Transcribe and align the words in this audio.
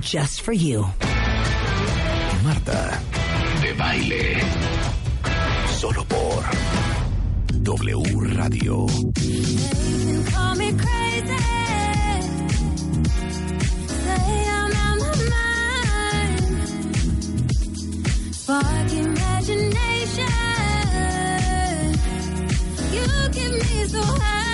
Just 0.00 0.42
for 0.42 0.52
you. 0.52 0.86
Marta 2.42 3.00
de 3.62 3.72
Baile. 3.74 4.40
Solo 5.78 6.04
por 6.04 6.44
W 7.62 8.02
Radio. 8.36 8.86
Call 10.32 10.54
me 10.56 10.72
crazy. 10.72 11.38
Say 14.04 14.48
I'm 14.56 14.72
out 14.72 14.98
my 15.00 15.12
mind. 15.34 16.40
Spark 18.34 18.92
imagination. 18.92 20.26
You 22.92 23.06
give 23.32 23.52
me 23.52 23.84
so 23.88 24.02
high. 24.02 24.47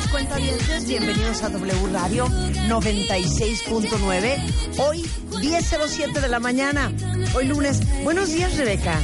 Días, 0.00 0.08
cuentavientes. 0.10 0.86
Bienvenidos 0.86 1.42
a 1.42 1.48
W 1.50 1.72
Radio 1.92 2.26
96.9. 2.68 4.78
Hoy, 4.78 5.02
10.07 5.30 6.20
de 6.20 6.28
la 6.28 6.38
mañana. 6.40 6.92
Hoy 7.34 7.46
lunes. 7.46 7.80
Buenos 8.04 8.30
días, 8.30 8.56
Rebeca. 8.56 8.98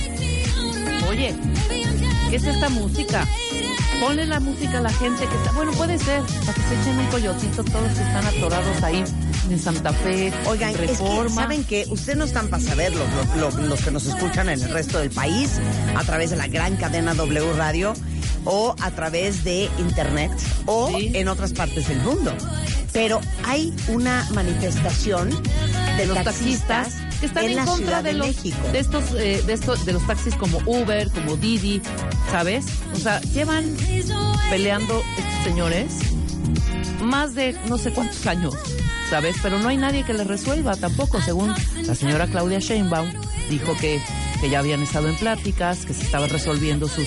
Oye, 1.08 1.34
¿qué 2.30 2.36
es 2.36 2.44
esta 2.44 2.68
música? 2.68 3.26
Ponle 4.00 4.26
la 4.26 4.40
música 4.40 4.78
a 4.78 4.82
la 4.82 4.90
gente 4.92 5.26
que 5.26 5.34
está. 5.36 5.52
Bueno, 5.52 5.72
puede 5.72 5.98
ser, 5.98 6.22
para 6.40 6.52
que 6.54 6.60
se 6.62 6.74
echen 6.80 6.98
un 6.98 7.06
coyotito 7.06 7.64
todos 7.64 7.92
que 7.92 8.02
están 8.02 8.26
atorados 8.26 8.82
ahí 8.82 9.02
en 9.50 9.58
Santa 9.58 9.92
Fe, 9.92 10.32
Oigan, 10.46 10.70
en 10.70 10.74
es 10.74 10.80
que, 10.80 10.86
Reforma. 10.88 11.42
¿saben 11.42 11.64
que 11.64 11.86
Ustedes 11.88 12.18
no 12.18 12.24
están 12.24 12.48
para 12.48 12.62
saberlo, 12.62 13.00
los, 13.16 13.36
los- 13.56 13.68
los 13.68 13.80
que 13.80 13.90
nos 13.90 14.04
escuchan 14.06 14.48
en 14.50 14.60
el 14.60 14.70
resto 14.70 14.98
del 14.98 15.10
país, 15.10 15.50
a 15.96 16.02
través 16.04 16.30
de 16.30 16.36
la 16.36 16.46
gran 16.48 16.76
cadena 16.76 17.14
W 17.14 17.52
Radio, 17.54 17.94
o 18.46 18.74
a 18.80 18.90
través 18.92 19.44
de 19.44 19.68
Internet, 19.78 20.30
o 20.64 20.88
Sí. 20.96 21.10
en 21.14 21.28
otras 21.28 21.52
partes 21.52 21.88
del 21.88 21.98
mundo. 21.98 22.32
Pero 22.92 23.20
hay 23.44 23.74
una 23.88 24.26
manifestación 24.32 25.28
de 25.98 26.06
los 26.06 26.16
taxistas, 26.24 26.88
taxistas 26.88 27.18
que 27.20 27.26
están 27.26 27.44
en, 27.44 27.50
en, 27.50 27.56
la 27.56 27.64
contra 27.66 28.02
de, 28.02 28.12
de, 28.12 28.18
los 28.18 28.26
México. 28.28 28.56
de 28.72 28.78
estos 28.78 29.04
eh, 29.18 29.42
de 29.46 29.52
estos 29.52 29.84
de 29.84 29.92
los 29.92 30.06
taxis 30.06 30.34
como 30.36 30.58
Uber, 30.64 31.10
como 31.10 31.36
Didi, 31.36 31.82
¿sabes? 32.30 32.64
O 32.94 32.96
sea, 32.98 33.20
llevan 33.20 33.64
peleando 34.50 35.02
estos 35.18 35.44
señores 35.44 35.92
más 37.02 37.34
de 37.34 37.54
no 37.68 37.76
sé 37.78 37.92
cuántos 37.92 38.26
años, 38.26 38.54
¿sabes? 39.10 39.36
Pero 39.42 39.58
no 39.58 39.68
hay 39.68 39.76
nadie 39.76 40.04
que 40.04 40.14
les 40.14 40.26
resuelva 40.26 40.74
tampoco, 40.76 41.20
según 41.20 41.54
la 41.82 41.94
señora 41.94 42.26
Claudia 42.26 42.58
Sheinbaum 42.60 43.12
dijo 43.50 43.76
que 43.76 44.00
que 44.40 44.50
ya 44.50 44.58
habían 44.58 44.82
estado 44.82 45.08
en 45.08 45.16
pláticas, 45.16 45.84
que 45.84 45.94
se 45.94 46.02
estaban 46.02 46.30
resolviendo 46.30 46.88
sus 46.88 47.06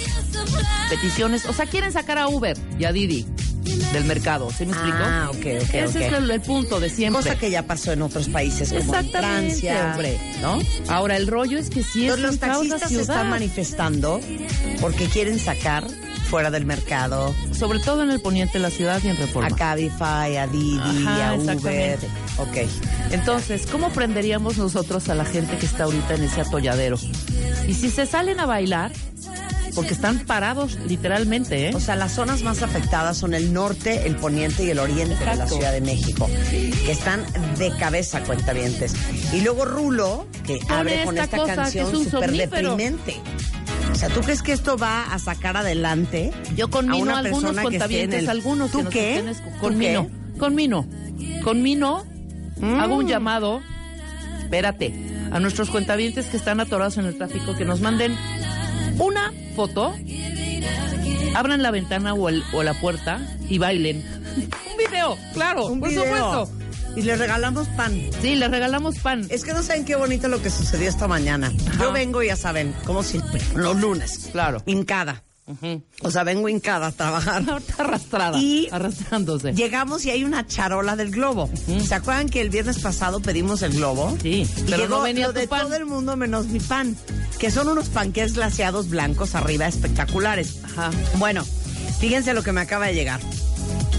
peticiones, 0.89 1.45
o 1.45 1.53
sea, 1.53 1.65
quieren 1.65 1.91
sacar 1.91 2.17
a 2.17 2.27
Uber 2.27 2.57
y 2.77 2.85
a 2.85 2.91
Didi 2.91 3.25
del 3.93 4.05
mercado, 4.05 4.51
¿se 4.51 4.65
me 4.65 4.71
explicó? 4.71 4.97
Ah, 4.99 5.27
ok, 5.29 5.37
ok, 5.37 5.73
Ese 5.73 6.07
es 6.07 6.13
el, 6.13 6.29
el 6.29 6.41
punto 6.41 6.79
de 6.79 6.89
siempre. 6.89 7.23
Cosa 7.23 7.37
que 7.37 7.51
ya 7.51 7.63
pasó 7.63 7.91
en 7.91 8.01
otros 8.01 8.29
países 8.29 8.71
como 8.71 8.95
en 8.95 9.09
Francia, 9.09 9.91
hombre. 9.91 10.19
¿no? 10.41 10.59
Ahora, 10.87 11.17
el 11.17 11.27
rollo 11.27 11.57
es 11.57 11.69
que 11.69 11.83
sí 11.83 12.07
es 12.07 12.15
Entonces, 12.15 12.25
los 12.25 12.39
taxistas 12.39 12.89
se 12.89 13.01
están 13.01 13.29
manifestando 13.29 14.19
porque 14.81 15.05
quieren 15.05 15.39
sacar 15.39 15.85
fuera 16.29 16.51
del 16.51 16.65
mercado 16.65 17.33
sobre 17.59 17.79
todo 17.79 18.03
en 18.03 18.11
el 18.11 18.21
poniente 18.21 18.53
de 18.53 18.59
la 18.59 18.69
ciudad 18.69 19.01
y 19.03 19.07
en 19.09 19.17
Reforma. 19.17 19.47
a 19.47 19.51
Cabify, 19.51 20.37
a 20.37 20.47
Didi, 20.47 20.79
Ajá, 20.79 21.31
a 21.31 21.35
Uber. 21.35 21.99
Ok. 22.37 22.57
Entonces, 23.11 23.65
¿cómo 23.69 23.89
prenderíamos 23.89 24.57
nosotros 24.57 25.09
a 25.09 25.15
la 25.15 25.25
gente 25.25 25.57
que 25.57 25.65
está 25.65 25.85
ahorita 25.85 26.15
en 26.15 26.23
ese 26.23 26.41
atolladero? 26.41 26.97
Y 27.67 27.73
si 27.73 27.89
se 27.89 28.05
salen 28.05 28.39
a 28.39 28.45
bailar, 28.45 28.91
porque 29.75 29.93
están 29.93 30.19
parados 30.19 30.77
literalmente, 30.87 31.69
¿eh? 31.69 31.75
O 31.75 31.79
sea, 31.79 31.95
las 31.95 32.13
zonas 32.13 32.43
más 32.43 32.61
afectadas 32.63 33.17
son 33.17 33.33
el 33.33 33.53
norte, 33.53 34.07
el 34.07 34.15
poniente 34.15 34.63
y 34.63 34.69
el 34.69 34.79
oriente 34.79 35.23
de 35.25 35.35
la. 35.35 35.47
Ciudad 35.47 35.71
de 35.71 35.81
México, 35.81 36.29
que 36.49 36.91
están 36.91 37.25
de 37.57 37.71
cabeza, 37.77 38.21
cuentavientes. 38.23 38.93
Y 39.33 39.41
luego 39.41 39.65
Rulo, 39.65 40.27
que 40.45 40.57
Pone 40.57 40.73
abre 40.73 41.03
con 41.03 41.17
esta 41.17 41.23
esta 41.25 41.37
cosa 41.37 41.71
que 41.71 41.79
canción 41.79 42.05
súper 42.05 42.31
deprimente. 42.31 43.15
O 43.99 44.01
sea, 44.01 44.07
¿tú 44.09 44.21
crees 44.21 44.41
que 44.41 44.53
esto 44.53 44.77
va 44.77 45.11
a 45.13 45.19
sacar 45.19 45.57
adelante 45.57 46.31
Yo 46.55 46.67
a 46.67 46.69
conmino 46.69 47.03
una 47.03 47.15
a 47.15 47.19
algunos 47.19 47.53
contabientes, 47.59 48.23
el... 48.23 48.29
algunos 48.29 48.71
¿Tú 48.71 48.77
que 48.77 48.83
nos 48.85 48.93
qué? 48.93 49.17
estén 49.17 49.33
escu- 49.33 49.53
¿Tú 49.55 49.59
Conmino, 49.59 50.07
qué? 50.07 50.39
conmino, 50.39 50.85
conmino, 51.43 52.05
Mm. 52.61 52.79
hago 52.79 52.95
un 52.95 53.07
llamado, 53.07 53.61
espérate, 54.41 54.93
a 55.31 55.39
nuestros 55.41 55.69
cuentavientes 55.69 56.27
que 56.27 56.37
están 56.37 56.59
atorados 56.61 56.97
en 56.97 57.05
el 57.07 57.17
tráfico 57.17 57.55
que 57.57 57.65
nos 57.65 57.81
manden 57.81 58.15
una 58.97 59.33
foto, 59.55 59.93
abran 61.35 61.61
la 61.61 61.71
ventana 61.71 62.13
o, 62.13 62.29
el- 62.29 62.43
o 62.53 62.63
la 62.63 62.73
puerta 62.75 63.19
y 63.49 63.57
bailen. 63.57 64.03
un 64.35 64.77
video, 64.77 65.17
claro, 65.33 65.65
Un 65.67 65.79
por 65.81 65.89
video. 65.89 66.03
supuesto. 66.05 66.58
Y 66.95 67.01
le 67.03 67.15
regalamos 67.15 67.67
pan. 67.69 67.93
Sí, 68.21 68.35
les 68.35 68.49
regalamos 68.51 68.97
pan. 68.99 69.25
Es 69.29 69.43
que 69.43 69.53
no 69.53 69.63
saben 69.63 69.85
qué 69.85 69.95
bonito 69.95 70.27
lo 70.27 70.41
que 70.41 70.49
sucedió 70.49 70.89
esta 70.89 71.07
mañana. 71.07 71.51
Yo 71.79 71.91
vengo, 71.91 72.21
ya 72.23 72.35
saben, 72.35 72.73
como 72.85 73.03
siempre, 73.03 73.41
los 73.55 73.77
lunes. 73.79 74.29
Claro. 74.31 74.61
Hincada. 74.65 75.23
O 76.03 76.11
sea, 76.11 76.23
vengo 76.23 76.47
hincada 76.47 76.87
a 76.87 76.91
trabajar. 76.91 77.43
Ahorita 77.49 77.73
arrastrada, 77.79 78.37
Y- 78.37 78.67
arrastrándose. 78.71 79.53
Llegamos 79.53 80.05
y 80.05 80.11
hay 80.11 80.23
una 80.23 80.45
charola 80.45 80.95
del 80.95 81.09
globo. 81.09 81.49
¿Se 81.87 81.95
acuerdan 81.95 82.29
que 82.29 82.41
el 82.41 82.49
viernes 82.51 82.77
pasado 82.79 83.19
pedimos 83.19 83.61
el 83.63 83.73
globo? 83.73 84.15
Sí, 84.21 84.41
Y 84.57 84.61
pero 84.69 84.77
llegó 84.83 84.97
no 84.97 85.01
venía 85.03 85.27
lo 85.27 85.33
tu 85.33 85.39
de 85.39 85.47
pan. 85.47 85.61
todo 85.61 85.75
el 85.75 85.85
mundo 85.85 86.15
menos 86.17 86.47
mi 86.47 86.59
pan, 86.59 86.95
que 87.39 87.49
son 87.49 87.67
unos 87.67 87.89
panqués 87.89 88.33
glaseados 88.33 88.89
blancos 88.89 89.33
arriba 89.33 89.67
espectaculares. 89.67 90.59
Ajá. 90.65 90.91
Bueno, 91.15 91.43
fíjense 91.99 92.33
lo 92.35 92.43
que 92.43 92.51
me 92.51 92.61
acaba 92.61 92.85
de 92.87 92.93
llegar. 92.93 93.19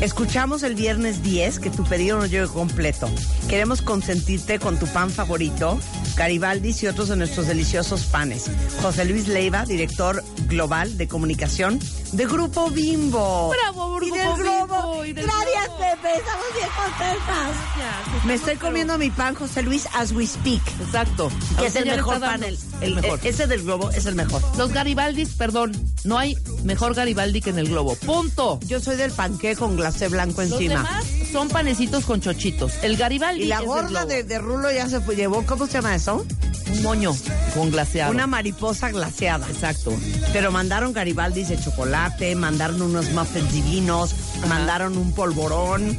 Escuchamos 0.01 0.63
el 0.63 0.75
viernes 0.75 1.23
10 1.23 1.59
que 1.59 1.69
tu 1.69 1.85
pedido 1.85 2.17
no 2.19 2.25
llegue 2.25 2.47
completo. 2.47 3.07
Queremos 3.51 3.83
consentirte 3.83 4.59
con 4.59 4.79
tu 4.79 4.87
pan 4.87 5.11
favorito, 5.11 5.79
Garibaldis 6.17 6.83
y 6.83 6.87
otros 6.87 7.09
de 7.11 7.17
nuestros 7.17 7.47
deliciosos 7.47 8.05
panes. 8.05 8.51
José 8.81 9.05
Luis 9.05 9.29
Leiva, 9.29 9.67
director 9.67 10.25
global 10.49 10.97
de 10.97 11.07
comunicación 11.07 11.79
de 12.13 12.27
Grupo 12.27 12.71
Bimbo. 12.71 13.51
Bravo, 13.51 13.97
y 14.03 14.11
Grupo 14.11 14.17
del 14.17 14.43
Bimbo, 14.43 14.67
Globo. 14.67 15.05
y 15.05 15.13
del 15.13 15.25
Gracias. 15.27 15.69
Pepe. 15.79 16.17
Estamos 16.19 16.47
bien 16.55 16.69
contentas. 16.77 18.25
Me 18.25 18.35
estoy 18.35 18.57
comiendo 18.57 18.99
mi 18.99 19.11
pan, 19.11 19.35
José 19.35 19.63
Luis, 19.63 19.87
as 19.95 20.13
we 20.13 20.27
speak. 20.27 20.61
Exacto. 20.81 21.31
Que 21.59 21.67
es 21.67 21.77
el 21.77 21.87
mejor 21.87 22.21
pan. 22.21 22.43
El, 22.43 22.55
el 22.81 22.89
el- 22.89 22.95
mejor. 22.97 23.21
ese 23.23 23.47
del 23.47 23.63
globo 23.63 23.91
es 23.91 24.07
el 24.07 24.15
mejor. 24.15 24.43
Los 24.59 24.73
Garibaldis, 24.73 25.31
perdón, 25.31 25.73
no 26.05 26.19
hay 26.19 26.37
mejor 26.65 26.95
Garibaldi 26.95 27.41
que 27.41 27.51
en 27.51 27.59
el 27.59 27.69
globo. 27.69 27.95
Punto. 27.97 28.59
Yo 28.67 28.81
soy 28.81 28.97
del 28.97 29.13
panqué 29.13 29.57
con 29.57 29.77
glacé 29.77 30.09
blanco 30.09 30.43
Los 30.43 30.53
encima. 30.53 30.75
demás 30.77 31.05
son 31.33 31.49
panecitos 31.49 32.05
con 32.05 32.21
chochitos. 32.21 32.73
El 32.83 32.97
Garibaldi 32.97 33.45
Y 33.45 33.47
la 33.47 33.61
gorda 33.61 34.05
de, 34.05 34.25
de 34.25 34.39
Rulo 34.39 34.71
ya 34.73 34.89
se 34.89 35.01
fue, 35.01 35.15
llevó, 35.17 35.45
¿cómo 35.47 35.67
se 35.67 35.75
llama 35.75 35.95
eso? 35.95 36.27
Un 36.71 36.83
moño 36.83 37.17
con 37.55 37.71
glaseado. 37.71 38.13
Una 38.13 38.27
mariposa 38.27 38.91
glaseada. 38.91 39.47
Exacto. 39.49 39.93
Pero 40.33 40.51
mandaron 40.53 40.93
garibaldis 40.93 41.49
de 41.49 41.59
chocolate, 41.59 42.35
mandaron 42.35 42.83
unos 42.83 43.11
muffins 43.11 43.53
divinos, 43.53 44.15
mandaron 44.49 44.97
un 44.97 45.13
polvorón 45.13 45.99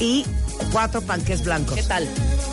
y 0.00 0.24
cuatro 0.72 1.02
panques 1.02 1.44
blancos. 1.44 1.76
¿Qué 1.76 1.82
tal? 1.82 2.08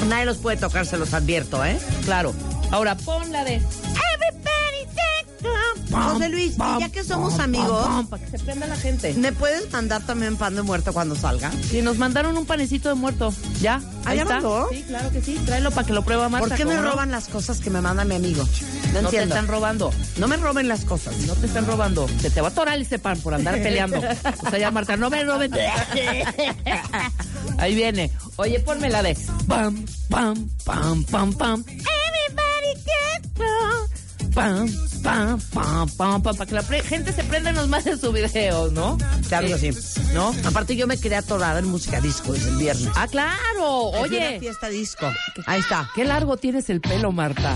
Nadie 0.07 0.25
los 0.25 0.37
puede 0.37 0.57
tocar, 0.57 0.85
se 0.85 0.97
los 0.97 1.13
advierto, 1.13 1.63
¿eh? 1.65 1.79
Claro. 2.03 2.33
Ahora 2.71 2.95
pon 2.95 3.31
la 3.31 3.43
de 3.43 3.55
Everybody 3.55 4.85
take 4.95 5.47
José 5.91 6.29
Luis, 6.29 6.53
y 6.55 6.79
ya 6.79 6.89
que 6.89 7.03
somos 7.03 7.39
amigos- 7.39 8.05
para 8.09 8.23
que 8.23 8.37
se 8.37 8.43
prenda 8.43 8.67
la 8.67 8.75
gente. 8.75 9.13
¿Me 9.13 9.31
puedes 9.31 9.71
mandar 9.71 10.05
también 10.05 10.35
pan 10.35 10.55
de 10.55 10.61
muerto 10.61 10.93
cuando 10.93 11.15
salga? 11.15 11.51
Y 11.71 11.81
nos 11.81 11.97
mandaron 11.97 12.37
un 12.37 12.45
panecito 12.45 12.89
de 12.89 12.95
muerto. 12.95 13.33
¿Ya? 13.61 13.81
¿Ah, 14.03 14.09
Ahí 14.11 14.19
está. 14.19 14.35
mandó? 14.35 14.67
Sí, 14.71 14.83
claro 14.87 15.11
que 15.11 15.21
sí. 15.21 15.35
Tráelo 15.45 15.71
para 15.71 15.87
que 15.87 15.93
lo 15.93 16.03
prueba 16.03 16.29
Marta. 16.29 16.47
¿Por 16.49 16.57
qué 16.57 16.65
me 16.65 16.77
roban 16.81 17.11
las 17.11 17.27
cosas 17.27 17.59
que 17.59 17.69
me 17.69 17.81
manda 17.81 18.03
mi 18.05 18.15
amigo? 18.15 18.43
No, 18.43 18.47
No 18.47 19.09
te 19.09 19.17
entiendo. 19.17 19.35
están 19.35 19.47
robando. 19.47 19.91
No 20.17 20.27
me 20.27 20.37
roben 20.37 20.67
las 20.67 20.85
cosas. 20.85 21.15
No 21.27 21.33
te 21.35 21.45
están 21.45 21.65
robando. 21.65 22.07
Se 22.21 22.29
te 22.29 22.41
va 22.41 22.47
a 22.47 22.51
atorar 22.51 22.79
ese 22.79 22.99
pan 22.99 23.19
por 23.19 23.33
andar 23.33 23.55
peleando. 23.61 23.99
O 24.45 24.49
sea, 24.49 24.59
ya 24.59 24.71
Marta, 24.71 24.97
no 24.97 25.09
me 25.09 25.23
roben. 25.23 25.51
Ahí 27.57 27.75
viene. 27.75 28.11
Oye, 28.37 28.59
ponme 28.59 28.89
la 28.89 29.01
de 29.01 29.17
pam, 29.47 29.85
pam, 30.09 30.49
pam, 30.65 31.03
pam, 31.05 31.33
pam. 31.33 31.63
Everybody 31.67 32.83
get 32.83 33.33
pam, 33.33 33.87
pam, 34.35 34.67
pam, 35.01 35.39
pam, 35.53 35.89
pam, 35.97 36.21
pam, 36.21 36.35
para 36.35 36.45
que 36.45 36.53
la 36.53 36.61
gente 36.83 37.13
se 37.13 37.23
prenda 37.23 37.49
en 37.49 37.55
los 37.55 37.67
más 37.69 37.85
de 37.85 37.97
su 37.97 38.11
video, 38.11 38.69
¿no? 38.71 38.97
Claro 39.29 39.47
que 39.47 39.71
sí. 39.71 40.01
¿No? 40.13 40.33
Aparte 40.45 40.75
yo 40.75 40.85
me 40.87 40.99
quedé 40.99 41.15
atorada 41.15 41.59
en 41.59 41.67
música 41.67 42.01
disco 42.01 42.33
desde 42.33 42.49
el 42.49 42.57
viernes. 42.57 42.89
Ah, 42.95 43.07
claro. 43.07 43.35
A 43.65 43.89
una 43.89 43.99
Oye, 44.01 44.39
fiesta 44.39 44.67
disco. 44.69 45.11
Ahí 45.47 45.61
está. 45.61 45.89
qué 45.95 46.03
largo 46.03 46.37
tienes 46.37 46.69
el 46.69 46.81
pelo, 46.81 47.11
Marta. 47.11 47.55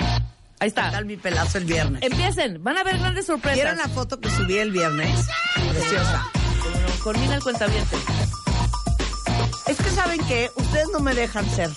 Ahí 0.00 0.18
¿Qué 0.60 0.66
está. 0.66 0.90
tal 0.90 1.06
mi 1.06 1.16
pelazo 1.16 1.58
el 1.58 1.64
viernes? 1.64 2.02
Empiecen, 2.02 2.62
van 2.64 2.76
a 2.76 2.82
ver 2.82 2.98
grandes 2.98 3.26
sorpresas. 3.26 3.54
¿Vieron 3.56 3.76
la 3.78 3.88
foto 3.88 4.18
que 4.18 4.28
subí 4.28 4.58
el 4.58 4.72
viernes? 4.72 5.26
Preciosa. 5.70 6.26
Con 7.04 7.18
Mina 7.20 7.36
el 7.36 7.42
cuentaviente. 7.44 7.96
Es 9.68 9.76
que 9.76 9.90
saben 9.90 10.18
que 10.26 10.50
ustedes 10.56 10.88
no 10.92 10.98
me 10.98 11.14
dejan 11.14 11.48
ser. 11.54 11.70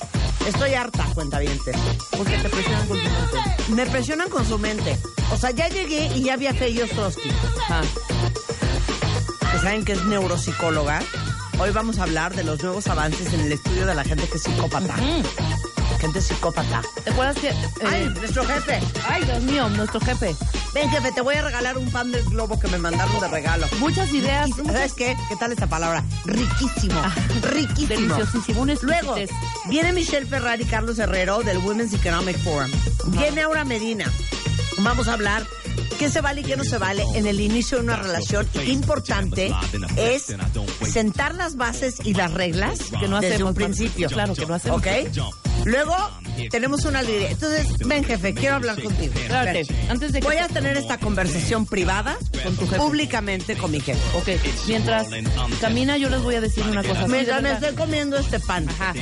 Estoy 0.47 0.73
harta, 0.73 1.05
cuentavientes. 1.13 1.75
Porque 2.17 2.37
te 2.37 2.49
presionan 2.49 2.87
con 2.87 2.97
tu 2.97 3.03
mente. 3.03 3.71
Me 3.73 3.85
presionan 3.87 4.29
con 4.29 4.45
su 4.45 4.59
mente. 4.59 4.97
O 5.31 5.37
sea, 5.37 5.51
ya 5.51 5.67
llegué 5.69 6.07
y 6.15 6.23
ya 6.23 6.35
viajé 6.35 6.65
a 6.65 6.69
Yostrowski, 6.69 7.29
Ajá. 7.69 7.81
que 9.51 9.59
saben 9.59 9.85
que 9.85 9.93
es 9.93 10.03
neuropsicóloga. 10.05 11.01
Hoy 11.59 11.69
vamos 11.71 11.99
a 11.99 12.03
hablar 12.03 12.35
de 12.35 12.43
los 12.43 12.61
nuevos 12.63 12.87
avances 12.87 13.31
en 13.33 13.41
el 13.41 13.51
estudio 13.51 13.85
de 13.85 13.93
la 13.95 14.03
gente 14.03 14.27
que 14.27 14.37
es 14.37 14.43
psicópata. 14.43 14.95
Gente 16.01 16.19
psicópata. 16.19 16.81
¿Te 17.03 17.11
acuerdas 17.11 17.37
que... 17.37 17.49
eh, 17.49 17.55
¡Ay, 17.87 18.05
nuestro 18.19 18.43
jefe! 18.43 18.79
ay, 19.07 19.23
Dios 19.23 19.43
mío, 19.43 19.69
nuestro 19.69 19.99
jefe. 20.01 20.35
Ven, 20.73 20.89
jefe, 20.89 21.11
te 21.11 21.21
voy 21.21 21.35
a 21.35 21.43
regalar 21.43 21.77
un 21.77 21.91
pan 21.91 22.11
del 22.11 22.23
globo 22.25 22.59
que 22.59 22.67
me 22.69 22.79
mandaron 22.79 23.19
de 23.19 23.27
regalo. 23.27 23.67
Muchas 23.79 24.11
ideas. 24.11 24.45
Riquísimo. 24.47 24.73
¿Sabes 24.73 24.93
qué? 24.93 25.15
¿Qué 25.29 25.35
tal 25.35 25.51
esta 25.51 25.67
palabra? 25.67 26.03
Riquísimo. 26.25 27.01
Riquísimo. 27.43 27.87
Deliciosísimo. 28.15 28.65
Luego, 28.81 29.15
viene 29.69 29.93
Michelle 29.93 30.25
Ferrari 30.25 30.63
y 30.63 30.65
Carlos 30.65 30.97
Herrero 30.97 31.41
del 31.43 31.59
Women's 31.59 31.93
Economic 31.93 32.37
Forum. 32.39 32.71
Viene 33.07 33.41
Aura 33.41 33.63
Medina. 33.63 34.11
Vamos 34.79 35.07
a 35.07 35.13
hablar 35.13 35.45
qué 35.99 36.09
se 36.09 36.21
vale 36.21 36.41
y 36.41 36.43
qué 36.43 36.57
no 36.57 36.63
se 36.63 36.79
vale 36.79 37.03
en 37.13 37.27
el 37.27 37.39
inicio 37.39 37.77
de 37.77 37.83
una 37.83 37.97
relación. 37.97 38.47
Y 38.55 38.57
qué 38.57 38.71
importante 38.71 39.53
es 39.97 40.33
sentar 40.91 41.35
las 41.35 41.57
bases 41.57 41.97
y 42.03 42.15
las 42.15 42.33
reglas 42.33 42.79
Que 42.99 43.07
no 43.07 43.19
desde 43.19 43.35
hacemos, 43.35 43.49
un 43.51 43.55
principio. 43.55 44.09
claro, 44.09 44.33
que 44.33 44.45
no 44.47 44.55
hacemos. 44.55 44.79
¿Ok? 44.79 44.87
Luego 45.65 45.95
tenemos 46.49 46.85
una 46.85 47.01
línea. 47.03 47.29
Entonces, 47.29 47.77
ven 47.85 48.03
jefe, 48.03 48.33
quiero 48.33 48.55
hablar 48.55 48.81
contigo. 48.81 49.13
Espérate, 49.15 49.65
antes 49.89 50.11
de 50.11 50.19
que- 50.19 50.25
Voy 50.27 50.37
a 50.37 50.47
tener 50.47 50.77
esta 50.77 50.97
conversación 50.97 51.65
privada 51.65 52.17
Con 52.43 52.55
tu 52.55 52.65
jefe. 52.65 52.77
públicamente 52.77 53.55
con 53.55 53.69
mi 53.71 53.79
jefe. 53.79 53.99
Ok, 54.17 54.29
mientras 54.67 55.07
camina 55.59 55.97
yo 55.97 56.09
les 56.09 56.21
voy 56.21 56.35
a 56.35 56.41
decir 56.41 56.63
una 56.65 56.83
cosa. 56.83 57.07
Mientras 57.07 57.41
me 57.41 57.51
estoy 57.51 57.75
comiendo 57.75 58.17
este 58.17 58.39
pan. 58.39 58.67
Ajá. 58.69 58.93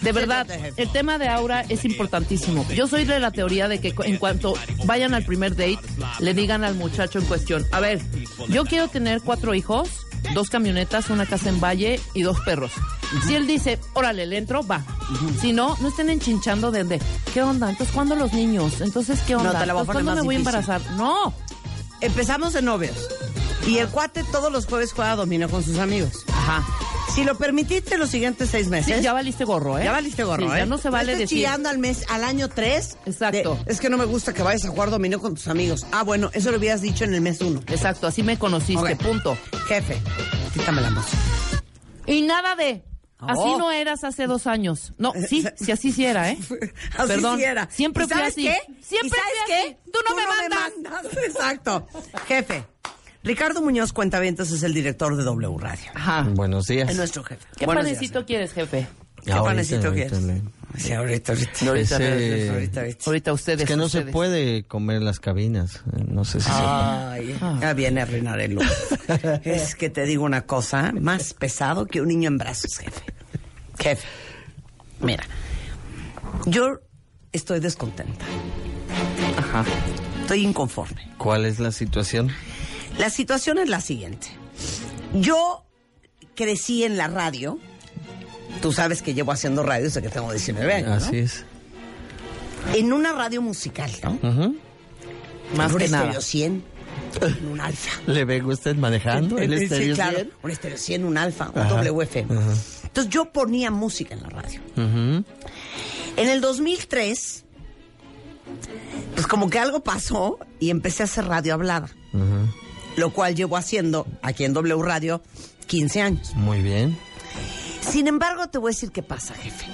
De 0.00 0.12
verdad, 0.12 0.46
el 0.76 0.90
tema 0.92 1.18
de 1.18 1.28
Aura 1.28 1.62
es 1.68 1.84
importantísimo. 1.84 2.66
Yo 2.74 2.86
soy 2.86 3.04
de 3.04 3.18
la 3.20 3.30
teoría 3.30 3.68
de 3.68 3.80
que 3.80 3.94
en 4.04 4.16
cuanto 4.16 4.54
vayan 4.84 5.12
al 5.14 5.24
primer 5.24 5.54
date, 5.56 5.78
le 6.20 6.34
digan 6.34 6.64
al 6.64 6.74
muchacho 6.76 7.18
en 7.18 7.26
cuestión, 7.26 7.66
a 7.72 7.80
ver, 7.80 8.00
yo 8.48 8.64
quiero 8.64 8.88
tener 8.88 9.20
cuatro 9.22 9.54
hijos, 9.54 10.05
dos 10.34 10.50
camionetas, 10.50 11.10
una 11.10 11.26
casa 11.26 11.48
en 11.48 11.60
Valle 11.60 12.00
y 12.14 12.22
dos 12.22 12.40
perros. 12.40 12.72
Si 13.26 13.34
él 13.34 13.46
dice, 13.46 13.78
órale, 13.94 14.26
le 14.26 14.38
entro, 14.38 14.66
va. 14.66 14.84
Si 15.40 15.52
no, 15.52 15.76
no 15.80 15.88
estén 15.88 16.10
enchinchando 16.10 16.70
de, 16.70 16.84
de, 16.84 17.00
¿qué 17.32 17.42
onda? 17.42 17.70
Entonces, 17.70 17.94
¿cuándo 17.94 18.16
los 18.16 18.32
niños? 18.32 18.80
Entonces, 18.80 19.20
¿qué 19.26 19.36
onda? 19.36 19.58
te 19.58 19.66
la 19.66 19.72
voy 19.74 19.82
Entonces, 19.82 20.04
¿Cuándo 20.04 20.20
me 20.22 20.26
voy 20.26 20.34
a 20.34 20.38
embarazar? 20.38 20.80
No. 20.96 21.32
Empezamos 22.00 22.52
de 22.52 22.62
novios. 22.62 22.96
Y 23.66 23.78
el 23.78 23.88
cuate 23.88 24.22
todos 24.24 24.52
los 24.52 24.66
jueves 24.66 24.92
juega 24.92 25.16
dominó 25.16 25.48
con 25.48 25.62
sus 25.62 25.78
amigos. 25.78 26.24
Ajá. 26.32 26.64
Si 27.16 27.24
lo 27.24 27.36
permitiste 27.38 27.96
los 27.98 28.10
siguientes 28.10 28.50
seis 28.50 28.64
Sí, 28.66 28.70
meses. 28.70 29.02
ya 29.02 29.12
valiste 29.14 29.44
gorro, 29.44 29.78
¿eh? 29.78 29.84
Ya 29.84 29.92
valiste 29.92 30.22
gorro, 30.22 30.46
Sí, 30.48 30.54
¿eh? 30.54 30.58
Ya 30.58 30.66
no 30.66 30.76
se 30.78 30.90
vale 30.90 31.12
estés 31.12 31.30
decir. 31.30 31.38
chillando 31.38 31.68
al 31.70 31.78
mes, 31.78 32.04
al 32.10 32.22
año 32.22 32.48
tres. 32.50 32.98
Exacto. 33.06 33.58
de, 33.64 33.72
es 33.72 33.80
que 33.80 33.88
no 33.88 33.96
me 33.96 34.04
gusta 34.04 34.34
que 34.34 34.42
vayas 34.42 34.64
a 34.66 34.68
jugar 34.68 34.90
dominó 34.90 35.18
con 35.18 35.34
tus 35.34 35.48
amigos. 35.48 35.86
Ah, 35.92 36.02
bueno, 36.04 36.30
eso 36.34 36.50
lo 36.52 36.58
hubieras 36.58 36.82
dicho 36.82 37.04
en 37.04 37.14
el 37.14 37.22
mes 37.22 37.40
uno. 37.40 37.60
Exacto, 37.68 38.06
así 38.06 38.22
me 38.22 38.38
conociste, 38.38 38.92
Ok. 38.92 39.02
punto. 39.02 39.38
Jefe, 39.66 39.96
quítame 40.52 40.82
la 40.82 40.90
música. 40.90 41.16
Y 42.06 42.20
nada 42.22 42.54
de. 42.54 42.84
Así 43.18 43.40
Oh. 43.42 43.56
no 43.58 43.72
eras 43.72 44.04
hace 44.04 44.26
dos 44.26 44.46
años. 44.46 44.92
No, 44.98 45.14
sí, 45.26 45.42
sí, 45.56 45.72
así 45.72 45.90
sí 45.92 46.04
era, 46.04 46.30
¿eh? 46.30 46.38
Así 46.98 47.08
Perdón. 47.08 47.38
sí 47.38 47.44
era. 47.44 47.66
Siempre 47.70 48.04
¿Y 48.04 48.08
fui 48.08 48.14
sabes 48.14 48.32
así. 48.34 48.42
qué? 48.44 48.58
Siempre 48.82 49.08
¿Y 49.08 49.10
sabes 49.22 49.32
fui 49.38 49.46
qué? 49.54 49.60
así. 49.60 49.76
Tú 49.90 49.98
no 50.06 50.14
me 50.16 50.26
mandas. 50.26 51.12
Exacto. 51.26 51.86
Jefe, 52.28 52.62
Ricardo 53.26 53.60
Muñoz 53.60 53.92
Cuentavientos 53.92 54.52
es 54.52 54.62
el 54.62 54.72
director 54.72 55.16
de 55.16 55.24
W 55.24 55.58
Radio. 55.58 55.90
Ajá. 55.94 56.22
Buenos 56.30 56.66
días. 56.68 56.88
Es 56.88 56.96
nuestro 56.96 57.24
jefe. 57.24 57.44
¿Qué 57.58 57.66
Buenos 57.66 57.82
panecito 57.84 58.20
días, 58.20 58.26
quieres, 58.26 58.52
jefe? 58.52 58.86
¿Qué 59.24 59.32
Ahorita, 59.32 59.44
panecito 59.50 59.88
ahorita 59.88 60.18
quieres? 60.18 60.42
Sí, 60.78 60.92
ahorita, 60.92 61.32
ahorita. 61.32 61.66
Ahorita, 61.66 61.96
Ese- 61.96 62.50
ahorita, 62.50 62.80
ahorita. 62.80 63.04
Ahorita 63.06 63.32
ustedes. 63.32 63.60
Es 63.62 63.66
que 63.66 63.76
no 63.76 63.88
se 63.88 64.02
puede 64.02 64.62
comer 64.64 64.98
en 64.98 65.04
las 65.04 65.18
cabinas. 65.18 65.82
eh, 65.96 66.04
No 66.06 66.24
sé 66.24 66.38
si 66.40 66.46
sepa. 66.46 67.10
Ay, 67.12 67.36
ya 67.60 67.72
viene 67.74 68.00
a 68.00 68.04
arruinar 68.04 68.38
el 68.40 68.54
look. 68.54 68.64
es 69.44 69.74
que 69.74 69.90
te 69.90 70.04
digo 70.04 70.24
una 70.24 70.42
cosa, 70.46 70.92
más 70.92 71.34
pesado 71.34 71.86
que 71.86 72.00
un 72.00 72.06
niño 72.08 72.28
en 72.28 72.38
brazos, 72.38 72.78
jefe. 72.78 73.02
Jefe, 73.80 74.06
mira, 75.00 75.24
yo 76.44 76.78
estoy 77.32 77.58
descontenta. 77.58 78.24
Ajá. 79.38 79.64
Estoy 80.20 80.44
inconforme. 80.44 81.10
¿Cuál 81.18 81.44
es 81.46 81.58
la 81.58 81.72
situación? 81.72 82.30
La 82.98 83.10
situación 83.10 83.58
es 83.58 83.68
la 83.68 83.80
siguiente. 83.80 84.28
Yo 85.14 85.64
crecí 86.34 86.84
en 86.84 86.96
la 86.96 87.08
radio. 87.08 87.58
Tú 88.62 88.72
sabes 88.72 89.02
que 89.02 89.14
llevo 89.14 89.32
haciendo 89.32 89.62
radio 89.62 89.84
desde 89.84 90.00
que 90.02 90.08
tengo 90.08 90.30
19 90.32 90.72
años, 90.72 90.88
¿no? 90.88 90.94
Así 90.96 91.18
es. 91.18 91.44
En 92.74 92.92
una 92.92 93.12
radio 93.12 93.42
musical, 93.42 93.90
¿no? 94.02 94.12
Ujú. 94.22 94.56
Más 95.56 95.72
un 95.72 95.78
que 95.78 95.88
nada. 95.88 96.04
estéreo 96.04 96.20
100, 96.20 96.64
en 97.20 97.46
un 97.48 97.60
alfa. 97.60 97.90
¿Le 98.10 98.24
ve 98.24 98.42
usted 98.42 98.74
manejando 98.76 99.38
el 99.38 99.56
Sí, 99.58 99.64
estéreo 99.64 99.94
claro. 99.94 100.16
100? 100.16 100.30
Un 100.42 100.50
estéreo 100.50 100.78
100, 100.78 101.04
un 101.04 101.18
alfa, 101.18 101.50
un 101.54 101.60
Ajá, 101.60 101.82
WF. 101.82 102.16
ajá. 102.16 102.54
Entonces 102.84 103.12
yo 103.12 103.30
ponía 103.32 103.70
música 103.70 104.14
en 104.14 104.22
la 104.22 104.28
radio. 104.30 104.60
Ujú. 104.76 105.24
En 106.16 106.28
el 106.28 106.40
2003, 106.40 107.44
pues 109.14 109.26
como 109.26 109.50
que 109.50 109.58
algo 109.58 109.84
pasó 109.84 110.38
y 110.58 110.70
empecé 110.70 111.02
a 111.02 111.06
hacer 111.06 111.26
radio 111.26 111.54
hablada. 111.54 111.88
Ujú. 112.12 112.48
Lo 112.96 113.12
cual 113.12 113.34
llevo 113.34 113.56
haciendo 113.56 114.06
aquí 114.22 114.44
en 114.44 114.52
W 114.54 114.82
Radio 114.82 115.22
15 115.66 116.00
años. 116.00 116.34
Muy 116.34 116.62
bien. 116.62 116.98
Sin 117.80 118.08
embargo, 118.08 118.48
te 118.48 118.58
voy 118.58 118.70
a 118.70 118.72
decir 118.74 118.90
qué 118.90 119.02
pasa, 119.02 119.34
jefe. 119.34 119.66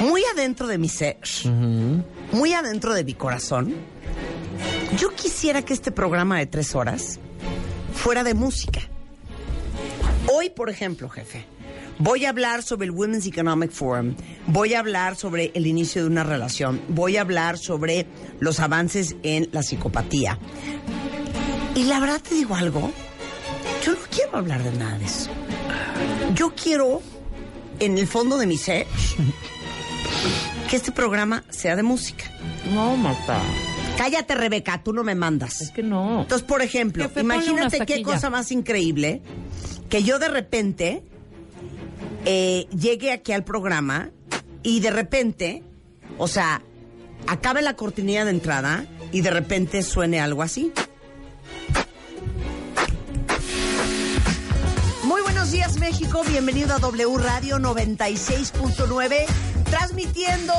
Muy 0.00 0.22
adentro 0.32 0.66
de 0.66 0.78
mi 0.78 0.88
ser, 0.88 1.18
muy 2.32 2.52
adentro 2.52 2.94
de 2.94 3.04
mi 3.04 3.14
corazón, 3.14 3.74
yo 4.98 5.14
quisiera 5.14 5.62
que 5.62 5.72
este 5.72 5.92
programa 5.92 6.38
de 6.38 6.46
tres 6.46 6.74
horas 6.74 7.20
fuera 7.92 8.24
de 8.24 8.34
música. 8.34 8.80
Hoy, 10.32 10.50
por 10.50 10.68
ejemplo, 10.68 11.08
jefe, 11.08 11.46
voy 11.98 12.24
a 12.24 12.30
hablar 12.30 12.62
sobre 12.62 12.86
el 12.86 12.90
Women's 12.90 13.26
Economic 13.26 13.70
Forum, 13.70 14.16
voy 14.48 14.74
a 14.74 14.80
hablar 14.80 15.14
sobre 15.16 15.52
el 15.54 15.66
inicio 15.66 16.02
de 16.02 16.08
una 16.08 16.24
relación, 16.24 16.80
voy 16.88 17.16
a 17.16 17.20
hablar 17.20 17.56
sobre 17.56 18.06
los 18.40 18.58
avances 18.58 19.14
en 19.22 19.48
la 19.52 19.62
psicopatía. 19.62 20.38
Y 21.74 21.84
la 21.84 22.00
verdad 22.00 22.20
te 22.20 22.34
digo 22.34 22.54
algo, 22.54 22.90
yo 23.84 23.92
no 23.92 23.98
quiero 24.10 24.36
hablar 24.36 24.62
de 24.62 24.72
nada 24.78 24.98
de 24.98 25.04
eso. 25.04 25.30
Yo 26.34 26.54
quiero, 26.54 27.02
en 27.80 27.98
el 27.98 28.06
fondo 28.06 28.38
de 28.38 28.46
mi 28.46 28.56
ser, 28.56 28.86
que 30.70 30.76
este 30.76 30.92
programa 30.92 31.44
sea 31.50 31.76
de 31.76 31.82
música. 31.82 32.24
No, 32.72 32.96
Marta. 32.96 33.40
Cállate, 33.96 34.34
Rebeca, 34.34 34.82
tú 34.82 34.92
no 34.92 35.04
me 35.04 35.14
mandas. 35.14 35.60
Es 35.60 35.70
que 35.70 35.82
no. 35.82 36.22
Entonces, 36.22 36.46
por 36.46 36.62
ejemplo, 36.62 37.04
Jefe, 37.04 37.20
imagínate 37.20 37.84
qué 37.86 38.02
cosa 38.02 38.30
más 38.30 38.50
increíble 38.52 39.22
que 39.88 40.02
yo 40.02 40.18
de 40.18 40.28
repente 40.28 41.02
eh, 42.24 42.66
llegue 42.76 43.12
aquí 43.12 43.32
al 43.32 43.44
programa 43.44 44.10
y 44.62 44.80
de 44.80 44.90
repente, 44.90 45.62
o 46.18 46.26
sea, 46.26 46.62
acabe 47.26 47.62
la 47.62 47.76
cortinilla 47.76 48.24
de 48.24 48.30
entrada 48.30 48.86
y 49.12 49.20
de 49.20 49.30
repente 49.30 49.82
suene 49.82 50.20
algo 50.20 50.42
así. 50.42 50.72
Buenos 55.44 55.52
días 55.52 55.78
México, 55.78 56.22
bienvenido 56.26 56.74
a 56.74 56.78
W 56.78 57.18
Radio 57.18 57.58
96.9, 57.58 59.26
transmitiendo 59.64 60.54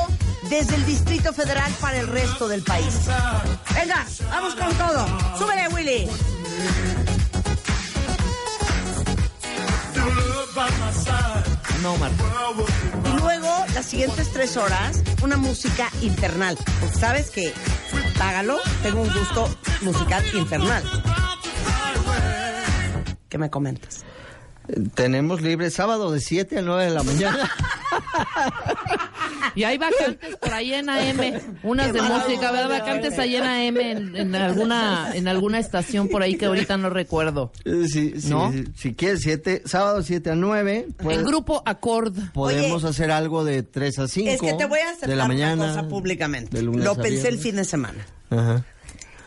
desde 0.48 0.76
el 0.76 0.86
Distrito 0.86 1.32
Federal 1.32 1.72
para 1.80 1.98
el 1.98 2.06
resto 2.06 2.46
del 2.46 2.62
país. 2.62 2.94
Venga, 3.74 4.06
vamos 4.30 4.54
con 4.54 4.72
todo. 4.74 5.06
Súbele, 5.38 5.66
Willy. 5.74 6.08
No, 11.82 11.96
Marta. 11.96 12.24
Y 13.06 13.20
luego, 13.20 13.64
las 13.74 13.86
siguientes 13.86 14.30
tres 14.32 14.56
horas, 14.56 15.02
una 15.20 15.36
música 15.36 15.90
infernal. 16.00 16.56
Porque 16.80 16.96
sabes 16.96 17.30
que, 17.30 17.52
págalo, 18.16 18.58
tengo 18.84 19.00
un 19.00 19.12
gusto 19.12 19.48
musical 19.80 20.24
infernal. 20.32 20.84
¿Qué 23.28 23.36
me 23.36 23.50
comentas? 23.50 24.05
Tenemos 24.94 25.42
libre 25.42 25.70
sábado 25.70 26.10
de 26.12 26.20
7 26.20 26.58
a 26.58 26.62
9 26.62 26.84
de 26.84 26.90
la 26.90 27.02
mañana. 27.02 27.50
Y 29.54 29.64
hay 29.64 29.78
vacantes 29.78 30.36
por 30.36 30.52
ahí 30.52 30.74
en 30.74 30.90
AM, 30.90 31.40
unas 31.62 31.90
de 31.92 32.02
música, 32.02 32.52
¿verdad? 32.52 32.68
Vacantes 32.68 33.18
ahí 33.18 33.36
en 33.36 33.44
AM, 33.44 33.76
en, 33.78 34.16
en 34.16 34.34
alguna, 34.34 35.12
en 35.14 35.28
alguna 35.28 35.58
estación 35.58 36.08
por 36.08 36.22
ahí 36.22 36.36
que 36.36 36.44
ahorita 36.44 36.76
no 36.76 36.90
recuerdo. 36.90 37.52
Eh, 37.64 37.86
sí, 37.88 38.20
sí, 38.20 38.28
¿No? 38.28 38.52
sí. 38.52 38.64
Si 38.76 38.94
quieres, 38.94 39.20
siete, 39.22 39.62
sábado 39.64 40.02
7 40.02 40.30
a 40.30 40.34
9. 40.34 40.88
pues, 40.98 41.16
En 41.18 41.24
grupo 41.24 41.62
Accord. 41.64 42.14
Podemos 42.34 42.84
Oye, 42.84 42.90
hacer 42.90 43.10
algo 43.10 43.44
de 43.44 43.62
3 43.62 43.98
a 44.00 44.08
5. 44.08 44.30
Es 44.30 44.40
que 44.42 44.52
te 44.54 44.66
voy 44.66 44.80
a 44.80 44.90
aceptar 44.90 45.08
de 45.08 45.16
la 45.16 45.26
mañana, 45.26 45.54
una 45.64 45.68
cosa 45.68 45.88
públicamente. 45.88 46.54
de 46.54 46.62
lunes 46.62 46.84
Lo 46.84 46.92
a 46.92 46.96
pensé 46.96 47.28
el 47.28 47.38
fin 47.38 47.56
de 47.56 47.64
semana. 47.64 48.06
Ajá. 48.28 48.62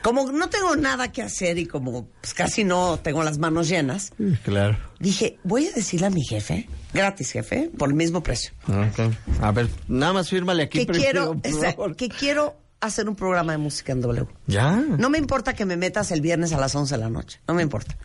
Como 0.01 0.31
no 0.31 0.49
tengo 0.49 0.75
nada 0.75 1.11
que 1.11 1.21
hacer 1.21 1.57
y 1.57 1.65
como 1.65 2.07
pues, 2.21 2.33
casi 2.33 2.63
no 2.63 2.99
tengo 2.99 3.21
las 3.23 3.37
manos 3.37 3.67
llenas, 3.67 4.13
Claro. 4.43 4.77
dije, 4.99 5.37
voy 5.43 5.67
a 5.67 5.71
decirle 5.73 6.07
a 6.07 6.09
mi 6.09 6.23
jefe, 6.23 6.69
gratis 6.93 7.31
jefe, 7.31 7.69
por 7.77 7.89
el 7.89 7.95
mismo 7.95 8.23
precio, 8.23 8.51
Ok. 8.67 9.13
A 9.41 9.51
ver, 9.51 9.67
nada 9.87 10.13
más 10.13 10.29
fírmale 10.29 10.63
aquí 10.63 10.85
que 10.85 10.93
quiero, 10.93 11.33
por 11.35 11.45
esa- 11.47 11.71
favor. 11.73 11.95
que 11.95 12.07
quiero 12.09 12.55
hacer 12.81 13.09
un 13.09 13.15
programa 13.15 13.51
de 13.51 13.57
música 13.57 13.91
en 13.91 13.99
W. 13.99 14.25
Ya. 14.47 14.77
No 14.77 15.09
me 15.09 15.17
importa 15.17 15.53
que 15.53 15.65
me 15.65 15.75
metas 15.75 16.11
el 16.11 16.21
viernes 16.21 16.53
a 16.53 16.57
las 16.59 16.73
11 16.75 16.95
de 16.95 17.01
la 17.01 17.09
noche, 17.09 17.41
no 17.47 17.53
me 17.53 17.61
importa. 17.61 17.97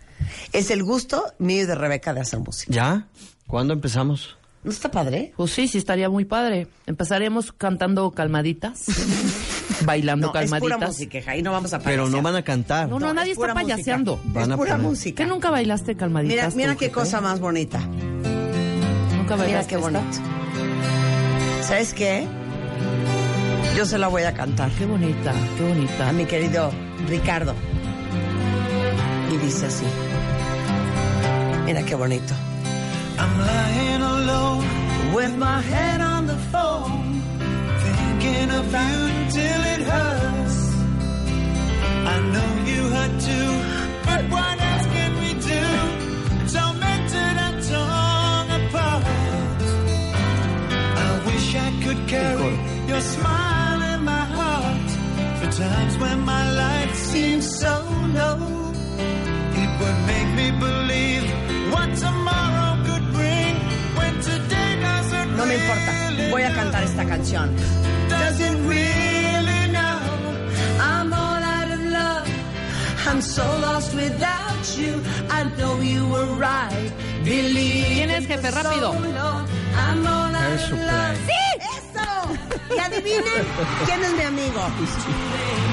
Es 0.52 0.70
el 0.72 0.82
gusto 0.82 1.32
mío 1.38 1.62
y 1.62 1.66
de 1.66 1.74
Rebeca 1.76 2.12
de 2.12 2.20
hacer 2.22 2.40
música. 2.40 2.72
¿Ya? 2.72 3.08
¿Cuándo 3.46 3.72
empezamos? 3.74 4.36
¿No 4.64 4.70
está 4.70 4.90
padre? 4.90 5.32
Pues 5.36 5.50
sí, 5.52 5.68
sí 5.68 5.76
estaría 5.78 6.08
muy 6.08 6.24
padre. 6.24 6.66
Empezaremos 6.86 7.52
cantando 7.52 8.10
calmaditas, 8.12 8.86
bailando 9.84 10.32
No, 10.32 10.40
es 10.40 10.50
pura 10.50 10.60
calmaditas. 10.76 10.88
música, 10.88 11.36
y 11.36 11.42
no 11.42 11.52
vamos 11.52 11.74
a 11.74 11.80
Pero 11.80 12.08
no 12.08 12.22
van 12.22 12.36
a 12.36 12.42
cantar. 12.42 12.88
No, 12.88 12.98
no, 12.98 13.08
No, 13.08 13.14
nadie 13.14 13.32
es 13.32 13.38
está 13.38 13.52
payaseando. 13.52 14.18
Van 14.24 14.44
es 14.44 14.50
a 14.50 14.56
pura 14.56 14.72
poner- 14.76 14.82
música. 14.86 15.22
¿Qué 15.22 15.28
nunca 15.28 15.50
bailaste 15.50 15.96
calmaditas? 15.96 16.54
Mira, 16.56 16.68
mira 16.68 16.78
qué 16.78 16.86
jefe? 16.86 16.92
cosa 16.92 17.20
más 17.20 17.40
bonita. 17.40 17.78
Nunca 17.80 19.34
Mira 19.36 19.36
bailaste 19.36 19.68
qué 19.68 19.74
esta? 19.76 19.90
bonito. 19.90 20.18
¿Sabes 21.62 21.92
qué? 21.94 22.26
Yo 23.76 23.84
se 23.86 23.98
la 23.98 24.08
voy 24.08 24.22
a 24.22 24.32
cantar 24.34 24.70
Qué 24.72 24.86
bonita, 24.86 25.32
qué 25.58 25.62
bonita. 25.68 26.08
a 26.08 26.12
mi 26.12 26.24
querido 26.26 26.70
Ricardo. 27.08 27.54
Y 29.32 29.36
dice 29.44 29.66
así. 29.66 29.84
Mira 31.66 31.82
qué 31.84 31.94
bonito. 31.94 32.32
I'm 33.22 33.34
lying 33.50 34.02
alone 34.02 34.64
With 35.14 35.36
my 35.36 35.60
head 35.60 36.00
on 36.00 36.26
the 36.26 36.38
phone. 36.52 37.20
thinking 37.86 38.50
of 38.60 38.64
you 38.66 39.00
till 39.36 39.62
it 39.74 39.80
hurts. 39.92 40.58
I 42.14 42.16
know 42.32 42.50
you 42.70 42.80
hurt 42.96 43.14
too, 43.28 43.50
but 44.08 44.22
what 44.34 44.56
else 44.70 44.86
can 44.96 45.12
we 45.22 45.30
do? 45.52 45.64
Tormented 46.54 47.36
and 47.46 47.56
torn 47.70 48.46
apart. 48.60 49.62
I 51.06 51.10
wish 51.28 51.46
I 51.66 51.70
could 51.84 52.00
carry 52.14 52.54
your 52.90 53.00
smile 53.14 53.80
in 53.94 54.00
my 54.12 54.24
heart 54.38 54.90
for 55.38 55.48
times 55.62 55.94
when 55.98 56.18
my 56.32 56.44
life 56.64 56.94
seems 57.12 57.46
so 57.60 57.74
low. 58.18 58.38
It 59.62 59.70
would 59.80 59.98
make 60.12 60.30
me 60.40 60.46
believe 60.58 60.83
canción. 67.14 67.48
Doesn't 68.08 68.58
really 68.66 69.64
know. 69.70 70.00
I'm 70.80 71.12
all 71.12 71.42
out 71.56 71.70
of 71.70 71.80
love. 71.98 72.28
I'm 73.06 73.20
so 73.20 73.44
lost 73.60 73.94
without 73.94 74.64
you. 74.76 75.00
I 75.30 75.44
know 75.56 75.80
you 75.80 76.08
were 76.08 76.26
right. 76.34 76.90
Believe. 77.24 77.86
¿Quién 77.86 78.10
es, 78.10 78.26
jefe? 78.26 78.50
Rápido. 78.50 78.94
I'm 79.76 80.06
all 80.06 80.34
out 80.34 80.72
of 80.72 80.78
love. 80.90 81.18
¡Sí! 81.30 81.44
¡Eso! 81.76 82.08
Y 82.74 82.78
adivinen 82.80 83.44
quién 83.86 84.02
es 84.02 84.12
mi 84.18 84.24
amigo. 84.24 84.62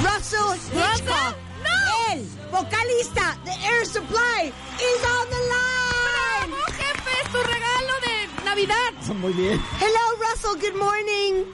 Russell 0.06 0.52
Hitchcock. 0.76 1.34
¡No! 1.66 2.14
El 2.14 2.20
vocalista 2.52 3.36
de 3.46 3.54
Air 3.66 3.86
Supply 3.86 4.54
is 4.90 5.02
on 5.16 5.26
the 5.36 5.42
line. 5.56 6.50
¡Bravo, 6.52 6.66
jefe! 6.78 7.12
¡Es 7.24 7.28
tu 7.32 7.40
regalo 7.56 7.94
de 8.06 8.32
Navidad! 8.56 8.94
Muy 9.22 9.32
bien. 9.34 9.58
Hello, 9.80 10.18
Russell. 10.20 10.56
Good 10.60 10.76
morning. 10.76 11.46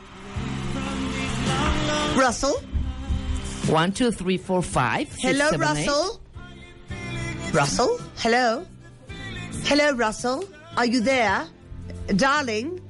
Russell. 2.15 2.55
One, 3.69 3.91
two, 3.91 4.11
three, 4.11 4.37
four, 4.39 4.63
five. 4.63 5.07
six, 5.11 5.21
Hello, 5.21 5.49
seven, 5.51 5.77
eight. 5.77 5.87
Russell. 5.87 6.19
Russell? 7.53 7.99
Hello? 8.17 8.65
Hello, 9.65 9.91
Russell. 9.93 10.43
Are 10.75 10.87
you 10.87 11.01
there? 11.01 11.45
Darling? 12.15 12.81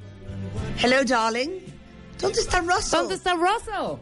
Hello, 0.77 1.03
darling. 1.03 1.51
¿Dónde 2.17 2.39
está 2.39 2.61
Russell? 2.61 2.99
¿Dónde 3.09 3.15
está 3.15 3.33
Russell? 3.35 3.99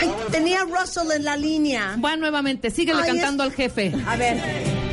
Ay, 0.00 0.14
tenía 0.30 0.64
Russell 0.64 1.10
en 1.10 1.24
la 1.24 1.36
línea. 1.36 1.96
Va 2.02 2.16
nuevamente, 2.16 2.70
síguele 2.70 3.02
Ay, 3.02 3.08
cantando 3.08 3.42
es- 3.42 3.50
al 3.50 3.56
jefe. 3.56 3.92
A 4.06 4.14
ver. 4.16 4.83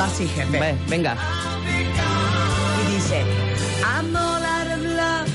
Así, 0.00 0.26
jefe. 0.26 0.58
Ve, 0.58 0.76
venga. 0.86 1.16
Y 2.78 2.92
dice, 2.92 3.24
I'm 3.84 4.16
all 4.16 4.42
out 4.42 4.66
of 4.66 4.82
love. 4.82 5.30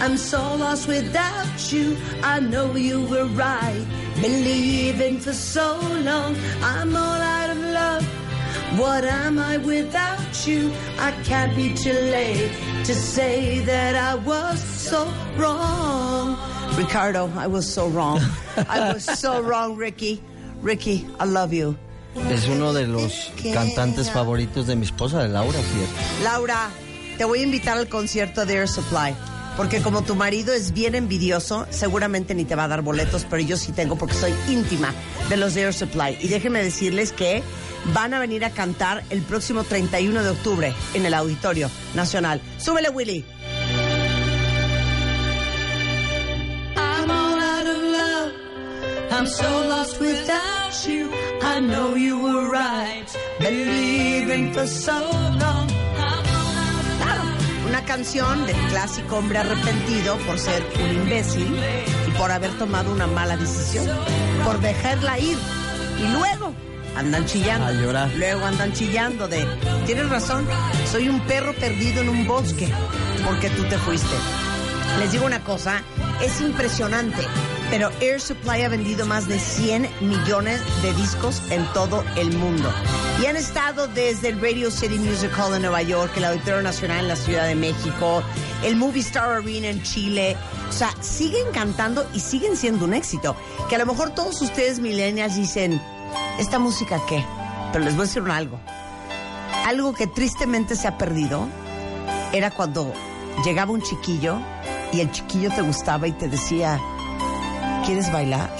I'm 0.00 0.16
so 0.16 0.56
lost 0.56 0.88
without 0.88 1.72
you. 1.72 1.96
I 2.22 2.40
know 2.40 2.74
you 2.76 3.04
were 3.06 3.26
right. 3.26 3.84
Believing 4.20 5.18
for 5.20 5.32
so 5.32 5.78
long. 6.04 6.36
I'm 6.62 6.94
all 6.96 7.20
out 7.20 7.50
of 7.50 7.58
love. 7.58 8.04
What 8.78 9.04
am 9.04 9.38
I 9.38 9.56
without 9.58 10.46
you? 10.46 10.72
I 10.98 11.10
can't 11.24 11.54
be 11.56 11.74
too 11.74 11.92
late 11.92 12.52
to 12.84 12.94
say 12.94 13.60
that 13.60 13.94
I 13.94 14.14
was 14.14 14.62
so 14.62 15.12
wrong. 15.36 16.36
Ricardo, 16.76 17.30
I 17.36 17.46
was 17.46 17.66
so 17.66 17.88
wrong. 17.88 18.20
I 18.68 18.92
was 18.92 19.04
so 19.04 19.40
wrong, 19.40 19.76
Ricky. 19.76 20.22
Ricky, 20.60 21.06
I 21.18 21.24
love 21.24 21.52
you. 21.52 21.76
Es 22.30 22.46
uno 22.46 22.72
de 22.72 22.86
los 22.86 23.32
cantantes 23.52 24.10
favoritos 24.10 24.66
de 24.66 24.76
mi 24.76 24.84
esposa, 24.84 25.22
de 25.22 25.28
Laura, 25.28 25.58
fíjate. 25.58 26.24
Laura, 26.24 26.70
te 27.16 27.24
voy 27.24 27.40
a 27.40 27.42
invitar 27.42 27.78
al 27.78 27.88
concierto 27.88 28.44
de 28.44 28.54
Air 28.54 28.68
Supply. 28.68 29.14
Porque 29.56 29.82
como 29.82 30.02
tu 30.02 30.14
marido 30.14 30.52
es 30.52 30.72
bien 30.72 30.94
envidioso, 30.94 31.66
seguramente 31.70 32.32
ni 32.34 32.44
te 32.44 32.54
va 32.54 32.64
a 32.64 32.68
dar 32.68 32.82
boletos, 32.82 33.26
pero 33.28 33.42
yo 33.42 33.56
sí 33.56 33.72
tengo 33.72 33.96
porque 33.96 34.14
soy 34.14 34.32
íntima 34.48 34.94
de 35.28 35.36
los 35.36 35.56
Air 35.56 35.74
Supply. 35.74 36.16
Y 36.20 36.28
déjenme 36.28 36.62
decirles 36.62 37.10
que 37.10 37.42
van 37.92 38.14
a 38.14 38.20
venir 38.20 38.44
a 38.44 38.50
cantar 38.50 39.02
el 39.10 39.22
próximo 39.22 39.64
31 39.64 40.22
de 40.22 40.30
octubre 40.30 40.72
en 40.94 41.06
el 41.06 41.14
Auditorio 41.14 41.70
Nacional. 41.94 42.40
Súbele, 42.58 42.90
Willy. 42.90 43.24
I'm 49.18 49.26
so 49.26 49.68
lost 49.68 49.98
without 49.98 50.86
you. 50.86 51.10
I 51.42 51.58
know 51.58 51.96
you 51.96 52.20
were 52.20 52.48
right. 52.48 53.04
Believing 53.40 54.52
for 54.52 54.64
so 54.64 54.92
long. 54.92 55.66
Claro, 57.02 57.24
una 57.66 57.84
canción 57.84 58.46
del 58.46 58.54
clásico 58.68 59.16
hombre 59.16 59.38
arrepentido 59.38 60.16
por 60.18 60.38
ser 60.38 60.62
un 60.84 60.94
imbécil 61.02 61.48
y 62.06 62.10
por 62.12 62.30
haber 62.30 62.56
tomado 62.58 62.92
una 62.92 63.08
mala 63.08 63.36
decisión, 63.36 63.88
por 64.44 64.60
dejarla 64.60 65.18
ir. 65.18 65.36
Y 65.98 66.06
luego 66.12 66.54
andan 66.94 67.26
chillando. 67.26 67.66
A 67.66 67.72
llorar. 67.72 68.08
Luego 68.14 68.46
andan 68.46 68.72
chillando 68.72 69.26
de, 69.26 69.44
tienes 69.84 70.08
razón, 70.08 70.46
soy 70.92 71.08
un 71.08 71.18
perro 71.22 71.54
perdido 71.54 72.02
en 72.02 72.08
un 72.08 72.24
bosque 72.24 72.68
porque 73.26 73.50
tú 73.50 73.64
te 73.64 73.78
fuiste. 73.78 74.14
Les 75.00 75.10
digo 75.10 75.26
una 75.26 75.42
cosa, 75.42 75.82
es 76.22 76.40
impresionante, 76.40 77.22
pero 77.70 77.90
Air 78.00 78.20
Supply 78.20 78.62
ha 78.62 78.68
vendido 78.68 79.06
más 79.06 79.28
de 79.28 79.38
100 79.38 79.88
millones 80.00 80.60
de 80.82 80.92
discos 80.94 81.42
en 81.50 81.64
todo 81.72 82.04
el 82.16 82.34
mundo. 82.36 82.72
Y 83.22 83.26
han 83.26 83.36
estado 83.36 83.88
desde 83.88 84.28
el 84.28 84.40
Radio 84.40 84.70
City 84.70 84.98
Music 84.98 85.30
Hall 85.38 85.54
en 85.54 85.62
Nueva 85.62 85.82
York, 85.82 86.12
el 86.16 86.24
Auditorio 86.24 86.62
Nacional 86.62 87.00
en 87.00 87.08
la 87.08 87.16
Ciudad 87.16 87.46
de 87.46 87.54
México, 87.54 88.22
el 88.64 88.76
Movie 88.76 89.02
Star 89.02 89.30
Arena 89.30 89.68
en 89.68 89.82
Chile. 89.82 90.36
O 90.68 90.72
sea, 90.72 90.90
siguen 91.00 91.50
cantando 91.52 92.06
y 92.14 92.20
siguen 92.20 92.56
siendo 92.56 92.84
un 92.84 92.94
éxito. 92.94 93.36
Que 93.68 93.76
a 93.76 93.78
lo 93.78 93.86
mejor 93.86 94.10
todos 94.10 94.40
ustedes 94.40 94.80
millennials 94.80 95.36
dicen, 95.36 95.80
¿esta 96.38 96.58
música 96.58 97.00
qué? 97.08 97.24
Pero 97.72 97.84
les 97.84 97.94
voy 97.94 98.04
a 98.04 98.06
decir 98.06 98.22
algo. 98.30 98.58
algo 99.66 99.94
que 99.94 100.06
tristemente 100.06 100.74
se 100.76 100.88
ha 100.88 100.96
perdido 100.96 101.48
era 102.32 102.50
cuando 102.50 102.92
llegaba 103.44 103.72
un 103.72 103.82
chiquillo 103.82 104.38
y 104.92 105.00
el 105.00 105.10
chiquillo 105.10 105.50
te 105.50 105.62
gustaba 105.62 106.08
y 106.08 106.12
te 106.12 106.28
decía, 106.28 106.80
¿quieres 107.88 108.12
bailar? 108.12 108.50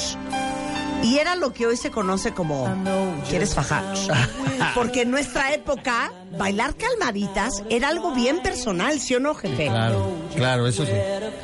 Y 1.02 1.18
era 1.18 1.36
lo 1.36 1.52
que 1.52 1.66
hoy 1.66 1.76
se 1.76 1.90
conoce 1.90 2.32
como 2.32 2.66
¿quieres 3.28 3.54
fajar? 3.54 3.84
Porque 4.74 5.02
en 5.02 5.10
nuestra 5.10 5.52
época, 5.52 6.10
bailar 6.38 6.74
calmaditas 6.76 7.62
era 7.68 7.88
algo 7.88 8.14
bien 8.14 8.40
personal, 8.40 8.98
¿sí 8.98 9.14
o 9.14 9.20
no, 9.20 9.34
jefe? 9.34 9.66
Claro, 9.66 10.12
claro, 10.34 10.66
eso 10.66 10.86
sí. 10.86 10.92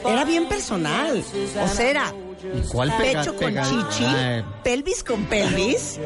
Era 0.07 0.25
bien 0.25 0.49
personal. 0.49 1.23
O 1.63 1.69
sea, 1.69 1.91
era 1.91 2.15
¿Y 2.53 2.61
cuál 2.69 2.91
pega- 2.97 3.21
pecho 3.21 3.37
con 3.37 3.47
pega- 3.55 3.65
chichi, 3.65 4.05
Ay, 4.05 4.45
pelvis 4.63 5.03
con 5.05 5.25
pelvis, 5.27 5.99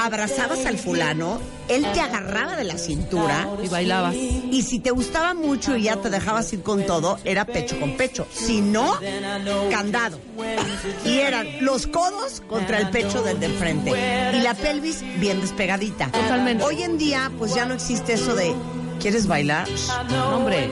abrazabas 0.00 0.64
al 0.66 0.78
fulano, 0.78 1.40
él 1.68 1.86
te 1.92 2.00
agarraba 2.00 2.56
de 2.56 2.64
la 2.64 2.76
cintura 2.78 3.48
Y 3.62 3.68
bailabas. 3.68 4.14
y 4.14 4.62
si 4.62 4.80
te 4.80 4.90
gustaba 4.90 5.34
mucho 5.34 5.76
y 5.76 5.84
ya 5.84 5.96
te 5.96 6.10
dejabas 6.10 6.52
ir 6.52 6.62
con 6.62 6.84
todo, 6.84 7.18
era 7.24 7.44
pecho 7.44 7.78
con 7.78 7.96
pecho. 7.96 8.26
Si 8.32 8.60
no, 8.60 8.98
candado. 9.70 10.18
Y 11.04 11.18
eran 11.18 11.46
los 11.64 11.86
codos 11.86 12.42
contra 12.48 12.78
el 12.78 12.90
pecho 12.90 13.22
del 13.22 13.38
del 13.40 13.52
frente 13.54 13.90
y 14.34 14.40
la 14.40 14.54
pelvis 14.54 15.02
bien 15.20 15.40
despegadita. 15.40 16.06
Totalmente. 16.10 16.64
Hoy 16.64 16.82
en 16.82 16.98
día, 16.98 17.30
pues 17.38 17.54
ya 17.54 17.64
no 17.66 17.74
existe 17.74 18.14
eso 18.14 18.34
de 18.34 18.54
¿quieres 19.02 19.26
bailar? 19.26 19.68
No, 20.10 20.36
hombre. 20.36 20.70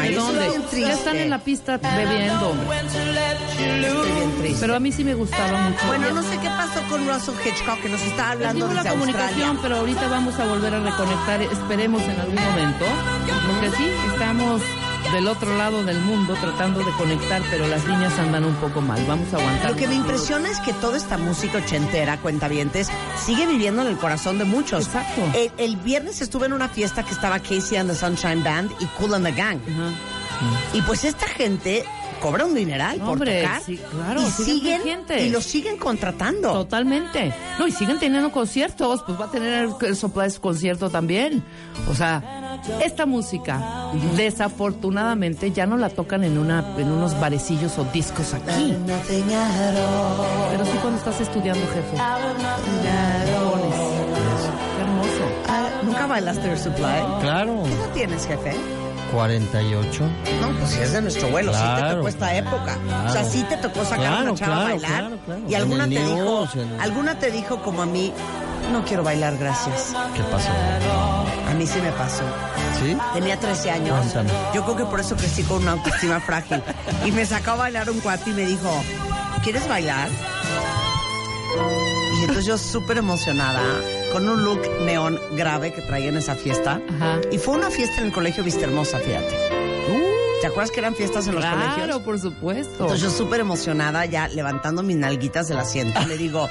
Ay, 0.00 0.10
¿De 0.10 0.16
dónde? 0.16 0.80
Ya 0.80 0.92
están 0.92 1.16
en 1.16 1.30
la 1.30 1.40
pista 1.40 1.78
bebiendo, 1.78 2.50
hombre. 2.50 2.78
Estoy 2.78 4.12
bien 4.12 4.36
triste. 4.38 4.60
Pero 4.60 4.76
a 4.76 4.80
mí 4.80 4.92
sí 4.92 5.04
me 5.04 5.14
gustaba 5.14 5.60
mucho. 5.62 5.86
Bueno, 5.86 6.10
no 6.12 6.22
sé 6.22 6.38
qué 6.38 6.48
pasó 6.48 6.80
con 6.88 7.06
Russell 7.06 7.34
Hitchcock, 7.44 7.80
que 7.82 7.88
nos 7.88 8.02
está 8.02 8.30
hablando 8.30 8.66
Hablando 8.66 8.88
la 8.88 8.90
comunicación, 8.90 9.58
pero 9.60 9.76
ahorita 9.78 10.08
vamos 10.08 10.38
a 10.38 10.46
volver 10.46 10.74
a 10.74 10.80
reconectar, 10.80 11.42
esperemos 11.42 12.02
en 12.02 12.20
algún 12.20 12.36
momento, 12.36 12.84
porque 13.48 13.76
sí, 13.76 13.90
estamos 14.12 14.62
del 15.12 15.28
otro 15.28 15.56
lado 15.56 15.84
del 15.84 16.00
mundo 16.00 16.34
tratando 16.40 16.80
de 16.80 16.90
conectar, 16.92 17.42
pero 17.50 17.66
las 17.66 17.84
líneas 17.86 18.18
andan 18.18 18.44
un 18.44 18.54
poco 18.56 18.80
mal, 18.80 19.04
vamos 19.06 19.32
a 19.32 19.36
aguantar. 19.36 19.70
Lo 19.70 19.76
que 19.76 19.86
me 19.86 19.94
impresiona 19.94 20.50
es 20.50 20.58
que 20.60 20.72
toda 20.74 20.96
esta 20.96 21.18
música 21.18 21.58
ochentera, 21.58 22.18
cuentavientes, 22.18 22.88
sigue 23.18 23.46
viviendo 23.46 23.82
en 23.82 23.88
el 23.88 23.96
corazón 23.96 24.38
de 24.38 24.44
muchos. 24.44 24.86
Exacto. 24.86 25.22
El, 25.34 25.50
el 25.58 25.76
viernes 25.76 26.20
estuve 26.20 26.46
en 26.46 26.52
una 26.52 26.68
fiesta 26.68 27.04
que 27.04 27.12
estaba 27.12 27.38
Casey 27.38 27.76
and 27.76 27.90
the 27.90 27.96
Sunshine 27.96 28.42
Band 28.42 28.72
y 28.80 28.86
Cool 28.98 29.14
and 29.14 29.26
the 29.26 29.32
Gang. 29.32 29.60
Y 30.74 30.82
pues 30.82 31.04
esta 31.04 31.26
gente 31.26 31.84
cobra 32.26 32.44
un 32.44 32.54
dineral 32.54 32.98
por 32.98 33.10
Hombre, 33.10 33.42
tocar. 33.42 33.62
sí, 33.62 33.78
claro, 33.90 34.20
y 34.20 34.30
siguen 34.30 34.82
siguen, 34.82 35.26
y 35.26 35.30
los 35.30 35.44
siguen 35.44 35.76
contratando. 35.76 36.52
Totalmente. 36.52 37.32
No, 37.58 37.66
y 37.66 37.72
siguen 37.72 37.98
teniendo 37.98 38.32
conciertos, 38.32 39.02
pues 39.06 39.20
va 39.20 39.26
a 39.26 39.30
tener 39.30 39.64
el, 39.64 39.70
el 39.86 39.96
Surprise 39.96 40.40
concierto 40.40 40.90
también. 40.90 41.44
O 41.88 41.94
sea, 41.94 42.58
esta 42.84 43.06
música, 43.06 43.90
desafortunadamente, 44.16 45.52
ya 45.52 45.66
no 45.66 45.76
la 45.76 45.88
tocan 45.88 46.24
en 46.24 46.36
una 46.38 46.64
en 46.76 46.90
unos 46.90 47.18
barecillos 47.20 47.78
o 47.78 47.84
discos 47.92 48.34
aquí. 48.34 48.74
Pero 48.86 50.64
sí 50.64 50.72
cuando 50.82 50.98
estás 50.98 51.20
estudiando, 51.20 51.64
jefe. 51.68 51.96
Qué 54.76 54.82
hermoso. 54.82 55.24
Ah, 55.48 55.68
¿Nunca 55.84 56.06
bailaste 56.06 56.48
Air 56.48 56.58
Supply? 56.58 57.04
Claro, 57.20 57.62
¿Qué 57.64 57.72
edad 57.72 57.90
tienes, 57.94 58.26
jefe? 58.26 58.52
48. 59.12 60.02
No, 60.40 60.48
pues 60.58 60.70
si 60.70 60.80
es 60.80 60.92
de 60.92 61.02
nuestro 61.02 61.28
vuelo, 61.28 61.52
sí 61.52 61.58
te 61.58 61.64
Claro, 61.64 61.96
tocó 61.96 62.08
esta 62.08 62.34
época. 62.36 62.78
claro. 62.86 63.08
O 63.08 63.12
sea, 63.12 63.24
sí 63.24 63.42
te 63.48 63.56
tocó 63.56 63.84
sacar 63.84 63.98
a 64.04 64.08
Claro, 64.08 64.22
una 64.32 64.34
chava 64.34 64.46
claro, 64.54 64.60
a 64.60 64.68
bailar. 64.70 64.90
claro, 64.90 65.18
claro. 65.24 65.40
Y 65.48 65.54
alguna 65.54 65.84
te 65.84 65.90
dijo, 66.04 66.48
alguna 66.80 67.18
te 67.18 67.30
dijo 67.30 67.62
como 67.62 67.82
a 67.82 67.86
mí, 67.86 68.12
no 68.72 68.84
quiero 68.84 69.02
bailar, 69.02 69.36
gracias. 69.38 69.92
¿Qué 70.14 70.22
pasó? 70.24 70.48
A 71.48 71.54
mí 71.54 71.66
sí 71.66 71.78
me 71.80 71.92
pasó. 71.92 72.24
¿Sí? 72.80 72.96
Tenía 73.14 73.38
13 73.38 73.70
años. 73.70 73.96
Cuéntame. 73.98 74.30
Yo 74.54 74.64
creo 74.64 74.76
que 74.76 74.84
por 74.84 75.00
eso 75.00 75.16
crecí 75.16 75.42
con 75.44 75.62
una 75.62 75.72
autoestima 75.72 76.20
frágil. 76.20 76.62
Y 77.04 77.12
me 77.12 77.24
sacó 77.24 77.52
a 77.52 77.56
bailar 77.56 77.88
un 77.90 78.00
cuate 78.00 78.30
y 78.30 78.32
me 78.32 78.44
dijo, 78.44 78.68
¿quieres 79.42 79.66
bailar? 79.68 80.08
Y 82.18 82.20
entonces 82.22 82.44
yo 82.46 82.58
súper 82.58 82.98
emocionada, 82.98 83.60
con 84.16 84.30
un 84.30 84.42
look 84.44 84.62
neón 84.86 85.20
grave 85.32 85.74
que 85.74 85.82
traía 85.82 86.08
en 86.08 86.16
esa 86.16 86.34
fiesta. 86.34 86.80
Ajá. 86.96 87.20
Y 87.30 87.36
fue 87.36 87.54
una 87.54 87.70
fiesta 87.70 87.98
en 88.00 88.06
el 88.06 88.12
colegio 88.12 88.42
Vista 88.42 88.64
Hermosa, 88.64 88.98
fíjate. 88.98 89.36
¿Te 90.40 90.46
acuerdas 90.46 90.70
que 90.70 90.80
eran 90.80 90.94
fiestas 90.94 91.26
en 91.28 91.34
los 91.34 91.44
Claro, 91.44 91.60
colegios? 91.74 92.00
por 92.02 92.18
supuesto. 92.18 92.72
Entonces 92.84 93.00
yo 93.02 93.10
súper 93.10 93.40
emocionada, 93.40 94.06
ya 94.06 94.28
levantando 94.28 94.82
mis 94.82 94.96
nalguitas 94.96 95.48
del 95.48 95.58
asiento, 95.58 96.00
le 96.06 96.16
digo, 96.16 96.48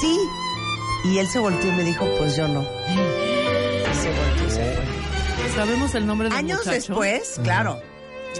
sí. 0.00 0.18
Y 1.04 1.18
él 1.18 1.26
se 1.28 1.38
volteó 1.38 1.70
y 1.70 1.76
me 1.76 1.82
dijo, 1.82 2.06
pues 2.16 2.34
yo 2.34 2.48
no. 2.48 2.62
Y 2.62 3.94
se 3.94 4.08
volteó 4.08 4.46
y 4.46 4.50
se 4.50 4.74
fue. 4.74 5.50
Sabemos 5.54 5.94
el 5.94 6.06
nombre 6.06 6.30
del 6.30 6.38
Años 6.38 6.58
muchacho. 6.60 6.76
después, 6.76 7.40
claro. 7.42 7.78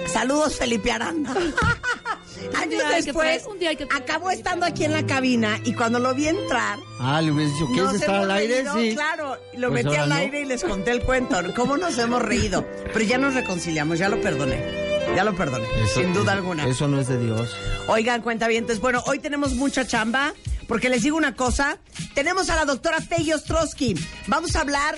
Saludos, 0.07 0.57
Felipe 0.57 0.91
Aranda. 0.93 1.35
Años 2.61 2.83
después, 3.05 3.45
acabó 3.95 4.31
estando 4.31 4.67
aquí 4.67 4.85
en 4.85 4.93
la 4.93 5.05
cabina 5.07 5.61
y 5.65 5.75
cuando 5.75 5.99
lo 5.99 6.15
vi 6.15 6.29
entrar, 6.29 6.79
Ah, 6.99 7.21
le 7.21 7.31
hubieras 7.33 7.53
dicho, 7.55 7.67
¿quieres 7.73 7.95
estar 7.95 8.15
al 8.17 8.31
aire? 8.31 8.57
reído, 8.63 8.75
Sí. 8.75 8.95
claro. 8.95 9.39
Lo 9.57 9.71
Pues 9.71 9.85
metí 9.85 9.97
al 9.97 10.09
no. 10.09 10.15
aire 10.15 10.41
y 10.43 10.45
les 10.45 10.63
conté 10.65 10.91
el 10.93 11.03
cuento. 11.03 11.37
¿Cómo 11.55 11.77
nos 11.77 11.99
hemos 11.99 12.23
reído? 12.23 12.67
Pero 12.93 13.05
ya 13.05 13.19
nos 13.19 13.35
reconciliamos, 13.35 13.99
ya 13.99 14.09
lo 14.09 14.21
perdoné. 14.21 14.85
Ya 15.15 15.23
lo 15.23 15.35
perdoné, 15.37 15.67
Eso- 15.83 16.01
sin 16.01 16.13
duda 16.13 16.33
alguna. 16.33 16.67
Eso 16.67 16.89
no 16.89 17.01
es 17.01 17.09
de 17.09 17.19
Dios. 17.19 17.55
Oigan, 17.89 18.23
cuentavientes, 18.23 18.81
bueno, 18.81 19.03
hoy 19.07 19.19
tenemos 19.21 19.55
mucha 19.55 19.87
chamba, 19.87 20.33
porque 20.67 20.89
les 20.89 21.03
digo 21.03 21.17
una 21.17 21.37
cosa, 21.37 21.79
tenemos 22.15 22.51
a 22.51 22.57
la 22.57 22.65
doctora 22.65 23.01
Fey 23.01 23.33
Ostrowski. 23.33 23.95
Vamos 24.27 24.57
a 24.57 24.63
hablar, 24.63 24.97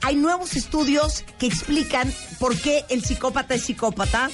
hay 0.00 0.16
nuevos 0.16 0.54
estudios 0.56 1.24
que 1.38 1.46
explican 1.46 2.10
por 2.38 2.56
qué 2.56 2.84
el 2.88 3.04
psicópata 3.04 3.54
es 3.56 3.64
psicópata. 3.64 4.30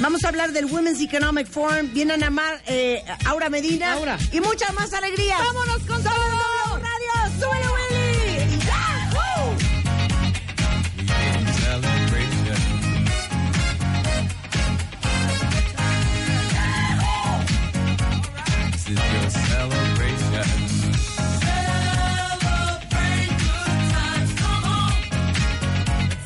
Vamos 0.00 0.24
a 0.24 0.28
hablar 0.28 0.52
del 0.52 0.66
Women's 0.66 1.00
Economic 1.00 1.46
Forum, 1.46 1.90
vienen 1.92 2.22
a 2.24 2.26
amar 2.26 2.60
eh, 2.66 3.02
Aura 3.26 3.48
Medina 3.48 3.92
Aura. 3.94 4.18
y 4.32 4.40
muchas 4.40 4.72
más 4.74 4.92
alegrías. 4.92 5.38
¡Vámonos 5.38 5.82
con 5.86 6.02
todo! 6.02 6.12
Radio! 6.78 7.12
¡Súbele, 7.40 7.66
Willy! 7.68 8.58
¡Yahoo! 8.66 9.56
This 18.72 18.88
is 18.88 18.98
your 18.98 19.30
celebration. 19.30 20.44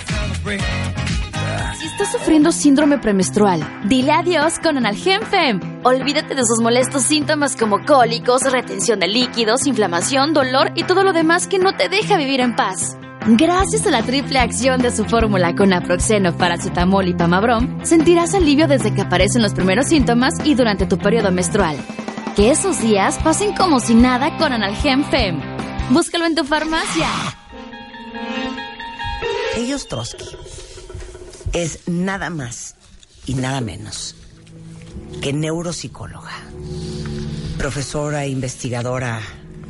Celebrate. 0.07 0.78
Sufriendo 2.11 2.53
síndrome 2.53 2.99
premenstrual, 2.99 3.61
dile 3.85 4.13
adiós 4.13 4.59
con 4.59 4.77
Analgenfem. 4.77 5.61
Olvídate 5.85 6.35
de 6.35 6.45
sus 6.45 6.61
molestos 6.61 7.03
síntomas 7.03 7.57
como 7.57 7.85
cólicos, 7.85 8.43
retención 8.51 9.01
de 9.01 9.09
líquidos, 9.09 9.67
inflamación, 9.67 10.33
dolor 10.33 10.73
y 10.75 10.85
todo 10.85 11.05
lo 11.05 11.13
demás 11.13 11.47
que 11.47 11.59
no 11.59 11.77
te 11.77 11.89
deja 11.89 12.17
vivir 12.17 12.41
en 12.41 12.57
paz. 12.57 12.97
Gracias 13.27 13.87
a 13.87 13.91
la 13.91 14.03
triple 14.03 14.39
acción 14.39 14.81
de 14.81 14.91
su 14.91 15.05
fórmula 15.05 15.55
con 15.55 15.69
naproxeno, 15.71 16.37
paracetamol 16.37 17.09
y 17.09 17.15
pamabrom, 17.15 17.85
sentirás 17.85 18.35
alivio 18.35 18.67
desde 18.67 18.95
que 18.95 19.03
aparecen 19.03 19.43
los 19.43 19.53
primeros 19.53 19.87
síntomas 19.87 20.35
y 20.45 20.55
durante 20.55 20.87
tu 20.87 20.99
periodo 20.99 21.31
menstrual. 21.31 21.77
Que 22.35 22.51
esos 22.51 22.81
días 22.81 23.19
pasen 23.23 23.55
como 23.55 23.81
si 23.81 23.95
nada 23.95 24.37
con 24.39 24.53
Analgenfem. 24.53 25.41
Búscalo 25.91 26.27
en 26.27 26.35
tu 26.35 26.45
farmacia. 26.45 27.09
Fey 29.55 29.73
Ostrowski 29.73 30.25
es 31.53 31.89
nada 31.89 32.31
más 32.31 32.75
y 33.27 33.35
nada 33.35 33.61
menos 33.61 34.15
que 35.21 35.33
neuropsicóloga, 35.33 36.33
profesora 37.57 38.25
e 38.25 38.29
investigadora 38.29 39.21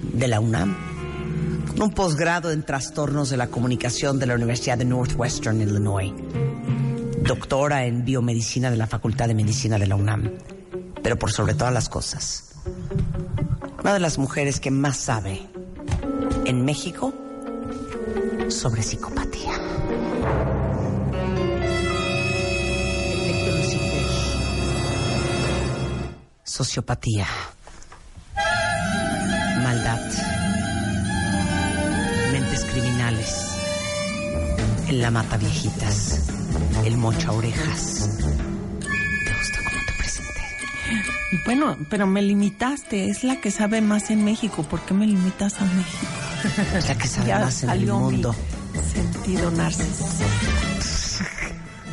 de 0.02 0.28
la 0.28 0.40
UNAM, 0.40 0.76
con 1.68 1.82
un 1.82 1.90
posgrado 1.90 2.50
en 2.50 2.64
trastornos 2.64 3.30
de 3.30 3.36
la 3.36 3.48
comunicación 3.48 4.18
de 4.18 4.26
la 4.26 4.34
Universidad 4.34 4.76
de 4.76 4.84
Northwestern 4.84 5.60
Illinois, 5.60 6.12
doctora 7.22 7.86
en 7.86 8.04
biomedicina 8.04 8.70
de 8.70 8.76
la 8.76 8.86
Facultad 8.86 9.28
de 9.28 9.34
Medicina 9.34 9.78
de 9.78 9.86
la 9.86 9.96
UNAM, 9.96 10.32
pero 11.02 11.18
por 11.18 11.30
sobre 11.30 11.54
todas 11.54 11.72
las 11.72 11.88
cosas, 11.88 12.52
una 13.80 13.94
de 13.94 14.00
las 14.00 14.18
mujeres 14.18 14.60
que 14.60 14.70
más 14.70 14.98
sabe 14.98 15.46
en 16.44 16.64
México 16.64 17.14
sobre 18.48 18.82
psicopatía. 18.82 20.47
Sociopatía. 26.48 27.26
Maldad. 29.62 30.00
Mentes 32.32 32.64
criminales. 32.64 33.48
El 34.88 35.02
la 35.02 35.10
mata 35.10 35.36
viejitas. 35.36 36.30
El 36.86 36.96
mocha 36.96 37.32
orejas. 37.32 38.16
¿Te 38.80 39.34
gusta 39.34 39.58
cómo 39.58 39.84
te 39.86 39.92
presenté? 39.98 41.42
Bueno, 41.44 41.76
pero 41.90 42.06
me 42.06 42.22
limitaste. 42.22 43.10
Es 43.10 43.24
la 43.24 43.42
que 43.42 43.50
sabe 43.50 43.82
más 43.82 44.08
en 44.08 44.24
México. 44.24 44.62
¿Por 44.62 44.80
qué 44.80 44.94
me 44.94 45.06
limitas 45.06 45.60
a 45.60 45.66
México? 45.66 46.06
Es 46.76 46.88
la 46.88 46.96
que 46.96 47.08
sabe 47.08 47.28
Ya 47.28 47.40
más 47.40 47.62
en 47.62 47.70
el 47.70 47.86
mundo. 47.86 48.34
Sentido 48.94 49.50
narcisista. 49.50 50.24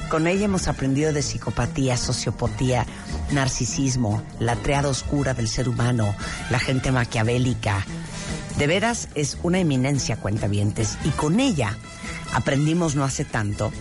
Con 0.09 0.27
ella 0.27 0.45
hemos 0.45 0.67
aprendido 0.67 1.11
de 1.13 1.21
psicopatía, 1.21 1.97
sociopatía, 1.97 2.85
narcisismo, 3.31 4.21
la 4.39 4.55
triada 4.55 4.89
oscura 4.89 5.33
del 5.33 5.47
ser 5.47 5.67
humano, 5.67 6.15
la 6.49 6.59
gente 6.59 6.91
maquiavélica. 6.91 7.85
De 8.57 8.67
veras 8.67 9.09
es 9.15 9.37
una 9.43 9.59
eminencia, 9.59 10.17
cuentavientes. 10.17 10.97
Y 11.03 11.09
con 11.09 11.39
ella 11.39 11.75
aprendimos 12.33 12.95
no 12.95 13.03
hace 13.03 13.25
tanto 13.25 13.71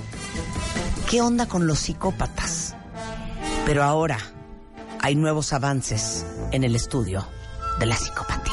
qué 1.11 1.21
onda 1.21 1.47
con 1.47 1.67
los 1.67 1.79
psicópatas. 1.79 2.75
Pero 3.67 3.85
ahora 3.85 4.19
hay 5.01 5.15
nuevos 5.15 5.53
avances 5.53 6.25
en 6.51 6.65
el 6.65 6.75
estudio 6.75 7.27
de 7.79 7.87
la 7.87 7.97
psicopatía. 7.97 8.53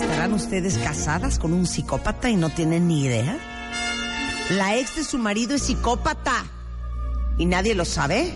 ¿Estarán 0.00 0.32
ustedes 0.34 0.78
casadas 0.78 1.38
con 1.38 1.52
un 1.52 1.66
psicópata 1.66 2.28
y 2.28 2.36
no 2.36 2.50
tienen 2.50 2.88
ni 2.88 3.04
idea? 3.04 3.55
La 4.50 4.76
ex 4.76 4.96
de 4.96 5.04
su 5.04 5.18
marido 5.18 5.54
es 5.56 5.62
psicópata 5.62 6.32
y 7.38 7.46
nadie 7.46 7.74
lo 7.74 7.84
sabe. 7.84 8.32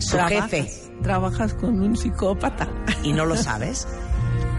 Su 0.00 0.16
Trabajas- 0.16 0.50
jefe 0.50 0.72
Trabajas 1.02 1.54
con 1.54 1.80
un 1.80 1.96
psicópata. 1.96 2.68
y 3.02 3.12
no 3.12 3.24
lo 3.26 3.36
sabes. 3.42 3.86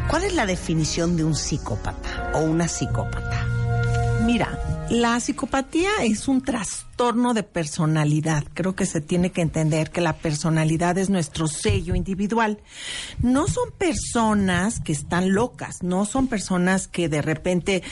¿Cuál 0.10 0.24
es 0.24 0.34
la 0.34 0.46
definición 0.46 1.15
de 1.18 1.24
un 1.24 1.36
psicópata 1.36 2.32
o 2.36 2.39
una 2.39 2.68
psicópata? 2.68 3.46
Mira, 4.24 4.58
la 4.89 5.19
psicopatía 5.19 5.89
es 6.04 6.28
un 6.28 6.41
trastorno 6.41 7.34
de 7.34 7.43
personalidad. 7.43 8.43
Creo 8.54 8.75
que 8.75 8.86
se 8.86 9.02
tiene 9.02 9.32
que 9.32 9.41
entender 9.41 9.91
que 9.91 10.02
la 10.02 10.17
personalidad 10.17 10.97
es 10.97 11.10
nuestro 11.10 11.47
sello 11.47 11.95
individual. 11.95 12.60
No 13.21 13.47
son 13.47 13.71
personas 13.78 14.80
que 14.80 14.91
están 14.91 15.34
locas, 15.34 15.84
no 15.84 16.06
son 16.06 16.28
personas 16.28 16.88
que 16.88 17.08
de 17.08 17.21
repente 17.21 17.84